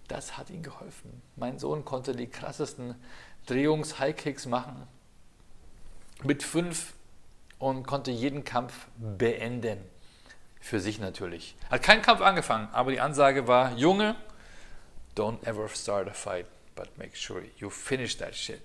Das 0.07 0.39
hat 0.39 0.51
ihnen 0.51 0.63
geholfen. 0.63 1.21
Mein 1.35 1.59
Sohn 1.59 1.85
konnte 1.85 2.15
die 2.15 2.29
krassesten 2.29 2.95
Drehungs-High-Kicks 3.47 4.47
machen 4.47 4.87
mit 6.23 6.45
fünf 6.45 6.93
und 7.59 7.89
konnte 7.89 8.13
jeden 8.13 8.45
Kampf 8.45 8.87
beenden. 8.99 9.81
Für 10.61 10.79
sich 10.79 11.01
natürlich. 11.01 11.57
Hat 11.71 11.83
keinen 11.83 12.03
Kampf 12.03 12.21
angefangen, 12.21 12.69
aber 12.71 12.93
die 12.93 13.01
Ansage 13.01 13.49
war: 13.49 13.73
Junge, 13.73 14.15
don't 15.17 15.45
ever 15.45 15.69
start 15.69 16.07
a 16.07 16.13
fight 16.13 16.47
but 16.79 16.97
make 16.97 17.17
sure 17.17 17.43
you 17.59 17.69
finish 17.69 18.17
that 18.19 18.35
shit. 18.37 18.61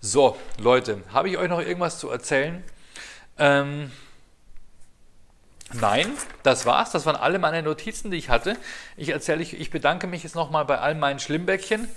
So, 0.00 0.36
Leute, 0.58 1.02
habe 1.12 1.28
ich 1.28 1.38
euch 1.38 1.48
noch 1.48 1.60
irgendwas 1.60 1.98
zu 2.00 2.10
erzählen? 2.10 2.64
Ähm, 3.38 3.92
nein, 5.72 6.12
das 6.42 6.66
war's. 6.66 6.90
Das 6.90 7.06
waren 7.06 7.14
alle 7.14 7.38
meine 7.38 7.62
Notizen, 7.62 8.10
die 8.10 8.16
ich 8.16 8.28
hatte. 8.28 8.56
Ich 8.96 9.10
erzähle, 9.10 9.42
ich, 9.42 9.58
ich 9.58 9.70
bedanke 9.70 10.08
mich 10.08 10.24
jetzt 10.24 10.34
nochmal 10.34 10.64
bei 10.64 10.78
all 10.78 10.96
meinen 10.96 11.20
Schlimmbäckchen, 11.20 11.88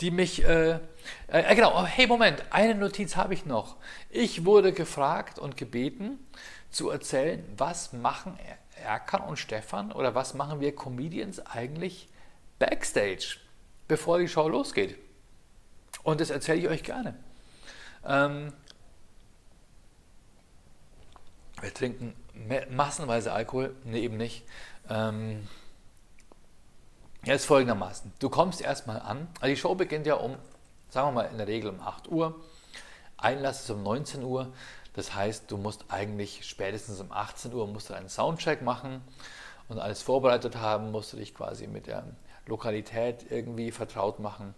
die 0.00 0.10
mich. 0.10 0.42
Äh, 0.44 0.80
äh, 1.28 1.54
genau, 1.54 1.78
oh, 1.78 1.84
hey, 1.84 2.06
Moment, 2.06 2.42
eine 2.50 2.74
Notiz 2.74 3.14
habe 3.16 3.34
ich 3.34 3.44
noch. 3.44 3.76
Ich 4.08 4.46
wurde 4.46 4.72
gefragt 4.72 5.38
und 5.38 5.58
gebeten 5.58 6.18
zu 6.70 6.88
erzählen, 6.88 7.44
was 7.58 7.92
machen 7.92 8.38
Erkan 8.82 9.22
und 9.22 9.38
Stefan 9.38 9.92
oder 9.92 10.14
was 10.14 10.32
machen 10.34 10.60
wir 10.60 10.74
Comedians 10.74 11.44
eigentlich 11.44 12.08
backstage? 12.58 13.38
Bevor 13.88 14.18
die 14.18 14.28
Show 14.28 14.48
losgeht. 14.48 14.98
Und 16.02 16.20
das 16.20 16.30
erzähle 16.30 16.58
ich 16.58 16.68
euch 16.68 16.82
gerne. 16.82 17.14
Ähm, 18.04 18.52
wir 21.60 21.72
trinken 21.72 22.14
massenweise 22.70 23.32
Alkohol, 23.32 23.74
nee, 23.84 24.00
eben 24.00 24.16
nicht. 24.16 24.44
Ähm, 24.88 25.48
ist 27.24 27.46
folgendermaßen. 27.46 28.12
Du 28.20 28.28
kommst 28.28 28.60
erstmal 28.60 29.00
an. 29.00 29.26
Also 29.40 29.54
die 29.54 29.56
Show 29.56 29.74
beginnt 29.74 30.06
ja 30.06 30.14
um, 30.14 30.36
sagen 30.90 31.08
wir 31.08 31.22
mal, 31.22 31.30
in 31.30 31.38
der 31.38 31.48
Regel 31.48 31.70
um 31.70 31.80
8 31.80 32.08
Uhr. 32.08 32.40
Einlass 33.16 33.62
ist 33.62 33.70
um 33.70 33.82
19 33.82 34.22
Uhr. 34.22 34.52
Das 34.92 35.14
heißt, 35.14 35.50
du 35.50 35.56
musst 35.56 35.86
eigentlich 35.88 36.46
spätestens 36.46 37.00
um 37.00 37.10
18 37.10 37.52
Uhr 37.52 37.66
musst 37.66 37.90
du 37.90 37.94
einen 37.94 38.08
Soundcheck 38.08 38.62
machen 38.62 39.02
und 39.68 39.78
alles 39.78 40.02
vorbereitet 40.02 40.56
haben, 40.56 40.92
musst 40.92 41.12
du 41.12 41.16
dich 41.16 41.34
quasi 41.34 41.66
mit 41.66 41.86
der 41.86 42.04
Lokalität 42.46 43.26
irgendwie 43.30 43.70
vertraut 43.70 44.20
machen, 44.20 44.54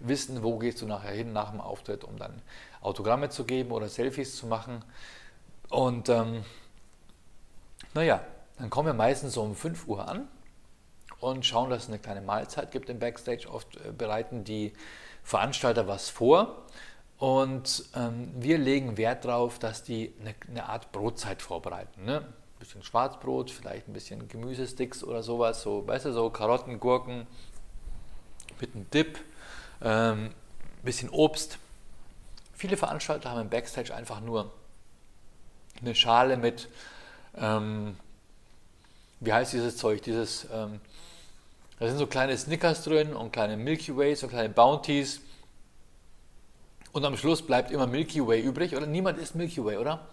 wissen, 0.00 0.42
wo 0.42 0.58
gehst 0.58 0.82
du 0.82 0.86
nachher 0.86 1.12
hin 1.12 1.32
nach 1.32 1.50
dem 1.50 1.60
Auftritt, 1.60 2.04
um 2.04 2.16
dann 2.18 2.42
Autogramme 2.80 3.30
zu 3.30 3.44
geben 3.44 3.72
oder 3.72 3.88
Selfies 3.88 4.36
zu 4.36 4.46
machen. 4.46 4.84
Und 5.70 6.08
ähm, 6.08 6.44
naja, 7.94 8.20
dann 8.58 8.70
kommen 8.70 8.86
wir 8.86 8.94
meistens 8.94 9.34
so 9.34 9.42
um 9.42 9.54
5 9.54 9.86
Uhr 9.88 10.08
an 10.08 10.28
und 11.20 11.44
schauen, 11.46 11.70
dass 11.70 11.84
es 11.84 11.88
eine 11.88 11.98
kleine 11.98 12.20
Mahlzeit 12.20 12.70
gibt 12.70 12.88
im 12.90 12.98
Backstage. 12.98 13.48
Oft 13.50 13.76
äh, 13.76 13.92
bereiten 13.92 14.44
die 14.44 14.72
Veranstalter 15.22 15.86
was 15.86 16.08
vor 16.10 16.64
und 17.18 17.84
ähm, 17.96 18.30
wir 18.36 18.58
legen 18.58 18.96
Wert 18.96 19.24
darauf, 19.24 19.58
dass 19.58 19.82
die 19.82 20.14
eine, 20.20 20.34
eine 20.48 20.68
Art 20.68 20.92
Brotzeit 20.92 21.42
vorbereiten. 21.42 22.04
Ne? 22.04 22.24
Bisschen 22.58 22.82
Schwarzbrot, 22.82 23.50
vielleicht 23.50 23.88
ein 23.88 23.92
bisschen 23.92 24.28
Gemüsesticks 24.28 25.04
oder 25.04 25.22
sowas, 25.22 25.62
so, 25.62 25.86
weißt 25.86 26.06
du, 26.06 26.12
so 26.12 26.28
Karotten, 26.30 26.80
Gurken 26.80 27.26
mit 28.60 28.74
einem 28.74 28.90
Dip, 28.90 29.20
ähm, 29.80 30.30
bisschen 30.82 31.08
Obst. 31.10 31.58
Viele 32.54 32.76
Veranstalter 32.76 33.30
haben 33.30 33.42
im 33.42 33.48
Backstage 33.48 33.94
einfach 33.94 34.20
nur 34.20 34.52
eine 35.80 35.94
Schale 35.94 36.36
mit, 36.36 36.68
ähm, 37.36 37.96
wie 39.20 39.32
heißt 39.32 39.52
dieses 39.52 39.76
Zeug, 39.76 40.02
dieses, 40.02 40.46
ähm, 40.52 40.80
da 41.78 41.86
sind 41.86 41.98
so 41.98 42.08
kleine 42.08 42.36
Snickers 42.36 42.82
drin 42.82 43.14
und 43.14 43.32
kleine 43.32 43.56
Milky 43.56 43.96
Ways 43.96 44.24
und 44.24 44.30
kleine 44.30 44.48
Bounties 44.48 45.20
und 46.92 47.04
am 47.04 47.16
Schluss 47.16 47.42
bleibt 47.42 47.70
immer 47.70 47.86
Milky 47.86 48.26
Way 48.26 48.40
übrig, 48.40 48.74
oder? 48.74 48.86
Niemand 48.86 49.18
isst 49.18 49.34
Milky 49.34 49.64
Way, 49.64 49.76
oder? 49.76 50.08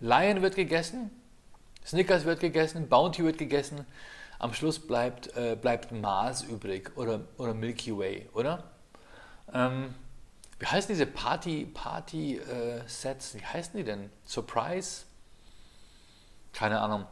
Lion 0.00 0.42
wird 0.42 0.54
gegessen, 0.54 1.10
Snickers 1.88 2.26
wird 2.26 2.40
gegessen, 2.40 2.86
Bounty 2.86 3.24
wird 3.24 3.38
gegessen. 3.38 3.86
Am 4.38 4.52
Schluss 4.52 4.78
bleibt, 4.78 5.34
äh, 5.38 5.56
bleibt 5.60 5.90
Mars 5.90 6.42
übrig 6.42 6.94
oder, 6.96 7.22
oder 7.38 7.54
Milky 7.54 7.96
Way, 7.96 8.28
oder? 8.34 8.64
Ähm, 9.54 9.94
wie 10.58 10.66
heißen 10.66 10.88
diese 10.88 11.06
Party, 11.06 11.64
Party 11.64 12.36
äh, 12.36 12.82
Sets? 12.86 13.34
Wie 13.34 13.44
heißen 13.44 13.74
die 13.74 13.84
denn? 13.84 14.10
Surprise? 14.26 15.04
Keine 16.52 16.78
Ahnung. 16.78 17.06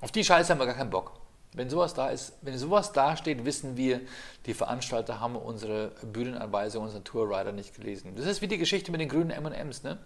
Auf 0.00 0.10
die 0.10 0.24
Scheiße 0.24 0.52
haben 0.52 0.58
wir 0.58 0.66
gar 0.66 0.74
keinen 0.74 0.90
Bock. 0.90 1.12
Wenn 1.52 1.70
sowas 1.70 1.94
da 1.94 2.10
ist, 2.10 2.32
wenn 2.42 2.58
sowas 2.58 2.92
da 2.92 3.16
steht, 3.16 3.44
wissen 3.44 3.76
wir, 3.76 4.00
die 4.46 4.54
Veranstalter 4.54 5.20
haben 5.20 5.36
unsere 5.36 5.92
Bühnenanweisung, 6.02 6.82
unseren 6.82 7.04
Tourrider 7.04 7.52
nicht 7.52 7.76
gelesen. 7.76 8.16
Das 8.16 8.26
ist 8.26 8.42
wie 8.42 8.48
die 8.48 8.58
Geschichte 8.58 8.90
mit 8.90 9.00
den 9.00 9.08
grünen 9.08 9.30
M&Ms, 9.30 9.84
ne? 9.84 9.98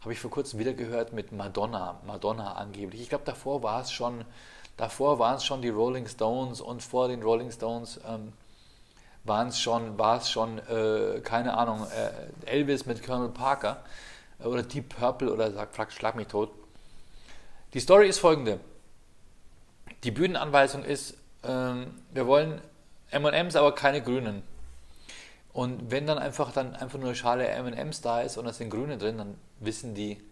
Habe 0.00 0.14
ich 0.14 0.20
vor 0.20 0.30
kurzem 0.30 0.58
wieder 0.58 0.72
gehört 0.72 1.12
mit 1.12 1.30
Madonna, 1.30 2.00
Madonna 2.06 2.54
angeblich. 2.54 3.02
Ich 3.02 3.08
glaube, 3.10 3.24
davor 3.26 3.62
war 3.62 3.82
es 3.82 3.92
schon, 3.92 4.24
davor 4.78 5.18
waren 5.18 5.36
es 5.36 5.44
schon 5.44 5.60
die 5.60 5.68
Rolling 5.68 6.06
Stones 6.06 6.62
und 6.62 6.82
vor 6.82 7.08
den 7.08 7.22
Rolling 7.22 7.50
Stones 7.50 8.00
ähm, 8.08 8.32
waren 9.24 9.48
es 9.48 9.60
schon, 9.60 9.98
war 9.98 10.16
es 10.16 10.30
schon, 10.30 10.58
äh, 10.58 11.20
keine 11.20 11.54
Ahnung, 11.54 11.86
äh, 11.90 12.50
Elvis 12.50 12.86
mit 12.86 13.04
Colonel 13.04 13.28
Parker 13.28 13.82
äh, 14.38 14.44
oder 14.44 14.62
Deep 14.62 14.96
Purple 14.96 15.30
oder 15.30 15.52
sag, 15.52 15.92
schlag 15.92 16.14
mich 16.14 16.28
tot. 16.28 16.50
Die 17.74 17.80
Story 17.80 18.08
ist 18.08 18.20
folgende. 18.20 18.58
Die 20.02 20.10
Bühnenanweisung 20.10 20.82
ist, 20.82 21.14
ähm, 21.44 21.94
wir 22.12 22.26
wollen 22.26 22.62
M&M's, 23.10 23.54
aber 23.54 23.74
keine 23.74 24.00
grünen. 24.00 24.42
Und 25.52 25.90
wenn 25.90 26.06
dann 26.06 26.18
einfach 26.18 26.52
dann 26.52 26.76
einfach 26.76 26.98
nur 26.98 27.08
eine 27.08 27.16
Schale 27.16 27.48
M&M's 27.48 28.00
da 28.00 28.20
ist 28.20 28.36
und 28.36 28.46
es 28.46 28.58
sind 28.58 28.70
grüne 28.70 28.98
drin, 28.98 29.18
dann 29.18 29.36
wissen 29.58 29.94
die, 29.94 30.22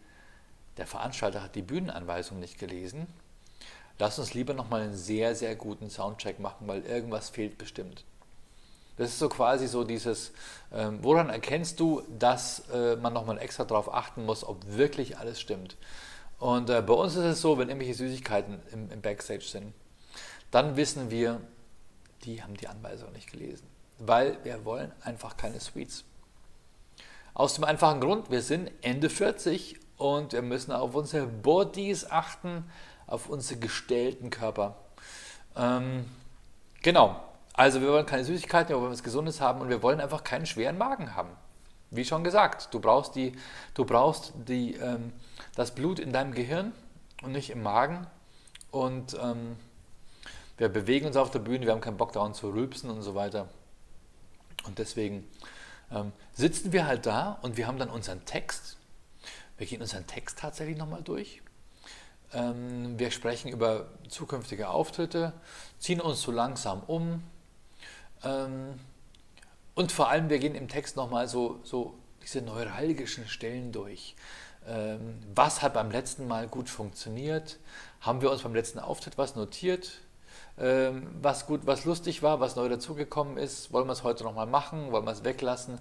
der 0.77 0.87
Veranstalter 0.87 1.43
hat 1.43 1.55
die 1.55 1.63
Bühnenanweisung 1.63 2.39
nicht 2.39 2.59
gelesen. 2.59 3.07
Lass 3.99 4.19
uns 4.19 4.33
lieber 4.35 4.55
nochmal 4.55 4.83
einen 4.83 4.97
sehr, 4.97 5.35
sehr 5.35 5.57
guten 5.57 5.91
Soundcheck 5.91 6.39
machen, 6.39 6.69
weil 6.69 6.85
irgendwas 6.85 7.31
fehlt 7.31 7.59
bestimmt. 7.59 8.05
Das 8.97 9.11
ist 9.11 9.19
so 9.19 9.29
quasi 9.29 9.67
so 9.69 9.85
dieses, 9.85 10.33
ähm, 10.73 10.99
woran 11.03 11.31
erkennst 11.31 11.79
du, 11.79 12.03
dass 12.19 12.69
äh, 12.73 12.97
man 12.97 13.13
nochmal 13.13 13.39
extra 13.39 13.65
darauf 13.65 13.93
achten 13.93 14.25
muss, 14.25 14.45
ob 14.45 14.77
wirklich 14.77 15.19
alles 15.19 15.41
stimmt. 15.41 15.77
Und 16.39 16.71
äh, 16.71 16.83
bei 16.83 16.95
uns 16.95 17.15
ist 17.15 17.25
es 17.25 17.41
so, 17.41 17.59
wenn 17.59 17.69
irgendwelche 17.69 17.95
Süßigkeiten 17.95 18.61
im, 18.73 18.91
im, 18.91 19.01
Backstage 19.01 19.45
sind, 19.45 19.73
dann 20.51 20.77
wissen 20.77 21.11
wir, 21.11 21.41
die 22.25 22.43
haben 22.43 22.57
die 22.57 22.69
Anweisung 22.69 23.13
nicht 23.13 23.31
gelesen. 23.31 23.67
Weil 23.99 24.39
wir 24.45 24.65
wollen 24.65 24.93
einfach 25.03 25.37
keine 25.37 25.61
Sweets. 25.61 26.05
Aus 27.35 27.55
dem 27.55 27.65
einfachen 27.65 28.01
Grund, 28.01 28.31
wir 28.31 28.43
sind 28.43 28.71
Ende 28.83 29.11
40 29.11 29.79
und 29.97 30.33
wir 30.33 30.43
müssen 30.43 30.73
auf 30.73 30.95
unsere 30.95 31.27
Bodies 31.27 32.11
achten, 32.11 32.65
auf 33.07 33.29
unsere 33.29 33.61
gestellten 33.61 34.31
Körper. 34.31 34.77
Ähm, 35.57 36.05
genau. 36.83 37.23
Also 37.53 37.81
wir 37.81 37.89
wollen 37.89 38.07
keine 38.07 38.25
Süßigkeiten, 38.25 38.75
wir 38.75 38.81
wollen 38.81 38.93
was 38.93 39.03
Gesundes 39.03 39.41
haben 39.41 39.61
und 39.61 39.69
wir 39.69 39.83
wollen 39.83 40.01
einfach 40.01 40.23
keinen 40.23 40.47
schweren 40.47 40.79
Magen 40.79 41.17
haben. 41.17 41.31
Wie 41.91 42.05
schon 42.05 42.23
gesagt, 42.23 42.73
du 42.73 42.81
brauchst, 42.81 43.17
die, 43.17 43.33
du 43.75 43.85
brauchst 43.85 44.33
die, 44.47 44.75
ähm, 44.75 45.13
das 45.57 45.75
Blut 45.75 45.99
in 45.99 46.13
deinem 46.13 46.33
Gehirn 46.35 46.73
und 47.23 47.33
nicht 47.33 47.51
im 47.51 47.63
Magen. 47.63 48.07
Und 48.71 49.17
ähm, 49.21 49.57
wir 50.57 50.69
bewegen 50.69 51.07
uns 51.07 51.17
auf 51.17 51.31
der 51.31 51.39
Bühne, 51.39 51.67
wir 51.67 51.73
haben 51.73 51.81
keinen 51.81 51.97
Bock 51.97 52.13
daran 52.13 52.35
zu 52.35 52.51
rülpsen 52.51 52.91
und 52.91 53.03
so 53.03 53.15
weiter. 53.15 53.49
Und 54.69 54.79
deswegen 54.79 55.29
ähm, 55.91 56.13
sitzen 56.35 56.73
wir 56.73 56.87
halt 56.87 57.07
da 57.07 57.39
und 57.43 57.57
wir 57.57 57.67
haben 57.67 57.79
dann 57.79 57.91
unseren 57.91 58.25
Text. 58.25 58.77
Wir 59.57 59.67
gehen 59.67 59.83
unseren 59.83 60.07
Text 60.07 60.39
tatsächlich 60.39 60.77
nochmal 60.77 61.03
durch. 61.03 61.43
Ähm, 62.33 62.99
wir 62.99 63.11
sprechen 63.11 63.49
über 63.49 63.87
zukünftige 64.09 64.69
Auftritte, 64.69 65.33
ziehen 65.79 66.01
uns 66.01 66.23
so 66.23 66.31
langsam 66.31 66.83
um. 66.87 67.23
Ähm, 68.23 68.79
und 69.75 69.93
vor 69.93 70.11
allem, 70.11 70.29
wir 70.29 70.39
gehen 70.39 70.55
im 70.55 70.69
Text 70.69 70.97
nochmal 70.97 71.29
so, 71.29 71.61
so 71.65 71.95
diese 72.23 72.43
neuralgischen 72.43 73.27
Stellen 73.27 73.73
durch. 73.73 74.15
Ähm, 74.67 75.19
was 75.35 75.63
hat 75.63 75.75
beim 75.75 75.91
letzten 75.91 76.29
Mal 76.29 76.47
gut 76.47 76.69
funktioniert? 76.69 77.59
Haben 78.01 78.21
wir 78.21 78.31
uns 78.31 78.43
beim 78.43 78.55
letzten 78.55 78.79
Auftritt 78.79 79.17
was 79.17 79.35
notiert? 79.35 79.93
Ähm, 80.61 81.07
was 81.23 81.47
gut, 81.47 81.61
was 81.65 81.85
lustig 81.85 82.23
war, 82.23 82.41
was 82.41 82.57
neu 82.57 82.69
dazugekommen 82.69 83.37
ist? 83.37 83.73
Wollen 83.73 83.87
wir 83.87 83.93
es 83.93 84.03
heute 84.03 84.25
nochmal 84.25 84.47
machen? 84.47 84.93
Wollen 84.93 85.05
wir 85.05 85.13
es 85.13 85.25
weglassen? 85.25 85.79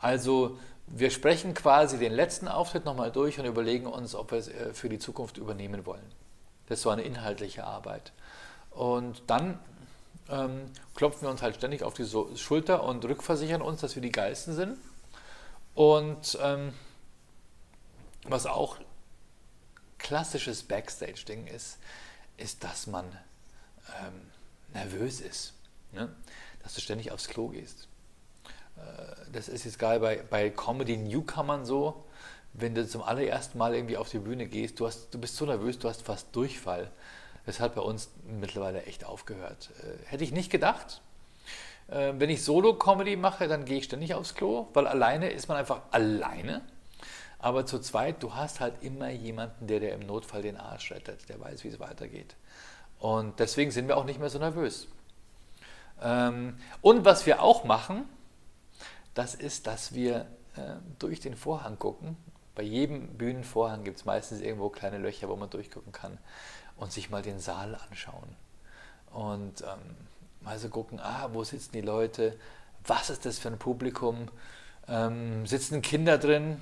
Also 0.00 0.58
wir 0.86 1.10
sprechen 1.10 1.54
quasi 1.54 1.98
den 1.98 2.12
letzten 2.12 2.48
Auftritt 2.48 2.84
nochmal 2.84 3.10
durch 3.10 3.38
und 3.38 3.46
überlegen 3.46 3.86
uns, 3.86 4.14
ob 4.14 4.30
wir 4.30 4.38
es 4.38 4.48
äh, 4.48 4.72
für 4.72 4.88
die 4.88 4.98
Zukunft 4.98 5.38
übernehmen 5.38 5.86
wollen. 5.86 6.04
Das 6.66 6.78
ist 6.78 6.82
so 6.82 6.90
eine 6.90 7.02
inhaltliche 7.02 7.64
Arbeit. 7.64 8.12
Und 8.70 9.22
dann 9.26 9.58
ähm, 10.30 10.70
klopfen 10.94 11.22
wir 11.22 11.30
uns 11.30 11.42
halt 11.42 11.56
ständig 11.56 11.82
auf 11.82 11.94
die 11.94 12.06
Schulter 12.36 12.82
und 12.84 13.04
rückversichern 13.04 13.62
uns, 13.62 13.80
dass 13.80 13.94
wir 13.94 14.02
die 14.02 14.12
Geilsten 14.12 14.54
sind. 14.54 14.78
Und 15.74 16.38
ähm, 16.40 16.72
was 18.24 18.46
auch 18.46 18.78
klassisches 19.98 20.62
Backstage-Ding 20.62 21.46
ist, 21.46 21.78
ist, 22.36 22.64
dass 22.64 22.86
man 22.86 23.04
ähm, 23.88 24.20
nervös 24.72 25.20
ist. 25.20 25.54
Ne? 25.92 26.14
Dass 26.62 26.74
du 26.74 26.80
ständig 26.80 27.12
aufs 27.12 27.28
Klo 27.28 27.48
gehst. 27.48 27.88
Äh, 28.76 29.30
das 29.32 29.48
ist 29.48 29.64
jetzt 29.64 29.78
geil 29.78 30.00
bei, 30.00 30.22
bei 30.28 30.50
Comedy-Newcomern 30.50 31.64
so, 31.64 32.04
wenn 32.52 32.74
du 32.74 32.86
zum 32.86 33.02
allerersten 33.02 33.58
Mal 33.58 33.74
irgendwie 33.74 33.96
auf 33.96 34.08
die 34.08 34.18
Bühne 34.18 34.46
gehst, 34.46 34.78
du, 34.80 34.86
hast, 34.86 35.12
du 35.12 35.18
bist 35.18 35.36
so 35.36 35.44
nervös, 35.44 35.78
du 35.78 35.88
hast 35.88 36.02
fast 36.02 36.34
Durchfall. 36.34 36.90
Das 37.46 37.60
hat 37.60 37.74
bei 37.74 37.82
uns 37.82 38.10
mittlerweile 38.26 38.84
echt 38.84 39.04
aufgehört. 39.04 39.70
Äh, 39.82 40.06
hätte 40.06 40.24
ich 40.24 40.32
nicht 40.32 40.50
gedacht. 40.50 41.02
Äh, 41.88 42.14
wenn 42.16 42.30
ich 42.30 42.42
Solo-Comedy 42.42 43.16
mache, 43.16 43.48
dann 43.48 43.64
gehe 43.64 43.78
ich 43.78 43.84
ständig 43.84 44.14
aufs 44.14 44.34
Klo, 44.34 44.68
weil 44.72 44.86
alleine 44.86 45.30
ist 45.30 45.48
man 45.48 45.56
einfach 45.58 45.82
alleine. 45.90 46.62
Aber 47.38 47.66
zu 47.66 47.78
zweit, 47.78 48.22
du 48.22 48.34
hast 48.34 48.60
halt 48.60 48.82
immer 48.82 49.10
jemanden, 49.10 49.66
der 49.66 49.80
dir 49.80 49.92
im 49.92 50.06
Notfall 50.06 50.40
den 50.40 50.56
Arsch 50.56 50.92
rettet, 50.92 51.28
der 51.28 51.38
weiß, 51.40 51.64
wie 51.64 51.68
es 51.68 51.78
weitergeht. 51.78 52.36
Und 53.04 53.38
deswegen 53.38 53.70
sind 53.70 53.86
wir 53.86 53.98
auch 53.98 54.06
nicht 54.06 54.18
mehr 54.18 54.30
so 54.30 54.38
nervös. 54.38 54.88
Ähm, 56.00 56.56
und 56.80 57.04
was 57.04 57.26
wir 57.26 57.42
auch 57.42 57.64
machen, 57.64 58.08
das 59.12 59.34
ist, 59.34 59.66
dass 59.66 59.92
wir 59.92 60.26
äh, 60.56 60.76
durch 60.98 61.20
den 61.20 61.36
Vorhang 61.36 61.78
gucken. 61.78 62.16
Bei 62.54 62.62
jedem 62.62 63.08
Bühnenvorhang 63.18 63.84
gibt 63.84 63.98
es 63.98 64.06
meistens 64.06 64.40
irgendwo 64.40 64.70
kleine 64.70 64.96
Löcher, 64.96 65.28
wo 65.28 65.36
man 65.36 65.50
durchgucken 65.50 65.92
kann 65.92 66.16
und 66.78 66.92
sich 66.92 67.10
mal 67.10 67.20
den 67.20 67.40
Saal 67.40 67.74
anschauen. 67.74 68.36
Und 69.12 69.60
ähm, 69.60 69.96
mal 70.40 70.58
so 70.58 70.70
gucken, 70.70 70.98
ah, 70.98 71.28
wo 71.34 71.44
sitzen 71.44 71.72
die 71.72 71.82
Leute, 71.82 72.38
was 72.86 73.10
ist 73.10 73.26
das 73.26 73.38
für 73.38 73.48
ein 73.48 73.58
Publikum, 73.58 74.28
ähm, 74.88 75.44
sitzen 75.44 75.82
Kinder 75.82 76.16
drin, 76.16 76.58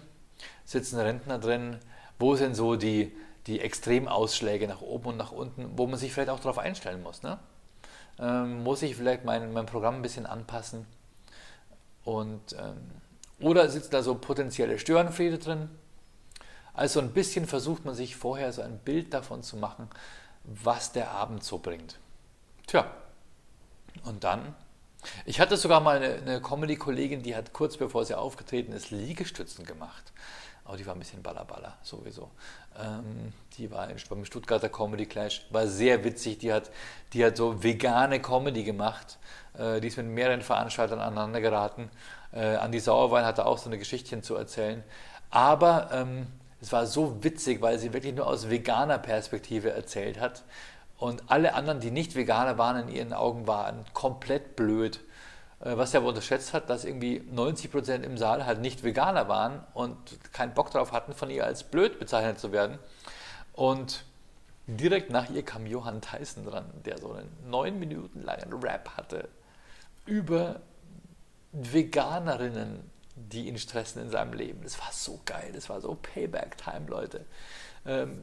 sitzen 0.65 0.99
Rentner 0.99 1.39
drin, 1.39 1.79
wo 2.19 2.35
sind 2.35 2.57
so 2.57 2.75
die, 2.75 3.17
die 3.47 3.61
Extremausschläge 3.61 4.69
nach 4.69 4.81
oben 4.81 5.09
und 5.09 5.17
nach 5.17 5.33
unten, 5.33 5.77
wo 5.77 5.87
man 5.87 5.99
sich 5.99 6.13
vielleicht 6.13 6.31
auch 6.31 6.41
darauf 6.41 6.59
einstellen 6.59 7.03
muss. 7.03 7.23
Ne? 7.23 7.39
ähm, 8.19 8.63
muss 8.63 8.83
ich 8.83 8.97
vielleicht 8.97 9.25
mein, 9.25 9.53
mein 9.53 9.67
Programm 9.67 9.97
ein 9.97 10.03
bisschen 10.03 10.27
anpassen. 10.27 10.87
Und, 12.05 12.53
ähm, 12.55 12.91
oder 13.41 13.69
sitzen 13.69 13.91
da 13.93 14.03
so 14.03 14.15
potenzielle 14.15 14.79
Störenfriede 14.79 15.39
drin? 15.39 15.69
Also 16.75 17.01
ein 17.01 17.13
bisschen 17.13 17.47
versucht 17.47 17.85
man 17.85 17.95
sich 17.95 18.17
vorher 18.17 18.53
so 18.53 18.63
ein 18.63 18.79
Bild 18.79 19.13
davon 19.13 19.43
zu 19.43 19.57
machen, 19.57 19.89
was 20.45 20.93
der 20.93 21.11
Abend 21.11 21.45
so 21.45 21.59
bringt. 21.59 21.99
Tja, 22.67 22.91
und 24.05 24.25
dann, 24.25 24.55
ich 25.27 25.41
hatte 25.41 25.57
sogar 25.57 25.81
mal 25.81 25.97
eine, 25.97 26.15
eine 26.15 26.41
Comedy-Kollegin, 26.41 27.23
die 27.23 27.37
hat 27.37 27.53
kurz 27.53 27.77
bevor 27.77 28.05
sie 28.05 28.15
aufgetreten 28.15 28.73
ist, 28.73 28.91
Liegestützen 28.91 29.67
gemacht. 29.67 30.13
Aber 30.73 30.79
die 30.79 30.87
war 30.87 30.95
ein 30.95 31.01
bisschen 31.01 31.23
ballerballer, 31.23 31.77
sowieso. 31.83 32.31
Ähm, 32.83 33.35
die 33.59 33.71
war 33.71 33.87
beim 34.09 34.25
Stuttgarter 34.25 34.71
Comedy 34.71 35.05
Clash, 35.05 35.45
war 35.51 35.67
sehr 35.67 36.03
witzig. 36.03 36.39
Die 36.39 36.51
hat, 36.51 36.71
die 37.13 37.23
hat 37.23 37.37
so 37.37 37.63
vegane 37.63 38.23
Comedy 38.23 38.65
gemacht. 38.65 39.19
Äh, 39.53 39.83
die 39.83 39.89
ist 39.89 39.99
mit 39.99 40.07
mehreren 40.07 40.41
Veranstaltern 40.41 40.99
aneinander 40.99 41.43
geraten. 41.43 41.91
Äh, 42.33 42.57
Andi 42.57 42.81
Sauerwein 42.81 43.27
hatte 43.27 43.45
auch 43.45 43.59
so 43.59 43.69
eine 43.69 43.77
Geschichtchen 43.77 44.23
zu 44.23 44.35
erzählen. 44.35 44.83
Aber 45.29 45.91
ähm, 45.93 46.27
es 46.63 46.73
war 46.73 46.87
so 46.87 47.23
witzig, 47.23 47.61
weil 47.61 47.79
sie 47.79 47.93
wirklich 47.93 48.15
nur 48.15 48.27
aus 48.27 48.49
veganer 48.49 48.97
Perspektive 48.97 49.73
erzählt 49.73 50.19
hat. 50.19 50.43
Und 50.97 51.25
alle 51.27 51.53
anderen, 51.53 51.81
die 51.81 51.91
nicht 51.91 52.15
Veganer 52.15 52.57
waren, 52.57 52.89
in 52.89 52.95
ihren 52.95 53.13
Augen 53.13 53.47
waren 53.47 53.85
komplett 53.93 54.57
blöd. 54.57 55.01
Äh, 55.63 55.77
was 55.77 55.95
er 55.95 56.01
aber 56.01 56.09
unterschätzt 56.09 56.53
hat, 56.53 56.69
dass 56.69 56.85
irgendwie 56.85 57.21
90% 57.21 58.03
im 58.03 58.19
Saal 58.19 58.45
halt 58.45 58.61
nicht 58.61 58.83
Veganer 58.83 59.29
waren 59.29 59.65
und 59.75 59.97
keinen 60.33 60.55
Bock 60.55 60.71
darauf 60.71 60.93
hatten, 60.93 61.15
von 61.15 61.31
ihr 61.31 61.47
als 61.47 61.65
blöd 61.65 61.99
bezeichnet 61.99 62.39
zu 62.39 62.53
werden. 62.53 62.79
Und 63.53 64.05
direkt 64.67 65.11
nach 65.11 65.31
ihr 65.31 65.45
kam 65.45 65.67
Johann 65.67 66.01
Tyson 66.01 66.45
dran, 66.45 66.65
der 66.85 66.99
so 66.99 67.13
einen 67.13 67.31
neun 67.49 67.79
Minuten 67.79 68.23
langen 68.23 68.53
Rap 68.63 68.97
hatte 68.97 69.29
über 70.05 70.61
Veganerinnen, 71.53 72.91
die 73.15 73.47
ihn 73.47 73.59
stressen 73.59 74.03
in 74.03 74.11
seinem 74.11 74.33
Leben. 74.33 74.63
Das 74.63 74.79
war 74.81 74.91
so 74.91 75.21
geil, 75.25 75.53
das 75.55 75.69
war 75.69 75.81
so 75.81 75.97
Payback-Time, 76.01 76.87
Leute. 76.89 77.25
Ähm, 77.87 78.21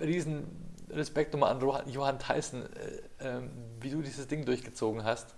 riesen 0.00 0.46
Respekt 0.90 1.32
nochmal 1.32 1.52
an 1.52 1.88
Johann 1.88 2.18
Tyson, 2.18 2.64
äh, 3.20 3.36
äh, 3.36 3.42
wie 3.80 3.90
du 3.90 4.02
dieses 4.02 4.26
Ding 4.26 4.44
durchgezogen 4.44 5.04
hast. 5.04 5.34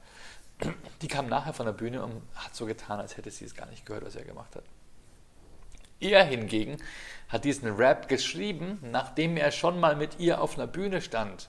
Die 1.02 1.09
kam 1.09 1.28
nachher 1.28 1.52
von 1.52 1.66
der 1.66 1.72
Bühne 1.72 2.02
und 2.02 2.22
hat 2.34 2.55
so 2.55 2.66
getan, 2.66 3.00
als 3.00 3.16
hätte 3.16 3.30
sie 3.30 3.44
es 3.44 3.55
gar 3.55 3.66
nicht 3.66 3.84
gehört, 3.84 4.05
was 4.05 4.16
er 4.16 4.24
gemacht 4.24 4.55
hat. 4.57 4.64
Er 6.00 6.24
hingegen 6.24 6.76
hat 7.28 7.44
diesen 7.44 7.74
Rap 7.76 8.09
geschrieben, 8.09 8.78
nachdem 8.82 9.36
er 9.36 9.50
schon 9.50 9.80
mal 9.80 9.96
mit 9.96 10.18
ihr 10.18 10.40
auf 10.40 10.57
einer 10.57 10.66
Bühne 10.66 11.00
stand 11.00 11.48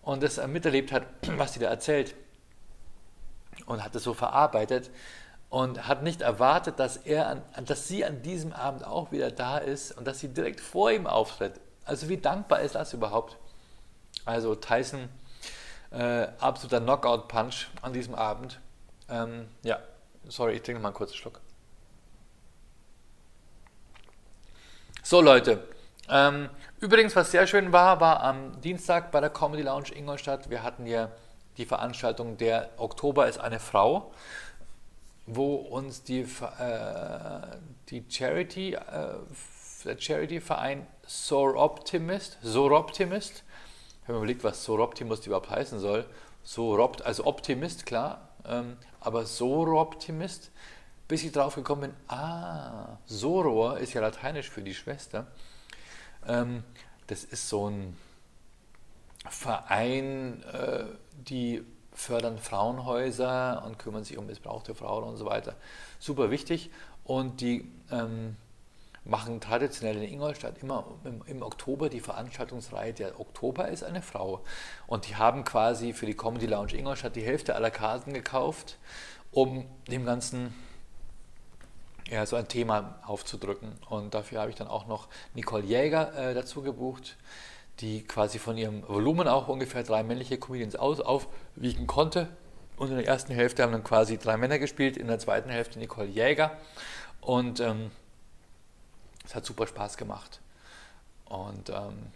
und 0.00 0.22
es 0.22 0.44
miterlebt 0.46 0.92
hat, 0.92 1.06
was 1.36 1.54
sie 1.54 1.60
da 1.60 1.68
erzählt 1.68 2.14
und 3.66 3.84
hat 3.84 3.94
es 3.94 4.02
so 4.02 4.14
verarbeitet 4.14 4.90
und 5.50 5.86
hat 5.86 6.02
nicht 6.02 6.22
erwartet, 6.22 6.78
dass, 6.78 6.96
er 6.96 7.28
an, 7.28 7.42
dass 7.66 7.86
sie 7.86 8.04
an 8.04 8.22
diesem 8.22 8.52
Abend 8.52 8.84
auch 8.86 9.12
wieder 9.12 9.30
da 9.30 9.58
ist 9.58 9.92
und 9.92 10.06
dass 10.06 10.18
sie 10.18 10.28
direkt 10.28 10.60
vor 10.60 10.90
ihm 10.90 11.06
auftritt. 11.06 11.60
Also 11.84 12.08
wie 12.08 12.16
dankbar 12.16 12.60
ist 12.60 12.74
das 12.74 12.94
überhaupt? 12.94 13.36
Also 14.24 14.54
Tyson, 14.54 15.08
äh, 15.92 16.28
absoluter 16.38 16.80
Knockout-Punch 16.80 17.68
an 17.82 17.92
diesem 17.92 18.14
Abend. 18.14 18.60
Ähm, 19.08 19.48
ja, 19.62 19.78
sorry, 20.28 20.54
ich 20.54 20.62
trinke 20.62 20.80
mal 20.80 20.88
einen 20.88 20.96
kurzen 20.96 21.16
Schluck. 21.16 21.40
So 25.02 25.20
Leute, 25.20 25.66
ähm, 26.08 26.48
übrigens, 26.80 27.14
was 27.16 27.30
sehr 27.30 27.46
schön 27.46 27.72
war, 27.72 28.00
war 28.00 28.22
am 28.22 28.60
Dienstag 28.60 29.10
bei 29.10 29.20
der 29.20 29.30
Comedy 29.30 29.62
Lounge 29.62 29.94
Ingolstadt. 29.94 30.48
Wir 30.48 30.62
hatten 30.62 30.86
ja 30.86 31.10
die 31.58 31.66
Veranstaltung 31.66 32.38
Der 32.38 32.70
Oktober 32.78 33.28
ist 33.28 33.38
eine 33.38 33.60
Frau 33.60 34.12
wo 35.26 35.54
uns 35.54 36.02
die, 36.02 36.20
äh, 36.20 37.40
die 37.88 38.04
Charity, 38.08 38.74
äh, 38.74 38.78
der 39.84 39.98
Charity-Verein 39.98 40.86
Soroptimist, 41.06 42.38
Soroptimist, 42.42 43.44
ich 44.02 44.08
habe 44.08 44.14
mir 44.14 44.18
überlegt, 44.18 44.42
was 44.42 44.64
Soroptimist 44.64 45.26
überhaupt 45.26 45.50
heißen 45.50 45.78
soll. 45.78 46.04
Soropt, 46.42 47.02
also 47.02 47.24
Optimist, 47.24 47.86
klar, 47.86 48.28
ähm, 48.44 48.76
aber 49.00 49.26
Soroptimist, 49.26 50.50
bis 51.06 51.22
ich 51.22 51.30
drauf 51.30 51.54
gekommen 51.54 51.82
bin, 51.82 51.94
ah, 52.08 52.98
Soror 53.06 53.78
ist 53.78 53.92
ja 53.92 54.00
lateinisch 54.00 54.50
für 54.50 54.62
die 54.62 54.74
Schwester. 54.74 55.28
Ähm, 56.26 56.64
das 57.06 57.22
ist 57.22 57.48
so 57.48 57.70
ein 57.70 57.96
Verein, 59.28 60.42
äh, 60.52 60.84
die 61.12 61.62
fördern 61.92 62.38
Frauenhäuser 62.38 63.62
und 63.64 63.78
kümmern 63.78 64.02
sich 64.02 64.18
um 64.18 64.26
missbrauchte 64.26 64.74
Frauen 64.74 65.04
und 65.04 65.16
so 65.16 65.26
weiter. 65.26 65.54
Super 66.00 66.30
wichtig. 66.30 66.70
Und 67.04 67.40
die 67.40 67.70
ähm, 67.90 68.36
machen 69.04 69.40
traditionell 69.40 69.96
in 69.96 70.12
Ingolstadt 70.12 70.58
immer 70.62 70.86
im, 71.04 71.22
im, 71.26 71.42
Oktober 71.42 71.88
die 71.88 72.00
Veranstaltungsreihe 72.00 72.92
Der 72.92 73.18
Oktober 73.18 73.68
ist 73.68 73.82
eine 73.82 74.02
Frau. 74.02 74.42
Und 74.86 75.08
die 75.08 75.16
haben 75.16 75.44
quasi 75.44 75.92
für 75.92 76.06
die 76.06 76.14
Comedy 76.14 76.46
Lounge 76.46 76.74
Ingolstadt 76.74 77.16
die 77.16 77.24
Hälfte 77.24 77.54
aller 77.56 77.70
Karten 77.70 78.12
gekauft, 78.12 78.78
um 79.32 79.66
dem 79.88 80.04
Ganzen 80.04 80.54
ja, 82.10 82.26
so 82.26 82.36
ein 82.36 82.46
Thema 82.46 83.00
aufzudrücken. 83.06 83.72
Und 83.88 84.14
dafür 84.14 84.40
habe 84.40 84.50
ich 84.50 84.56
dann 84.56 84.68
auch 84.68 84.86
noch 84.86 85.08
Nicole 85.34 85.64
Jäger 85.64 86.14
äh, 86.14 86.34
dazu 86.34 86.62
gebucht 86.62 87.16
die 87.80 88.02
quasi 88.02 88.38
von 88.38 88.56
ihrem 88.56 88.86
Volumen 88.88 89.28
auch 89.28 89.48
ungefähr 89.48 89.82
drei 89.82 90.02
männliche 90.02 90.38
Comedians 90.38 90.76
aus, 90.76 91.00
aufwiegen 91.00 91.86
konnte. 91.86 92.28
Und 92.76 92.90
in 92.90 92.96
der 92.96 93.06
ersten 93.06 93.34
Hälfte 93.34 93.62
haben 93.62 93.72
dann 93.72 93.84
quasi 93.84 94.18
drei 94.18 94.36
Männer 94.36 94.58
gespielt, 94.58 94.96
in 94.96 95.06
der 95.06 95.18
zweiten 95.18 95.50
Hälfte 95.50 95.78
Nicole 95.78 96.08
Jäger. 96.08 96.52
Und 97.20 97.60
ähm, 97.60 97.90
es 99.24 99.34
hat 99.34 99.44
super 99.44 99.66
Spaß 99.66 99.96
gemacht. 99.96 100.40
Und 101.26 101.70
ähm, 101.70 102.12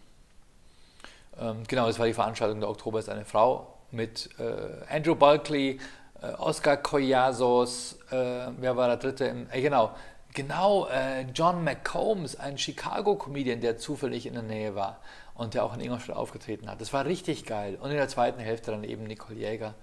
ähm, 1.39 1.65
genau, 1.67 1.87
das 1.87 1.99
war 1.99 2.07
die 2.07 2.15
Veranstaltung 2.15 2.61
der 2.61 2.69
Oktober 2.69 2.99
ist 2.99 3.09
eine 3.09 3.25
Frau 3.25 3.75
mit 3.91 4.31
äh, 4.39 4.95
Andrew 4.95 5.15
Bulkley, 5.15 5.79
äh, 6.23 6.27
Oscar 6.39 6.77
Collasos, 6.77 7.99
äh, 8.11 8.49
wer 8.59 8.77
war 8.77 8.89
der 8.89 8.97
dritte? 8.97 9.27
Im, 9.27 9.49
äh, 9.51 9.61
genau, 9.61 9.95
genau, 10.35 10.87
äh, 10.89 11.23
John 11.35 11.63
McCombs, 11.63 12.37
ein 12.37 12.59
Chicago-Comedian, 12.59 13.61
der 13.61 13.79
zufällig 13.79 14.27
in 14.27 14.35
der 14.35 14.43
Nähe 14.43 14.75
war 14.75 15.01
und 15.35 15.55
der 15.55 15.65
auch 15.65 15.75
in 15.75 15.81
Ingolstadt 15.81 16.17
aufgetreten 16.17 16.71
hat. 16.71 16.81
Das 16.81 16.93
war 16.93 17.05
richtig 17.05 17.45
geil. 17.45 17.77
Und 17.81 17.91
in 17.91 17.97
der 17.97 18.09
zweiten 18.09 18.41
Hälfte 18.41 18.71
dann 18.71 18.85
eben 18.85 19.05
Nicole 19.05 19.39
Jäger. 19.39 19.75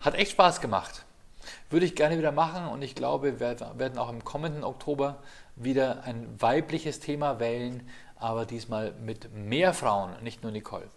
Hat 0.00 0.14
echt 0.14 0.32
Spaß 0.32 0.60
gemacht. 0.60 1.04
Würde 1.70 1.86
ich 1.86 1.96
gerne 1.96 2.18
wieder 2.18 2.32
machen 2.32 2.68
und 2.68 2.82
ich 2.82 2.94
glaube, 2.94 3.40
wir 3.40 3.58
werden 3.78 3.98
auch 3.98 4.10
im 4.10 4.24
kommenden 4.24 4.62
Oktober 4.62 5.16
wieder 5.56 6.04
ein 6.04 6.40
weibliches 6.40 7.00
Thema 7.00 7.40
wählen, 7.40 7.88
aber 8.16 8.46
diesmal 8.46 8.92
mit 8.92 9.34
mehr 9.34 9.74
Frauen, 9.74 10.12
nicht 10.22 10.42
nur 10.42 10.52
Nicole. 10.52 10.88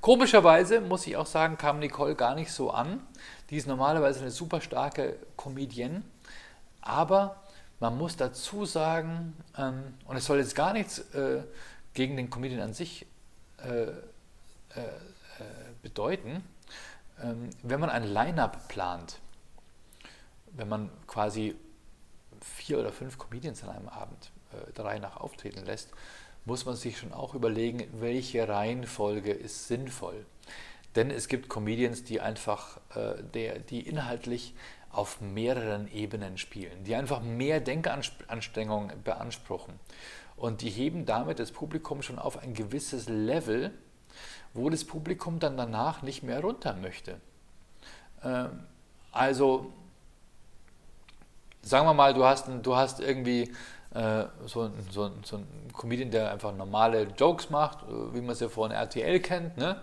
Komischerweise 0.00 0.80
muss 0.80 1.06
ich 1.06 1.16
auch 1.16 1.26
sagen, 1.26 1.58
kam 1.58 1.78
Nicole 1.78 2.14
gar 2.14 2.34
nicht 2.34 2.52
so 2.52 2.70
an. 2.70 3.00
Die 3.50 3.56
ist 3.56 3.66
normalerweise 3.66 4.20
eine 4.20 4.30
super 4.30 4.60
starke 4.60 5.16
Comedienne, 5.36 6.02
aber 6.80 7.42
man 7.80 7.98
muss 7.98 8.16
dazu 8.16 8.64
sagen, 8.64 9.36
ähm, 9.58 9.94
und 10.06 10.16
es 10.16 10.24
soll 10.24 10.38
jetzt 10.38 10.54
gar 10.54 10.72
nichts 10.72 11.00
äh, 11.14 11.42
gegen 11.94 12.16
den 12.16 12.30
Comedian 12.30 12.60
an 12.60 12.74
sich 12.74 13.06
äh, 13.58 13.82
äh, 13.82 13.92
bedeuten, 15.82 16.44
ähm, 17.22 17.50
wenn 17.62 17.80
man 17.80 17.90
ein 17.90 18.04
Line-up 18.04 18.68
plant, 18.68 19.18
wenn 20.52 20.68
man 20.68 20.90
quasi 21.06 21.56
vier 22.62 22.78
oder 22.78 22.92
fünf 22.92 23.18
Comedians 23.18 23.64
an 23.64 23.70
einem 23.70 23.88
Abend 23.88 24.30
äh, 24.52 24.72
der 24.72 24.98
nach 25.00 25.16
auftreten 25.16 25.64
lässt, 25.64 25.90
muss 26.44 26.64
man 26.64 26.76
sich 26.76 26.98
schon 26.98 27.12
auch 27.12 27.34
überlegen, 27.34 27.88
welche 28.00 28.48
Reihenfolge 28.48 29.32
ist 29.32 29.66
sinnvoll. 29.68 30.24
Denn 30.94 31.10
es 31.10 31.28
gibt 31.28 31.48
Comedians, 31.48 32.04
die 32.04 32.20
einfach, 32.20 32.78
äh, 32.94 33.22
der, 33.34 33.58
die 33.58 33.80
inhaltlich 33.80 34.54
auf 34.90 35.20
mehreren 35.20 35.90
Ebenen 35.92 36.38
spielen, 36.38 36.84
die 36.84 36.94
einfach 36.94 37.20
mehr 37.22 37.60
Denkanstrengungen 37.60 39.02
beanspruchen. 39.02 39.74
Und 40.36 40.60
die 40.60 40.70
heben 40.70 41.06
damit 41.06 41.38
das 41.38 41.50
Publikum 41.50 42.02
schon 42.02 42.18
auf 42.18 42.38
ein 42.38 42.54
gewisses 42.54 43.08
Level, 43.08 43.72
wo 44.54 44.70
das 44.70 44.84
Publikum 44.84 45.38
dann 45.38 45.56
danach 45.56 46.02
nicht 46.02 46.22
mehr 46.22 46.40
runter 46.40 46.74
möchte. 46.74 47.20
Ähm, 48.22 48.66
also 49.10 49.72
sagen 51.72 51.86
wir 51.86 51.94
mal, 51.94 52.12
du 52.12 52.24
hast, 52.24 52.48
du 52.62 52.76
hast 52.76 53.00
irgendwie 53.00 53.50
äh, 53.94 54.24
so, 54.46 54.70
so, 54.90 55.10
so 55.24 55.36
einen 55.36 55.72
Comedian, 55.74 56.10
der 56.10 56.30
einfach 56.30 56.54
normale 56.54 57.04
Jokes 57.16 57.48
macht, 57.48 57.78
wie 58.12 58.20
man 58.20 58.34
sie 58.34 58.50
von 58.50 58.70
RTL 58.70 59.20
kennt, 59.20 59.56
ne? 59.56 59.80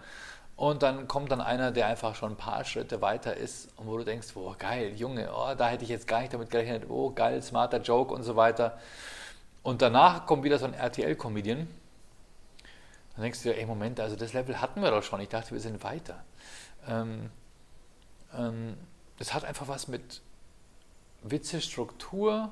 Und 0.55 0.83
dann 0.83 1.07
kommt 1.07 1.31
dann 1.31 1.41
einer, 1.41 1.71
der 1.71 1.87
einfach 1.87 2.15
schon 2.15 2.33
ein 2.33 2.37
paar 2.37 2.63
Schritte 2.65 3.01
weiter 3.01 3.35
ist 3.35 3.69
und 3.77 3.87
wo 3.87 3.97
du 3.97 4.03
denkst, 4.03 4.27
oh 4.35 4.53
geil, 4.59 4.93
Junge, 4.95 5.29
oh, 5.33 5.55
da 5.57 5.69
hätte 5.69 5.83
ich 5.83 5.89
jetzt 5.89 6.05
gar 6.05 6.19
nicht 6.19 6.33
damit 6.33 6.49
gerechnet, 6.51 6.89
oh 6.89 7.11
geil, 7.11 7.41
smarter 7.41 7.79
Joke 7.79 8.13
und 8.13 8.23
so 8.23 8.35
weiter. 8.35 8.77
Und 9.63 9.81
danach 9.81 10.25
kommt 10.25 10.43
wieder 10.43 10.59
so 10.59 10.65
ein 10.65 10.73
RTL-Comedian. 10.73 11.67
Dann 13.15 13.23
denkst 13.23 13.41
du 13.41 13.49
dir, 13.49 13.57
ey 13.57 13.65
Moment, 13.65 13.99
also 13.99 14.15
das 14.15 14.33
Level 14.33 14.61
hatten 14.61 14.81
wir 14.81 14.91
doch 14.91 15.01
schon. 15.01 15.21
Ich 15.21 15.29
dachte, 15.29 15.51
wir 15.51 15.61
sind 15.61 15.81
weiter. 15.83 16.23
Ähm, 16.87 17.31
ähm, 18.37 18.75
das 19.17 19.33
hat 19.33 19.45
einfach 19.45 19.69
was 19.69 19.87
mit 19.87 20.21
Witze, 21.23 21.61
Struktur, 21.61 22.51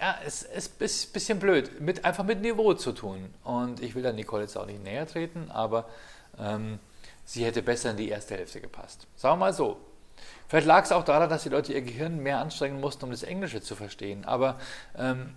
ja, 0.00 0.16
es 0.24 0.42
ist 0.42 0.80
ein 0.80 1.12
bisschen 1.12 1.38
blöd, 1.38 1.80
mit, 1.80 2.04
einfach 2.04 2.24
mit 2.24 2.40
Niveau 2.40 2.74
zu 2.74 2.92
tun. 2.92 3.32
Und 3.42 3.82
ich 3.82 3.94
will 3.94 4.02
da 4.02 4.12
Nicole 4.12 4.42
jetzt 4.42 4.56
auch 4.56 4.66
nicht 4.66 4.82
näher 4.82 5.06
treten, 5.06 5.50
aber 5.50 5.88
ähm, 6.38 6.78
sie 7.24 7.44
hätte 7.44 7.62
besser 7.62 7.90
in 7.90 7.96
die 7.96 8.08
erste 8.08 8.36
Hälfte 8.36 8.60
gepasst. 8.60 9.06
Sagen 9.16 9.34
wir 9.34 9.46
mal 9.46 9.52
so. 9.52 9.78
Vielleicht 10.46 10.66
lag 10.66 10.84
es 10.84 10.92
auch 10.92 11.04
daran, 11.04 11.28
dass 11.28 11.42
die 11.42 11.48
Leute 11.48 11.72
ihr 11.72 11.82
Gehirn 11.82 12.22
mehr 12.22 12.38
anstrengen 12.38 12.80
mussten, 12.80 13.04
um 13.04 13.10
das 13.10 13.22
Englische 13.22 13.60
zu 13.60 13.74
verstehen. 13.74 14.24
Aber 14.24 14.58
ähm, 14.96 15.34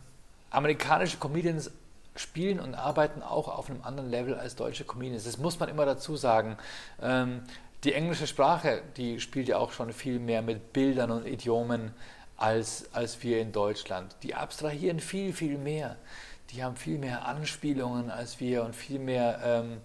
amerikanische 0.52 1.18
Comedians 1.18 1.72
spielen 2.16 2.60
und 2.60 2.76
arbeiten 2.76 3.22
auch 3.22 3.48
auf 3.48 3.70
einem 3.70 3.84
anderen 3.84 4.10
Level 4.10 4.36
als 4.36 4.56
deutsche 4.56 4.86
Comedians. 4.86 5.24
Das 5.24 5.38
muss 5.38 5.60
man 5.60 5.70
immer 5.70 5.86
dazu 5.86 6.16
sagen. 6.16 6.58
Ähm, 7.02 7.42
die 7.84 7.94
englische 7.94 8.28
Sprache, 8.28 8.84
die 8.98 9.20
spielt 9.20 9.48
ja 9.48 9.58
auch 9.58 9.72
schon 9.72 9.92
viel 9.92 10.20
mehr 10.20 10.42
mit 10.42 10.74
Bildern 10.74 11.12
und 11.12 11.26
Idiomen 11.26 11.94
als, 12.38 12.90
als 12.94 13.24
wir 13.24 13.42
in 13.42 13.52
Deutschland. 13.52 14.16
Die 14.24 14.36
abstrahieren 14.36 15.00
viel, 15.00 15.34
viel 15.34 15.58
mehr. 15.58 15.96
Die 16.52 16.64
haben 16.64 16.76
viel 16.76 16.98
mehr 16.98 17.26
Anspielungen 17.26 18.12
als 18.12 18.40
wir 18.40 18.64
und 18.64 18.76
viel 18.76 19.00
mehr, 19.00 19.40
ähm, 19.44 19.78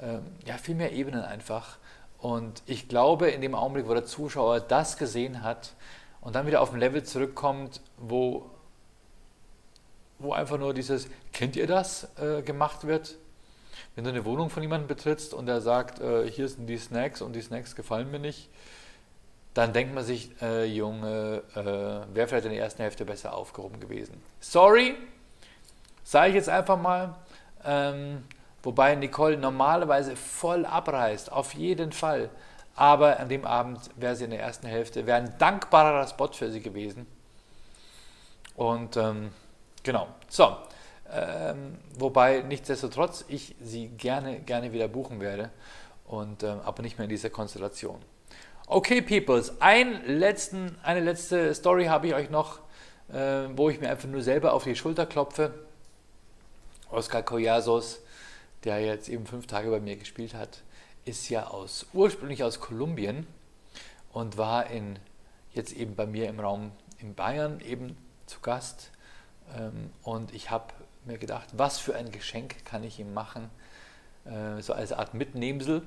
ähm, 0.00 0.22
ja, 0.44 0.56
viel 0.58 0.74
mehr 0.74 0.92
Ebenen 0.92 1.22
einfach. 1.22 1.78
Und 2.18 2.62
ich 2.66 2.88
glaube, 2.88 3.30
in 3.30 3.40
dem 3.40 3.54
Augenblick, 3.54 3.88
wo 3.88 3.94
der 3.94 4.04
Zuschauer 4.04 4.60
das 4.60 4.96
gesehen 4.96 5.42
hat 5.42 5.74
und 6.20 6.36
dann 6.36 6.46
wieder 6.46 6.60
auf 6.60 6.72
ein 6.72 6.78
Level 6.78 7.02
zurückkommt, 7.02 7.80
wo, 7.96 8.50
wo 10.20 10.32
einfach 10.32 10.58
nur 10.58 10.74
dieses, 10.74 11.08
kennt 11.32 11.56
ihr 11.56 11.66
das, 11.66 12.08
äh, 12.18 12.42
gemacht 12.42 12.86
wird, 12.86 13.16
wenn 13.94 14.04
du 14.04 14.10
eine 14.10 14.24
Wohnung 14.24 14.50
von 14.50 14.62
jemandem 14.62 14.88
betrittst 14.88 15.34
und 15.34 15.48
er 15.48 15.60
sagt, 15.60 16.00
äh, 16.00 16.30
hier 16.30 16.48
sind 16.48 16.66
die 16.66 16.78
Snacks 16.78 17.20
und 17.20 17.34
die 17.34 17.42
Snacks 17.42 17.76
gefallen 17.76 18.10
mir 18.10 18.18
nicht, 18.18 18.48
dann 19.54 19.72
denkt 19.72 19.94
man 19.94 20.04
sich, 20.04 20.30
äh, 20.40 20.64
Junge, 20.64 21.42
äh, 21.54 22.14
wäre 22.14 22.26
vielleicht 22.26 22.46
in 22.46 22.52
der 22.52 22.62
ersten 22.62 22.82
Hälfte 22.82 23.04
besser 23.04 23.34
aufgehoben 23.34 23.80
gewesen. 23.80 24.22
Sorry, 24.40 24.96
sage 26.04 26.30
ich 26.30 26.34
jetzt 26.34 26.48
einfach 26.48 26.80
mal. 26.80 27.16
Ähm, 27.64 28.24
wobei 28.62 28.94
Nicole 28.94 29.36
normalerweise 29.36 30.16
voll 30.16 30.64
abreißt, 30.64 31.30
auf 31.30 31.54
jeden 31.54 31.92
Fall. 31.92 32.30
Aber 32.74 33.20
an 33.20 33.28
dem 33.28 33.44
Abend 33.44 33.90
wäre 33.96 34.16
sie 34.16 34.24
in 34.24 34.30
der 34.30 34.40
ersten 34.40 34.66
Hälfte, 34.66 35.06
wäre 35.06 35.18
ein 35.18 35.36
dankbarer 35.38 36.06
Spot 36.08 36.32
für 36.32 36.50
sie 36.50 36.62
gewesen. 36.62 37.06
Und 38.56 38.96
ähm, 38.96 39.32
genau, 39.82 40.08
so. 40.28 40.56
Ähm, 41.14 41.78
wobei 41.98 42.40
nichtsdestotrotz 42.40 43.24
ich 43.28 43.54
sie 43.60 43.88
gerne, 43.88 44.40
gerne 44.40 44.72
wieder 44.72 44.88
buchen 44.88 45.20
werde, 45.20 45.50
und, 46.06 46.42
ähm, 46.42 46.60
aber 46.64 46.82
nicht 46.82 46.98
mehr 46.98 47.04
in 47.04 47.10
dieser 47.10 47.30
Konstellation. 47.30 47.98
Okay, 48.66 49.02
Peoples, 49.02 49.60
ein 49.60 50.06
letzten, 50.06 50.76
eine 50.82 51.00
letzte 51.00 51.54
Story 51.54 51.86
habe 51.86 52.06
ich 52.06 52.14
euch 52.14 52.30
noch, 52.30 52.60
äh, 53.12 53.48
wo 53.54 53.68
ich 53.68 53.80
mir 53.80 53.90
einfach 53.90 54.08
nur 54.08 54.22
selber 54.22 54.54
auf 54.54 54.64
die 54.64 54.76
Schulter 54.76 55.06
klopfe. 55.06 55.52
Oscar 56.90 57.22
Collasos, 57.22 58.00
der 58.64 58.80
jetzt 58.80 59.08
eben 59.08 59.26
fünf 59.26 59.46
Tage 59.46 59.70
bei 59.70 59.80
mir 59.80 59.96
gespielt 59.96 60.34
hat, 60.34 60.62
ist 61.04 61.28
ja 61.28 61.48
aus, 61.48 61.86
ursprünglich 61.92 62.44
aus 62.44 62.60
Kolumbien 62.60 63.26
und 64.12 64.38
war 64.38 64.70
in, 64.70 64.98
jetzt 65.52 65.72
eben 65.72 65.94
bei 65.96 66.06
mir 66.06 66.28
im 66.28 66.40
Raum 66.40 66.72
in 66.98 67.14
Bayern 67.14 67.60
eben 67.60 67.96
zu 68.26 68.40
Gast. 68.40 68.90
Ähm, 69.58 69.90
und 70.02 70.32
ich 70.34 70.50
habe 70.50 70.72
mir 71.06 71.18
gedacht, 71.18 71.48
was 71.52 71.78
für 71.78 71.94
ein 71.94 72.10
Geschenk 72.10 72.64
kann 72.64 72.84
ich 72.84 72.98
ihm 72.98 73.12
machen, 73.14 73.50
äh, 74.24 74.60
so 74.60 74.72
als 74.72 74.92
Art 74.92 75.14
Mitnehmsel 75.14 75.82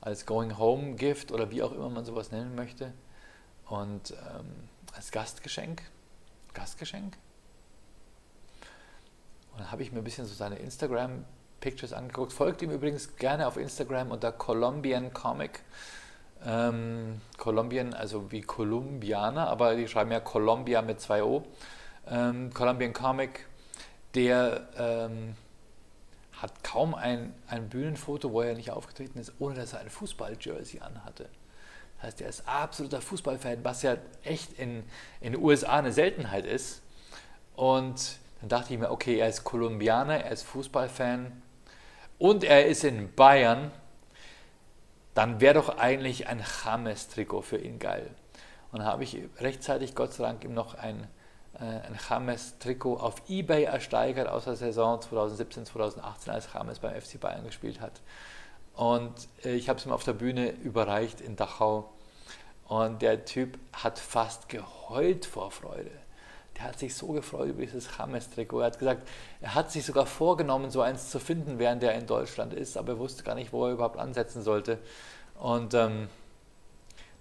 als 0.00 0.26
Going 0.26 0.58
Home 0.58 0.94
Gift 0.94 1.32
oder 1.32 1.50
wie 1.50 1.62
auch 1.62 1.72
immer 1.72 1.90
man 1.90 2.04
sowas 2.04 2.30
nennen 2.30 2.54
möchte. 2.54 2.92
Und 3.68 4.12
ähm, 4.12 4.68
als 4.94 5.10
Gastgeschenk. 5.10 5.82
Gastgeschenk? 6.54 7.16
Und 9.52 9.60
dann 9.60 9.72
habe 9.72 9.82
ich 9.82 9.92
mir 9.92 9.98
ein 9.98 10.04
bisschen 10.04 10.26
so 10.26 10.34
seine 10.34 10.56
Instagram 10.56 11.24
Pictures 11.60 11.92
angeguckt. 11.92 12.32
Folgt 12.32 12.62
ihm 12.62 12.70
übrigens 12.70 13.16
gerne 13.16 13.46
auf 13.46 13.56
Instagram 13.56 14.10
unter 14.10 14.32
Colombian 14.32 15.12
Comic. 15.12 15.62
Ähm, 16.44 17.20
Colombian, 17.36 17.94
also 17.94 18.30
wie 18.30 18.42
Kolumbianer, 18.42 19.48
aber 19.48 19.74
die 19.74 19.88
schreiben 19.88 20.12
ja 20.12 20.20
Colombia 20.20 20.82
mit 20.82 21.00
zwei 21.00 21.24
O. 21.24 21.44
Ähm, 22.06 22.54
Colombian 22.54 22.92
Comic, 22.92 23.47
der 24.18 24.68
ähm, 24.76 25.36
hat 26.42 26.64
kaum 26.64 26.94
ein, 26.94 27.32
ein 27.46 27.68
Bühnenfoto, 27.68 28.32
wo 28.32 28.42
er 28.42 28.54
nicht 28.54 28.72
aufgetreten 28.72 29.18
ist, 29.20 29.32
ohne 29.38 29.54
dass 29.54 29.74
er 29.74 29.80
ein 29.80 29.90
Fußball-Jersey 29.90 30.80
anhatte. 30.80 31.28
Das 31.96 32.06
heißt, 32.06 32.20
er 32.22 32.28
ist 32.28 32.48
absoluter 32.48 33.00
Fußballfan, 33.00 33.64
was 33.64 33.82
ja 33.82 33.96
echt 34.24 34.52
in, 34.54 34.82
in 35.20 35.34
den 35.34 35.42
USA 35.42 35.78
eine 35.78 35.92
Seltenheit 35.92 36.46
ist. 36.46 36.82
Und 37.54 38.18
dann 38.40 38.48
dachte 38.48 38.74
ich 38.74 38.80
mir, 38.80 38.90
okay, 38.90 39.18
er 39.18 39.28
ist 39.28 39.44
Kolumbianer, 39.44 40.24
er 40.24 40.32
ist 40.32 40.42
Fußballfan 40.44 41.42
und 42.18 42.42
er 42.42 42.66
ist 42.66 42.82
in 42.82 43.14
Bayern. 43.14 43.70
Dann 45.14 45.40
wäre 45.40 45.54
doch 45.54 45.78
eigentlich 45.78 46.26
ein 46.26 46.44
James-Trikot 46.64 47.42
für 47.42 47.58
ihn 47.58 47.78
geil. 47.78 48.10
Und 48.72 48.80
dann 48.80 48.88
habe 48.88 49.04
ich 49.04 49.16
rechtzeitig, 49.38 49.94
Gott 49.94 50.12
sei 50.12 50.24
Dank, 50.24 50.44
ihm 50.44 50.54
noch 50.54 50.74
ein 50.74 51.08
ein 51.64 51.98
James-Trikot 52.08 52.98
auf 52.98 53.22
Ebay 53.28 53.64
ersteigert 53.64 54.28
aus 54.28 54.44
der 54.44 54.56
Saison 54.56 55.00
2017, 55.00 55.66
2018, 55.66 56.32
als 56.32 56.48
James 56.54 56.78
beim 56.78 57.00
FC 57.00 57.18
Bayern 57.18 57.44
gespielt 57.44 57.80
hat. 57.80 58.00
Und 58.74 59.12
äh, 59.44 59.54
ich 59.54 59.68
habe 59.68 59.78
es 59.78 59.86
ihm 59.86 59.92
auf 59.92 60.04
der 60.04 60.12
Bühne 60.12 60.50
überreicht 60.50 61.20
in 61.20 61.34
Dachau. 61.34 61.90
Und 62.68 63.02
der 63.02 63.24
Typ 63.24 63.58
hat 63.72 63.98
fast 63.98 64.48
geheult 64.48 65.26
vor 65.26 65.50
Freude. 65.50 65.90
Der 66.56 66.64
hat 66.64 66.78
sich 66.78 66.94
so 66.94 67.08
gefreut 67.08 67.48
über 67.48 67.62
dieses 67.62 67.88
James-Trikot. 67.98 68.60
Er 68.60 68.66
hat 68.66 68.78
gesagt, 68.78 69.08
er 69.40 69.54
hat 69.54 69.72
sich 69.72 69.84
sogar 69.84 70.06
vorgenommen, 70.06 70.70
so 70.70 70.80
eins 70.80 71.10
zu 71.10 71.18
finden, 71.18 71.58
während 71.58 71.82
er 71.82 71.94
in 71.94 72.06
Deutschland 72.06 72.54
ist, 72.54 72.76
aber 72.76 72.92
er 72.92 72.98
wusste 72.98 73.24
gar 73.24 73.34
nicht, 73.34 73.52
wo 73.52 73.66
er 73.66 73.72
überhaupt 73.72 73.98
ansetzen 73.98 74.42
sollte. 74.42 74.78
Und 75.40 75.74
ähm, 75.74 76.08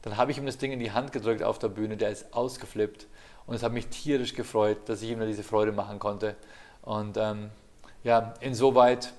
dann 0.04 0.18
habe 0.18 0.32
ich 0.32 0.38
ihm 0.38 0.46
das 0.46 0.58
Ding 0.58 0.72
in 0.72 0.80
die 0.80 0.92
Hand 0.92 1.12
gedrückt 1.12 1.42
auf 1.42 1.58
der 1.58 1.70
Bühne, 1.70 1.98
der 1.98 2.10
ist 2.10 2.34
ausgeflippt 2.34 3.08
und 3.48 3.56
es 3.56 3.64
hat 3.64 3.72
mich 3.72 3.88
tierisch 3.88 4.34
gefreut, 4.34 4.78
dass 4.86 5.02
ich 5.02 5.10
ihm 5.10 5.20
diese 5.22 5.44
Freude 5.44 5.72
machen 5.72 5.98
konnte. 5.98 6.36
Und 6.84 7.18
ähm, 7.18 7.50
ja, 8.04 8.34
insoweit 8.42 9.14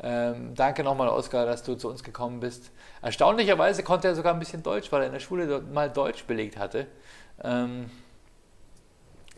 ähm, 0.00 0.54
danke 0.54 0.84
nochmal, 0.84 1.08
Oskar, 1.08 1.46
dass 1.46 1.62
du 1.62 1.74
zu 1.74 1.88
uns 1.88 2.02
gekommen 2.02 2.40
bist. 2.40 2.70
Erstaunlicherweise 3.02 3.82
konnte 3.82 4.08
er 4.08 4.14
sogar 4.14 4.32
ein 4.32 4.38
bisschen 4.38 4.62
Deutsch, 4.62 4.90
weil 4.92 5.02
er 5.02 5.06
in 5.06 5.12
der 5.12 5.20
Schule 5.20 5.60
mal 5.60 5.90
Deutsch 5.90 6.24
belegt 6.24 6.56
hatte. 6.56 6.86
Ähm, 7.42 7.90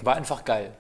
war 0.03 0.17
einfach 0.17 0.45
geil. 0.45 0.73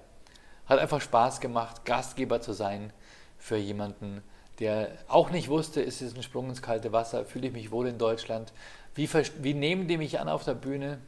Hat 0.66 0.78
einfach 0.78 1.00
Spaß 1.00 1.40
gemacht, 1.40 1.84
Gastgeber 1.84 2.40
zu 2.40 2.52
sein 2.52 2.92
für 3.38 3.56
jemanden, 3.56 4.22
der 4.58 4.90
auch 5.08 5.30
nicht 5.30 5.48
wusste, 5.48 5.80
ist 5.80 6.02
es 6.02 6.14
ein 6.14 6.22
Sprung 6.22 6.48
ins 6.48 6.62
kalte 6.62 6.92
Wasser, 6.92 7.24
fühle 7.24 7.48
ich 7.48 7.52
mich 7.52 7.70
wohl 7.70 7.86
in 7.86 7.98
Deutschland, 7.98 8.52
wie, 8.94 9.08
wie 9.40 9.54
nehmen 9.54 9.86
die 9.86 9.98
mich 9.98 10.18
an 10.18 10.28
auf 10.28 10.44
der 10.44 10.54
Bühne, 10.54 10.98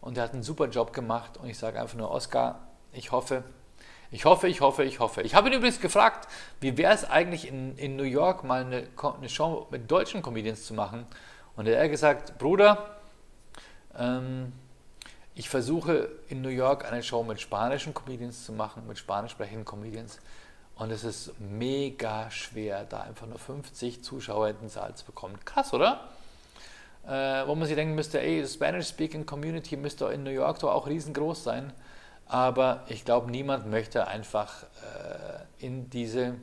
und 0.00 0.16
er 0.16 0.24
hat 0.24 0.32
einen 0.32 0.42
super 0.42 0.68
Job 0.68 0.92
gemacht 0.92 1.36
und 1.36 1.48
ich 1.48 1.58
sage 1.58 1.80
einfach 1.80 1.96
nur, 1.96 2.10
Oscar, 2.10 2.60
ich 2.92 3.12
hoffe, 3.12 3.44
ich 4.10 4.24
hoffe, 4.24 4.48
ich 4.48 4.60
hoffe, 4.60 4.82
ich 4.82 4.98
hoffe. 4.98 5.22
Ich 5.22 5.34
habe 5.34 5.48
ihn 5.48 5.54
übrigens 5.54 5.80
gefragt, 5.80 6.28
wie 6.60 6.76
wäre 6.76 6.92
es 6.92 7.04
eigentlich 7.04 7.46
in, 7.46 7.76
in 7.76 7.96
New 7.96 8.02
York 8.04 8.42
mal 8.42 8.62
eine, 8.62 8.88
eine, 8.96 9.28
Show 9.28 9.68
mit 9.70 9.90
deutschen 9.90 10.20
Comedians 10.20 10.64
zu 10.64 10.74
machen. 10.74 11.06
Und 11.54 11.68
er 11.68 11.82
hat 11.82 11.90
gesagt, 11.90 12.38
Bruder, 12.38 12.96
ähm, 13.96 14.52
ich 15.34 15.48
versuche 15.48 16.10
in 16.28 16.42
New 16.42 16.48
York 16.48 16.90
eine 16.90 17.02
Show 17.04 17.22
mit 17.22 17.40
spanischen 17.40 17.94
Comedians 17.94 18.44
zu 18.44 18.52
machen, 18.52 18.86
mit 18.88 18.98
spanisch 18.98 19.32
sprechenden 19.32 19.64
Comedians. 19.64 20.18
Und 20.74 20.90
es 20.90 21.04
ist 21.04 21.38
mega 21.38 22.30
schwer, 22.30 22.84
da 22.84 23.02
einfach 23.02 23.26
nur 23.26 23.38
50 23.38 24.02
Zuschauer 24.02 24.48
in 24.48 24.58
den 24.58 24.68
Saal 24.68 24.94
zu 24.96 25.04
bekommen. 25.04 25.38
Krass, 25.44 25.72
oder? 25.72 26.08
Äh, 27.06 27.46
wo 27.46 27.54
man 27.54 27.66
sich 27.66 27.76
denken 27.76 27.94
müsste, 27.94 28.20
ey, 28.20 28.46
Spanish-Speaking 28.46 29.26
Community 29.26 29.76
müsste 29.76 30.06
in 30.06 30.22
New 30.22 30.30
York 30.30 30.58
doch 30.60 30.72
auch 30.72 30.86
riesengroß 30.86 31.44
sein. 31.44 31.72
Aber 32.26 32.84
ich 32.88 33.04
glaube, 33.04 33.30
niemand 33.30 33.66
möchte 33.66 34.06
einfach 34.06 34.62
äh, 34.62 35.66
in 35.66 35.90
diese 35.90 36.36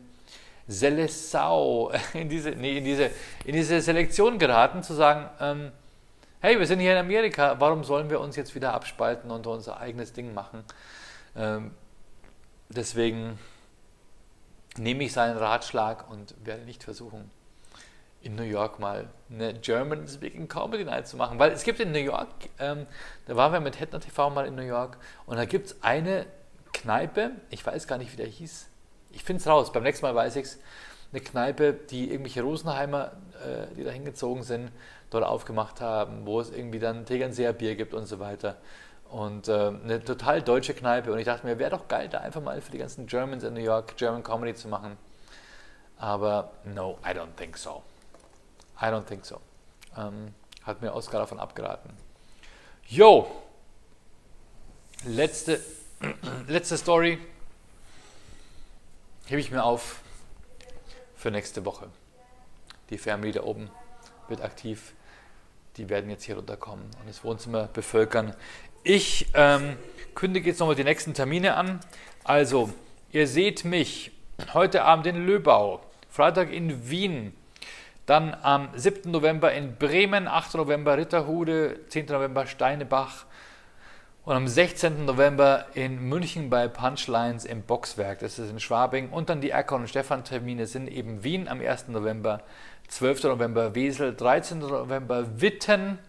Selesau, 0.67 1.91
in 2.13 2.27
diese, 2.27 2.51
nee, 2.51 2.77
in, 2.77 2.83
diese, 2.83 3.11
in 3.45 3.53
diese 3.53 3.79
Selektion 3.81 4.37
geraten, 4.37 4.83
zu 4.83 4.93
sagen, 4.93 5.29
ähm, 5.39 5.71
hey, 6.41 6.59
wir 6.59 6.67
sind 6.67 6.79
hier 6.79 6.91
in 6.91 6.97
Amerika, 6.97 7.55
warum 7.59 7.83
sollen 7.83 8.09
wir 8.09 8.19
uns 8.19 8.35
jetzt 8.35 8.53
wieder 8.53 8.73
abspalten 8.73 9.31
und 9.31 9.47
unser 9.47 9.79
eigenes 9.79 10.11
Ding 10.11 10.33
machen? 10.33 10.63
Ähm, 11.35 11.71
deswegen 12.69 13.39
nehme 14.77 15.03
ich 15.05 15.13
seinen 15.13 15.37
Ratschlag 15.37 16.09
und 16.09 16.35
werde 16.45 16.63
nicht 16.63 16.83
versuchen, 16.83 17.31
in 18.22 18.36
New 18.36 18.43
York 18.43 18.80
mal 18.80 19.07
eine 19.30 19.53
German 19.53 20.07
Speaking 20.07 20.47
Comedy 20.47 20.84
Night 20.84 21.07
zu 21.07 21.18
machen. 21.18 21.39
Weil 21.39 21.51
es 21.51 21.63
gibt 21.63 21.80
in 21.80 21.91
New 21.91 21.99
York, 21.99 22.28
ähm, 22.59 22.88
da 23.26 23.36
waren 23.36 23.53
wir 23.53 23.59
mit 23.59 23.80
Hetner 23.80 23.99
TV 23.99 24.30
mal 24.30 24.47
in 24.47 24.55
New 24.55 24.63
York 24.63 24.97
und 25.26 25.38
da 25.38 25.45
gibt 25.45 25.68
es 25.68 25.84
eine 25.84 26.26
Kneipe, 26.74 27.32
ich 27.49 27.65
weiß 27.65 27.88
gar 27.88 27.97
nicht, 27.97 28.11
wie 28.13 28.18
der 28.18 28.28
hieß. 28.28 28.70
Ich 29.11 29.24
finde 29.24 29.41
es 29.41 29.47
raus, 29.47 29.72
beim 29.72 29.84
nächsten 29.84 30.05
Mal 30.05 30.15
weiß 30.15 30.36
ich 30.36 30.45
es. 30.45 30.59
eine 31.11 31.22
Kneipe, 31.22 31.74
die 31.74 32.11
irgendwelche 32.11 32.41
Rosenheimer, 32.41 33.13
äh, 33.43 33.74
die 33.76 33.84
da 33.84 33.91
hingezogen 33.91 34.43
sind, 34.43 34.72
dort 35.09 35.24
aufgemacht 35.24 35.80
haben, 35.82 36.26
wo 36.26 36.39
es 36.39 36.51
irgendwie 36.51 36.80
dann 36.80 37.05
Tegernseer 37.05 37.53
Bier 37.53 37.76
gibt 37.76 37.93
und 37.93 38.05
so 38.05 38.20
weiter. 38.20 38.57
Und 39.09 39.47
äh, 39.47 39.53
eine 39.53 40.03
total 40.03 40.41
deutsche 40.41 40.74
Kneipe. 40.74 41.11
Und 41.11 41.20
ich 41.20 41.26
dachte 41.26 41.47
mir, 41.47 41.59
wäre 41.59 41.72
doch 41.72 41.88
geil, 41.88 42.09
da 42.09 42.20
einfach 42.20 42.41
mal 42.41 42.59
für 42.59 42.72
die 42.72 42.78
ganzen 42.78 43.07
Germans 43.07 43.43
in 43.43 43.53
New 43.53 43.61
York 43.61 43.95
German 43.95 44.22
Comedy 44.22 44.53
zu 44.53 44.68
machen. 44.68 44.97
Aber 45.97 46.51
no, 46.65 46.99
I 47.05 47.11
don't 47.11 47.36
think 47.38 47.57
so. 47.57 47.84
I 48.82 48.86
don't 48.86 49.05
think 49.05 49.25
so. 49.25 49.41
Ähm, 49.97 50.34
hat 50.63 50.82
mir 50.82 50.93
Oscar 50.93 51.19
davon 51.19 51.39
abgeraten. 51.39 51.91
Yo! 52.88 53.28
Letzte, 55.05 55.61
letzte 56.47 56.78
Story 56.78 57.19
hebe 59.28 59.39
ich 59.39 59.51
mir 59.51 59.63
auf 59.63 60.01
für 61.15 61.32
nächste 61.32 61.65
Woche. 61.65 61.89
Die 62.89 62.97
Family 62.97 63.32
da 63.32 63.43
oben 63.43 63.69
wird 64.28 64.41
aktiv. 64.41 64.93
Die 65.78 65.89
werden 65.89 66.09
jetzt 66.09 66.23
hier 66.23 66.36
runterkommen 66.36 66.86
und 66.99 67.07
das 67.07 67.23
Wohnzimmer 67.23 67.67
bevölkern. 67.67 68.36
Ich 68.84 69.28
ähm, 69.34 69.78
kündige 70.15 70.49
jetzt 70.49 70.59
nochmal 70.59 70.75
die 70.75 70.84
nächsten 70.84 71.13
Termine 71.13 71.55
an. 71.55 71.80
Also, 72.23 72.73
ihr 73.11 73.28
seht 73.28 73.65
mich 73.65 74.11
heute 74.53 74.84
Abend 74.84 75.05
in 75.07 75.25
Löbau, 75.25 75.84
Freitag 76.09 76.51
in 76.51 76.89
Wien, 76.89 77.36
dann 78.07 78.35
am 78.41 78.69
7. 78.73 79.11
November 79.11 79.51
in 79.51 79.75
Bremen, 79.75 80.27
8. 80.27 80.55
November 80.55 80.97
Ritterhude, 80.97 81.81
10. 81.89 82.05
November 82.07 82.47
Steinebach 82.47 83.25
und 84.23 84.33
am 84.33 84.47
16. 84.47 85.05
November 85.05 85.65
in 85.73 86.07
München 86.07 86.49
bei 86.49 86.69
Punchlines 86.69 87.43
im 87.43 87.63
Boxwerk. 87.63 88.19
Das 88.19 88.39
ist 88.39 88.49
in 88.49 88.61
Schwabing. 88.61 89.09
Und 89.09 89.29
dann 89.29 89.41
die 89.41 89.49
Erkon 89.49 89.81
und 89.81 89.87
Stefan 89.89 90.23
Termine 90.23 90.67
sind 90.67 90.87
eben 90.87 91.25
Wien 91.25 91.49
am 91.49 91.59
1. 91.59 91.89
November, 91.89 92.43
12. 92.87 93.23
November 93.23 93.75
Wesel, 93.75 94.15
13. 94.15 94.59
November 94.59 95.41
Witten, 95.41 95.99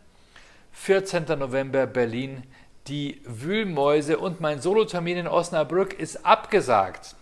14. 0.71 1.25
November 1.37 1.89
Berlin, 1.89 2.45
die 2.87 3.21
Wühlmäuse 3.25 4.19
und 4.19 4.41
mein 4.41 4.61
Solotermin 4.61 5.19
in 5.19 5.27
Osnabrück 5.27 5.95
ist 5.95 6.25
abgesagt. 6.25 7.17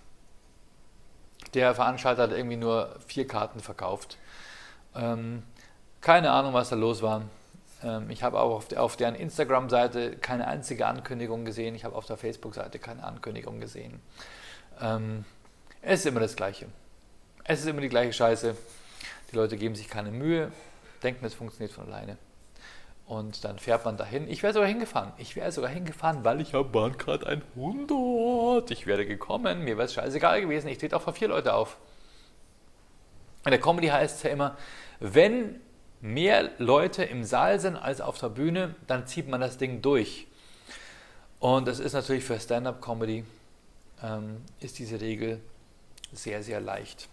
Der 1.54 1.74
Veranstalter 1.74 2.24
hat 2.24 2.32
irgendwie 2.32 2.56
nur 2.56 2.94
vier 3.06 3.26
Karten 3.26 3.60
verkauft. 3.60 4.18
Ähm, 4.97 5.42
keine 6.01 6.30
Ahnung, 6.30 6.53
was 6.55 6.68
da 6.68 6.76
los 6.76 7.03
war. 7.03 7.22
Ähm, 7.82 8.11
ich 8.11 8.22
habe 8.22 8.40
auch 8.40 8.55
auf, 8.55 8.68
der, 8.68 8.82
auf 8.82 8.97
deren 8.97 9.14
Instagram-Seite 9.14 10.16
keine 10.16 10.47
einzige 10.47 10.86
Ankündigung 10.86 11.44
gesehen. 11.44 11.74
Ich 11.74 11.84
habe 11.84 11.97
auf 11.97 12.07
der 12.07 12.16
Facebook-Seite 12.16 12.78
keine 12.78 13.05
Ankündigung 13.05 13.61
gesehen. 13.61 14.01
Ähm, 14.80 15.24
es 15.82 16.01
ist 16.01 16.07
immer 16.07 16.20
das 16.20 16.36
Gleiche. 16.36 16.66
Es 17.44 17.61
ist 17.61 17.66
immer 17.66 17.80
die 17.80 17.88
gleiche 17.88 18.12
Scheiße. 18.12 18.57
Die 19.30 19.36
Leute 19.36 19.57
geben 19.57 19.74
sich 19.74 19.88
keine 19.88 20.11
Mühe, 20.11 20.53
denken, 21.03 21.24
es 21.24 21.34
funktioniert 21.34 21.72
von 21.72 21.86
alleine. 21.86 22.16
Und 23.07 23.44
dann 23.44 23.59
fährt 23.59 23.84
man 23.84 23.97
dahin. 23.97 24.28
Ich 24.28 24.42
wäre 24.42 24.53
sogar 24.53 24.68
hingefahren. 24.68 25.12
Ich 25.16 25.36
wäre 25.36 25.53
sogar 25.53 25.70
hingefahren, 25.70 26.24
weil 26.24 26.40
ich 26.40 26.55
habe 26.55 26.64
Bahncard 26.64 27.24
100. 27.24 28.68
Ich 28.72 28.86
wäre 28.86 29.07
gekommen. 29.07 29.61
Mir 29.61 29.76
wäre 29.76 29.86
es 29.86 29.94
scheißegal 29.94 30.40
gewesen. 30.40 30.66
Ich 30.66 30.78
trete 30.78 30.97
auch 30.97 31.03
vor 31.03 31.12
vier 31.12 31.28
Leute 31.28 31.55
auf. 31.55 31.76
In 33.44 33.53
der 33.53 33.61
Comedy 33.61 33.86
heißt 33.86 34.16
es 34.16 34.22
ja 34.24 34.30
immer, 34.30 34.57
wenn 35.01 35.61
mehr 36.01 36.51
Leute 36.59 37.05
im 37.05 37.24
Saal 37.24 37.61
sind 37.61 37.76
als 37.76 38.01
auf 38.01 38.18
der 38.18 38.28
Bühne, 38.28 38.74
dann 38.86 39.07
zieht 39.07 39.28
man 39.28 39.40
das 39.40 39.59
Ding 39.59 39.82
durch. 39.82 40.26
Und 41.38 41.68
das 41.68 41.78
ist 41.78 41.92
natürlich 41.92 42.24
für 42.24 42.38
Stand-up-Comedy, 42.38 43.24
ähm, 44.03 44.42
ist 44.61 44.78
diese 44.78 45.01
Regel 45.01 45.40
sehr, 46.12 46.42
sehr 46.42 46.61
leicht 46.61 47.09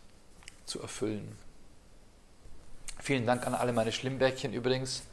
zu 0.65 0.81
erfüllen. 0.81 1.37
Vielen 2.99 3.25
Dank 3.25 3.45
an 3.45 3.53
alle 3.53 3.73
meine 3.73 3.91
Schlimmbäckchen 3.91 4.53
übrigens 4.53 5.03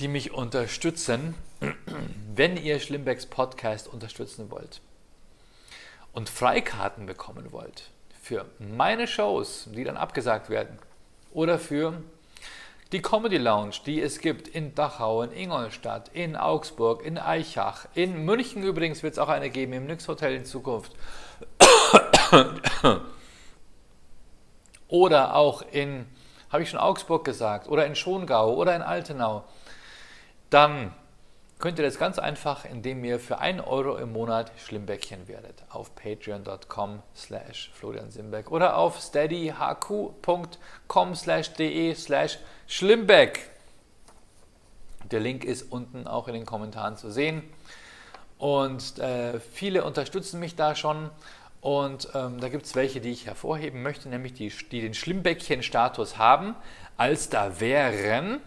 die 0.00 0.08
mich 0.08 0.32
unterstützen, 0.32 1.34
wenn 2.34 2.56
ihr 2.56 2.80
Schlimmbecks 2.80 3.26
Podcast 3.26 3.86
unterstützen 3.86 4.50
wollt 4.50 4.80
und 6.12 6.30
Freikarten 6.30 7.04
bekommen 7.04 7.52
wollt 7.52 7.90
für 8.22 8.46
meine 8.58 9.06
Shows, 9.06 9.68
die 9.74 9.84
dann 9.84 9.98
abgesagt 9.98 10.48
werden, 10.48 10.78
oder 11.32 11.58
für 11.58 11.94
die 12.92 13.02
Comedy 13.02 13.38
Lounge, 13.38 13.76
die 13.86 14.00
es 14.00 14.18
gibt 14.18 14.48
in 14.48 14.74
Dachau, 14.74 15.22
in 15.22 15.32
Ingolstadt, 15.32 16.08
in 16.12 16.36
Augsburg, 16.36 17.04
in 17.04 17.18
Eichach, 17.18 17.86
in 17.94 18.24
München 18.24 18.62
übrigens 18.64 19.02
wird 19.02 19.12
es 19.12 19.18
auch 19.18 19.28
eine 19.28 19.50
geben, 19.50 19.72
im 19.72 19.86
Nix 19.86 20.08
Hotel 20.08 20.34
in 20.34 20.44
Zukunft. 20.44 20.92
oder 24.88 25.36
auch 25.36 25.62
in, 25.70 26.06
habe 26.50 26.64
ich 26.64 26.70
schon 26.70 26.80
Augsburg 26.80 27.24
gesagt, 27.24 27.68
oder 27.68 27.86
in 27.86 27.94
Schongau 27.94 28.54
oder 28.54 28.74
in 28.74 28.82
Altenau 28.82 29.44
dann 30.50 30.92
könnt 31.60 31.78
ihr 31.78 31.84
das 31.84 31.98
ganz 31.98 32.18
einfach, 32.18 32.64
indem 32.64 33.04
ihr 33.04 33.20
für 33.20 33.38
1 33.38 33.62
Euro 33.66 33.96
im 33.98 34.12
Monat 34.12 34.50
Schlimmbäckchen 34.56 35.28
werdet. 35.28 35.62
Auf 35.68 35.94
patreon.com 35.94 37.02
slash 37.14 37.70
Florian 37.74 38.10
Simbeck 38.10 38.50
oder 38.50 38.76
auf 38.76 38.98
steadyhq.com 38.98 40.48
slash 41.14 41.52
de 41.52 41.94
slash 41.94 42.38
Schlimmbeck. 42.66 43.50
Der 45.10 45.20
Link 45.20 45.44
ist 45.44 45.70
unten 45.70 46.06
auch 46.06 46.28
in 46.28 46.34
den 46.34 46.46
Kommentaren 46.46 46.96
zu 46.96 47.10
sehen. 47.10 47.42
Und 48.38 48.98
äh, 48.98 49.38
viele 49.38 49.84
unterstützen 49.84 50.40
mich 50.40 50.56
da 50.56 50.74
schon. 50.74 51.10
Und 51.60 52.08
ähm, 52.14 52.40
da 52.40 52.48
gibt 52.48 52.64
es 52.64 52.74
welche, 52.74 53.02
die 53.02 53.10
ich 53.10 53.26
hervorheben 53.26 53.82
möchte, 53.82 54.08
nämlich 54.08 54.32
die, 54.32 54.50
die 54.70 54.80
den 54.80 54.94
Schlimmbäckchen-Status 54.94 56.16
haben, 56.16 56.56
als 56.96 57.28
da 57.28 57.60
wären 57.60 58.40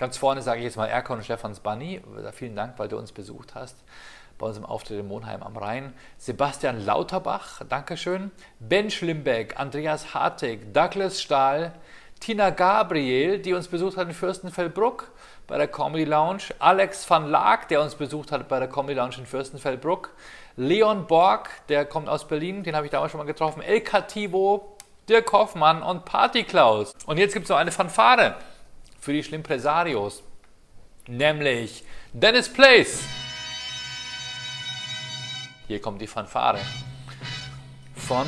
Ganz 0.00 0.16
vorne 0.16 0.40
sage 0.40 0.60
ich 0.60 0.64
jetzt 0.64 0.78
mal 0.78 0.86
Erkon 0.86 1.18
und 1.18 1.24
Stefans 1.24 1.60
Bunny. 1.60 2.00
Vielen 2.32 2.56
Dank, 2.56 2.78
weil 2.78 2.88
du 2.88 2.96
uns 2.96 3.12
besucht 3.12 3.54
hast 3.54 3.76
bei 4.38 4.46
unserem 4.46 4.64
Auftritt 4.64 4.98
in 4.98 5.06
Monheim 5.06 5.42
am 5.42 5.54
Rhein. 5.58 5.92
Sebastian 6.16 6.82
Lauterbach, 6.86 7.60
Dankeschön. 7.68 8.30
Ben 8.60 8.90
Schlimbeck, 8.90 9.60
Andreas 9.60 10.14
Hartig, 10.14 10.72
Douglas 10.72 11.20
Stahl, 11.20 11.74
Tina 12.18 12.48
Gabriel, 12.48 13.40
die 13.40 13.52
uns 13.52 13.68
besucht 13.68 13.98
hat 13.98 14.08
in 14.08 14.14
Fürstenfeldbruck 14.14 15.12
bei 15.46 15.58
der 15.58 15.68
Comedy 15.68 16.04
Lounge. 16.04 16.44
Alex 16.60 17.08
van 17.10 17.26
Laak, 17.28 17.68
der 17.68 17.82
uns 17.82 17.94
besucht 17.94 18.32
hat 18.32 18.48
bei 18.48 18.58
der 18.58 18.68
Comedy 18.68 18.94
Lounge 18.94 19.16
in 19.18 19.26
Fürstenfeldbruck. 19.26 20.14
Leon 20.56 21.06
Borg, 21.08 21.50
der 21.68 21.84
kommt 21.84 22.08
aus 22.08 22.26
Berlin, 22.26 22.62
den 22.62 22.74
habe 22.74 22.86
ich 22.86 22.90
damals 22.90 23.12
schon 23.12 23.18
mal 23.18 23.26
getroffen. 23.26 23.60
El 23.60 23.82
Cativo, 23.82 24.78
Dirk 25.10 25.30
Hoffmann 25.30 25.82
und 25.82 26.06
Party 26.06 26.44
Klaus. 26.44 26.94
Und 27.04 27.18
jetzt 27.18 27.34
gibt 27.34 27.44
es 27.44 27.50
noch 27.50 27.58
eine 27.58 27.70
Fanfare 27.70 28.36
für 29.00 29.12
die 29.12 29.24
Schlimpresarios, 29.24 30.22
nämlich 31.08 31.84
Dennis 32.12 32.52
Place. 32.52 33.02
Hier 35.66 35.80
kommt 35.80 36.00
die 36.00 36.06
Fanfare 36.06 36.60
von, 37.94 38.26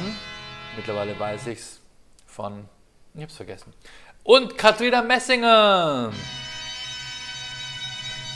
mittlerweile 0.77 1.19
weiß 1.19 1.49
ich's, 1.49 1.81
von, 2.27 2.69
ich 3.15 3.23
hab's 3.23 3.37
vergessen, 3.37 3.73
und 4.25 4.57
Katrina 4.57 5.03
Messinger. 5.03 6.13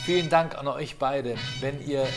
Vielen 0.05 0.29
Dank 0.29 0.57
an 0.57 0.67
euch 0.67 0.97
beide. 0.97 1.37
Wenn 1.59 1.85
ihr 1.85 2.07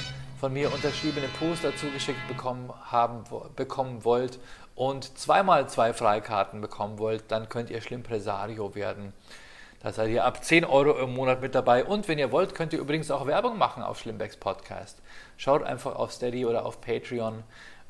von 0.40 0.52
mir 0.52 0.72
unterschriebene 0.72 1.28
Poster 1.38 1.74
zugeschickt 1.76 2.26
bekommen, 2.28 2.72
haben, 2.90 3.24
bekommen 3.56 4.04
wollt 4.04 4.38
und 4.74 5.18
zweimal 5.18 5.68
zwei 5.68 5.92
Freikarten 5.92 6.60
bekommen 6.60 6.98
wollt, 6.98 7.24
dann 7.28 7.48
könnt 7.48 7.70
ihr 7.70 7.80
Schlimpresario 7.80 8.74
werden. 8.74 9.12
Da 9.82 9.92
seid 9.92 10.10
ihr 10.10 10.26
ab 10.26 10.44
10 10.44 10.66
Euro 10.66 10.98
im 10.98 11.14
Monat 11.14 11.40
mit 11.40 11.54
dabei. 11.54 11.86
Und 11.86 12.06
wenn 12.06 12.18
ihr 12.18 12.32
wollt, 12.32 12.54
könnt 12.54 12.74
ihr 12.74 12.78
übrigens 12.78 13.10
auch 13.10 13.26
Werbung 13.26 13.56
machen 13.56 13.82
auf 13.82 13.98
Schlimmbecks 13.98 14.36
Podcast. 14.36 15.00
Schaut 15.38 15.62
einfach 15.62 15.96
auf 15.96 16.12
Steady 16.12 16.44
oder 16.44 16.66
auf 16.66 16.82
Patreon. 16.82 17.42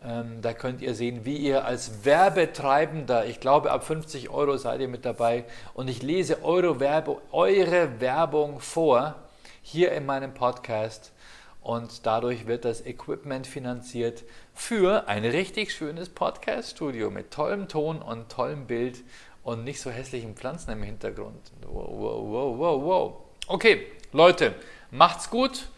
Ähm, 0.05 0.41
da 0.41 0.53
könnt 0.53 0.83
ihr 0.83 0.95
sehen, 0.95 1.25
wie 1.25 1.37
ihr 1.37 1.65
als 1.65 2.05
Werbetreibender, 2.05 3.27
ich 3.27 3.41
glaube 3.41 3.73
ab 3.73 3.85
50 3.85 4.31
Euro 4.31 4.57
seid 4.57 4.81
ihr 4.81 4.89
mit 4.89 5.05
dabei, 5.05 5.45
und 5.75 5.91
ich 5.91 6.01
lese 6.01 6.45
eure, 6.45 6.79
Werbe, 6.79 7.21
eure 7.33 8.01
Werbung 8.01 8.61
vor 8.61 9.17
hier 9.61 9.91
in 9.91 10.07
meinem 10.07 10.33
Podcast. 10.33 11.13
Und 11.61 12.07
dadurch 12.07 12.47
wird 12.47 12.65
das 12.65 12.87
Equipment 12.87 13.47
finanziert 13.47 14.25
für 14.55 15.09
ein 15.09 15.25
richtig 15.25 15.73
schönes 15.73 16.09
Podcast-Studio 16.09 17.11
mit 17.11 17.33
tollem 17.33 17.69
Ton 17.69 18.01
und 18.01 18.31
tollem 18.31 18.67
Bild 18.67 19.03
und 19.43 19.65
nicht 19.65 19.81
so 19.81 19.91
hässlichen 19.91 20.35
Pflanzen 20.35 20.71
im 20.73 20.83
Hintergrund. 20.83 21.53
Wow, 21.67 21.89
wow, 21.91 22.59
wow, 22.59 22.83
wow. 22.83 23.13
Okay, 23.47 23.87
Leute, 24.13 24.55
macht's 24.91 25.31
gut. 25.31 25.69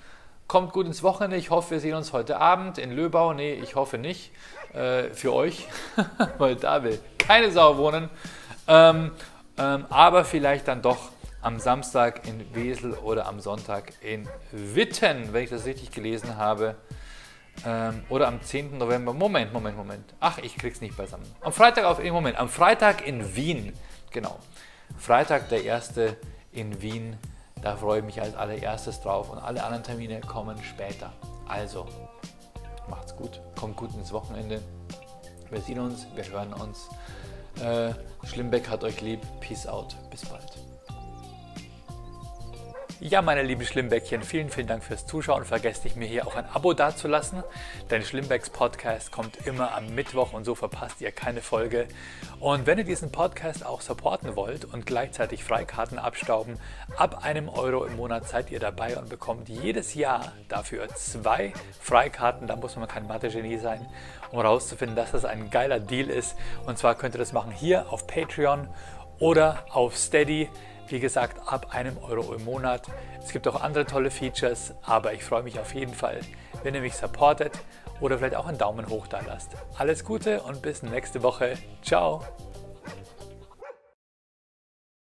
Kommt 0.48 0.72
gut 0.72 0.86
ins 0.86 1.02
Wochenende. 1.02 1.36
Ich 1.36 1.50
hoffe, 1.50 1.70
wir 1.72 1.80
sehen 1.80 1.94
uns 1.94 2.12
heute 2.12 2.38
Abend 2.38 2.76
in 2.76 2.90
Löbau. 2.90 3.32
Nee, 3.32 3.54
ich 3.54 3.74
hoffe 3.74 3.96
nicht. 3.96 4.32
Äh, 4.74 5.10
für 5.10 5.32
euch, 5.32 5.66
weil 6.38 6.56
da 6.56 6.82
will 6.82 6.98
keine 7.18 7.50
Sau 7.50 7.76
wohnen. 7.76 8.10
Ähm, 8.66 9.12
ähm, 9.58 9.86
aber 9.90 10.24
vielleicht 10.24 10.68
dann 10.68 10.82
doch 10.82 11.10
am 11.42 11.58
Samstag 11.58 12.26
in 12.26 12.54
Wesel 12.54 12.94
oder 12.94 13.26
am 13.26 13.40
Sonntag 13.40 13.92
in 14.00 14.28
Witten, 14.50 15.32
wenn 15.32 15.44
ich 15.44 15.50
das 15.50 15.66
richtig 15.66 15.90
gelesen 15.90 16.36
habe. 16.36 16.76
Ähm, 17.64 18.02
oder 18.08 18.28
am 18.28 18.42
10. 18.42 18.78
November. 18.78 19.12
Moment, 19.12 19.52
Moment, 19.52 19.76
Moment. 19.76 20.14
Ach, 20.20 20.38
ich 20.38 20.56
krieg's 20.56 20.80
nicht 20.80 20.96
beisammen. 20.96 21.26
Am 21.40 21.52
Freitag 21.52 21.84
auf 21.84 22.02
Moment. 22.02 22.38
Am 22.38 22.48
Freitag 22.48 23.06
in 23.06 23.36
Wien. 23.36 23.72
Genau. 24.10 24.38
Freitag 24.98 25.48
der 25.48 25.64
erste 25.64 26.16
in 26.52 26.82
Wien. 26.82 27.16
Da 27.62 27.76
freue 27.76 28.00
ich 28.00 28.04
mich 28.04 28.20
als 28.20 28.34
allererstes 28.34 29.00
drauf 29.00 29.30
und 29.30 29.38
alle 29.38 29.62
anderen 29.62 29.84
Termine 29.84 30.20
kommen 30.20 30.62
später. 30.64 31.12
Also, 31.46 31.86
macht's 32.88 33.14
gut, 33.14 33.40
kommt 33.56 33.76
gut 33.76 33.94
ins 33.94 34.12
Wochenende. 34.12 34.60
Wir 35.50 35.60
sehen 35.60 35.78
uns, 35.78 36.06
wir 36.14 36.28
hören 36.28 36.52
uns. 36.54 36.88
Äh, 37.60 37.92
Schlimbeck 38.26 38.68
hat 38.68 38.82
euch 38.84 39.00
lieb. 39.00 39.20
Peace 39.40 39.66
out. 39.66 39.96
Bis 40.10 40.24
bald. 40.24 40.61
Ja, 43.04 43.20
meine 43.20 43.42
lieben 43.42 43.64
Schlimmbäckchen, 43.66 44.22
vielen, 44.22 44.48
vielen 44.48 44.68
Dank 44.68 44.84
fürs 44.84 45.06
Zuschauen. 45.06 45.44
Vergesst 45.44 45.82
nicht, 45.82 45.96
mir 45.96 46.06
hier 46.06 46.24
auch 46.24 46.36
ein 46.36 46.46
Abo 46.46 46.72
dazulassen. 46.72 47.42
Denn 47.90 48.04
Schlimmbecks 48.04 48.48
Podcast 48.48 49.10
kommt 49.10 49.44
immer 49.44 49.74
am 49.74 49.92
Mittwoch 49.92 50.32
und 50.32 50.44
so 50.44 50.54
verpasst 50.54 51.00
ihr 51.00 51.10
keine 51.10 51.40
Folge. 51.40 51.88
Und 52.38 52.64
wenn 52.64 52.78
ihr 52.78 52.84
diesen 52.84 53.10
Podcast 53.10 53.66
auch 53.66 53.80
supporten 53.80 54.36
wollt 54.36 54.64
und 54.64 54.86
gleichzeitig 54.86 55.42
Freikarten 55.42 55.98
abstauben, 55.98 56.60
ab 56.96 57.24
einem 57.24 57.48
Euro 57.48 57.84
im 57.86 57.96
Monat 57.96 58.28
seid 58.28 58.52
ihr 58.52 58.60
dabei 58.60 58.96
und 58.96 59.08
bekommt 59.08 59.48
jedes 59.48 59.94
Jahr 59.94 60.30
dafür 60.48 60.88
zwei 60.90 61.52
Freikarten. 61.80 62.46
Da 62.46 62.54
muss 62.54 62.76
man 62.76 62.86
kein 62.86 63.08
Mathe-Genie 63.08 63.58
sein, 63.58 63.84
um 64.30 64.40
herauszufinden, 64.40 64.94
dass 64.94 65.10
das 65.10 65.24
ein 65.24 65.50
geiler 65.50 65.80
Deal 65.80 66.08
ist. 66.08 66.36
Und 66.66 66.78
zwar 66.78 66.94
könnt 66.94 67.16
ihr 67.16 67.18
das 67.18 67.32
machen 67.32 67.50
hier 67.50 67.92
auf 67.92 68.06
Patreon 68.06 68.68
oder 69.18 69.64
auf 69.70 69.96
Steady. 69.96 70.48
Wie 70.92 71.00
gesagt, 71.00 71.40
ab 71.50 71.68
einem 71.70 71.96
Euro 72.02 72.34
im 72.34 72.44
Monat. 72.44 72.86
Es 73.18 73.32
gibt 73.32 73.48
auch 73.48 73.62
andere 73.62 73.86
tolle 73.86 74.10
Features, 74.10 74.74
aber 74.82 75.14
ich 75.14 75.24
freue 75.24 75.42
mich 75.42 75.58
auf 75.58 75.74
jeden 75.74 75.94
Fall, 75.94 76.20
wenn 76.64 76.74
ihr 76.74 76.82
mich 76.82 76.96
supportet 76.96 77.58
oder 78.02 78.18
vielleicht 78.18 78.34
auch 78.34 78.46
einen 78.46 78.58
Daumen 78.58 78.86
hoch 78.90 79.06
da 79.06 79.20
lasst. 79.26 79.52
Alles 79.78 80.04
Gute 80.04 80.42
und 80.42 80.60
bis 80.60 80.82
nächste 80.82 81.22
Woche. 81.22 81.54
Ciao! 81.82 82.20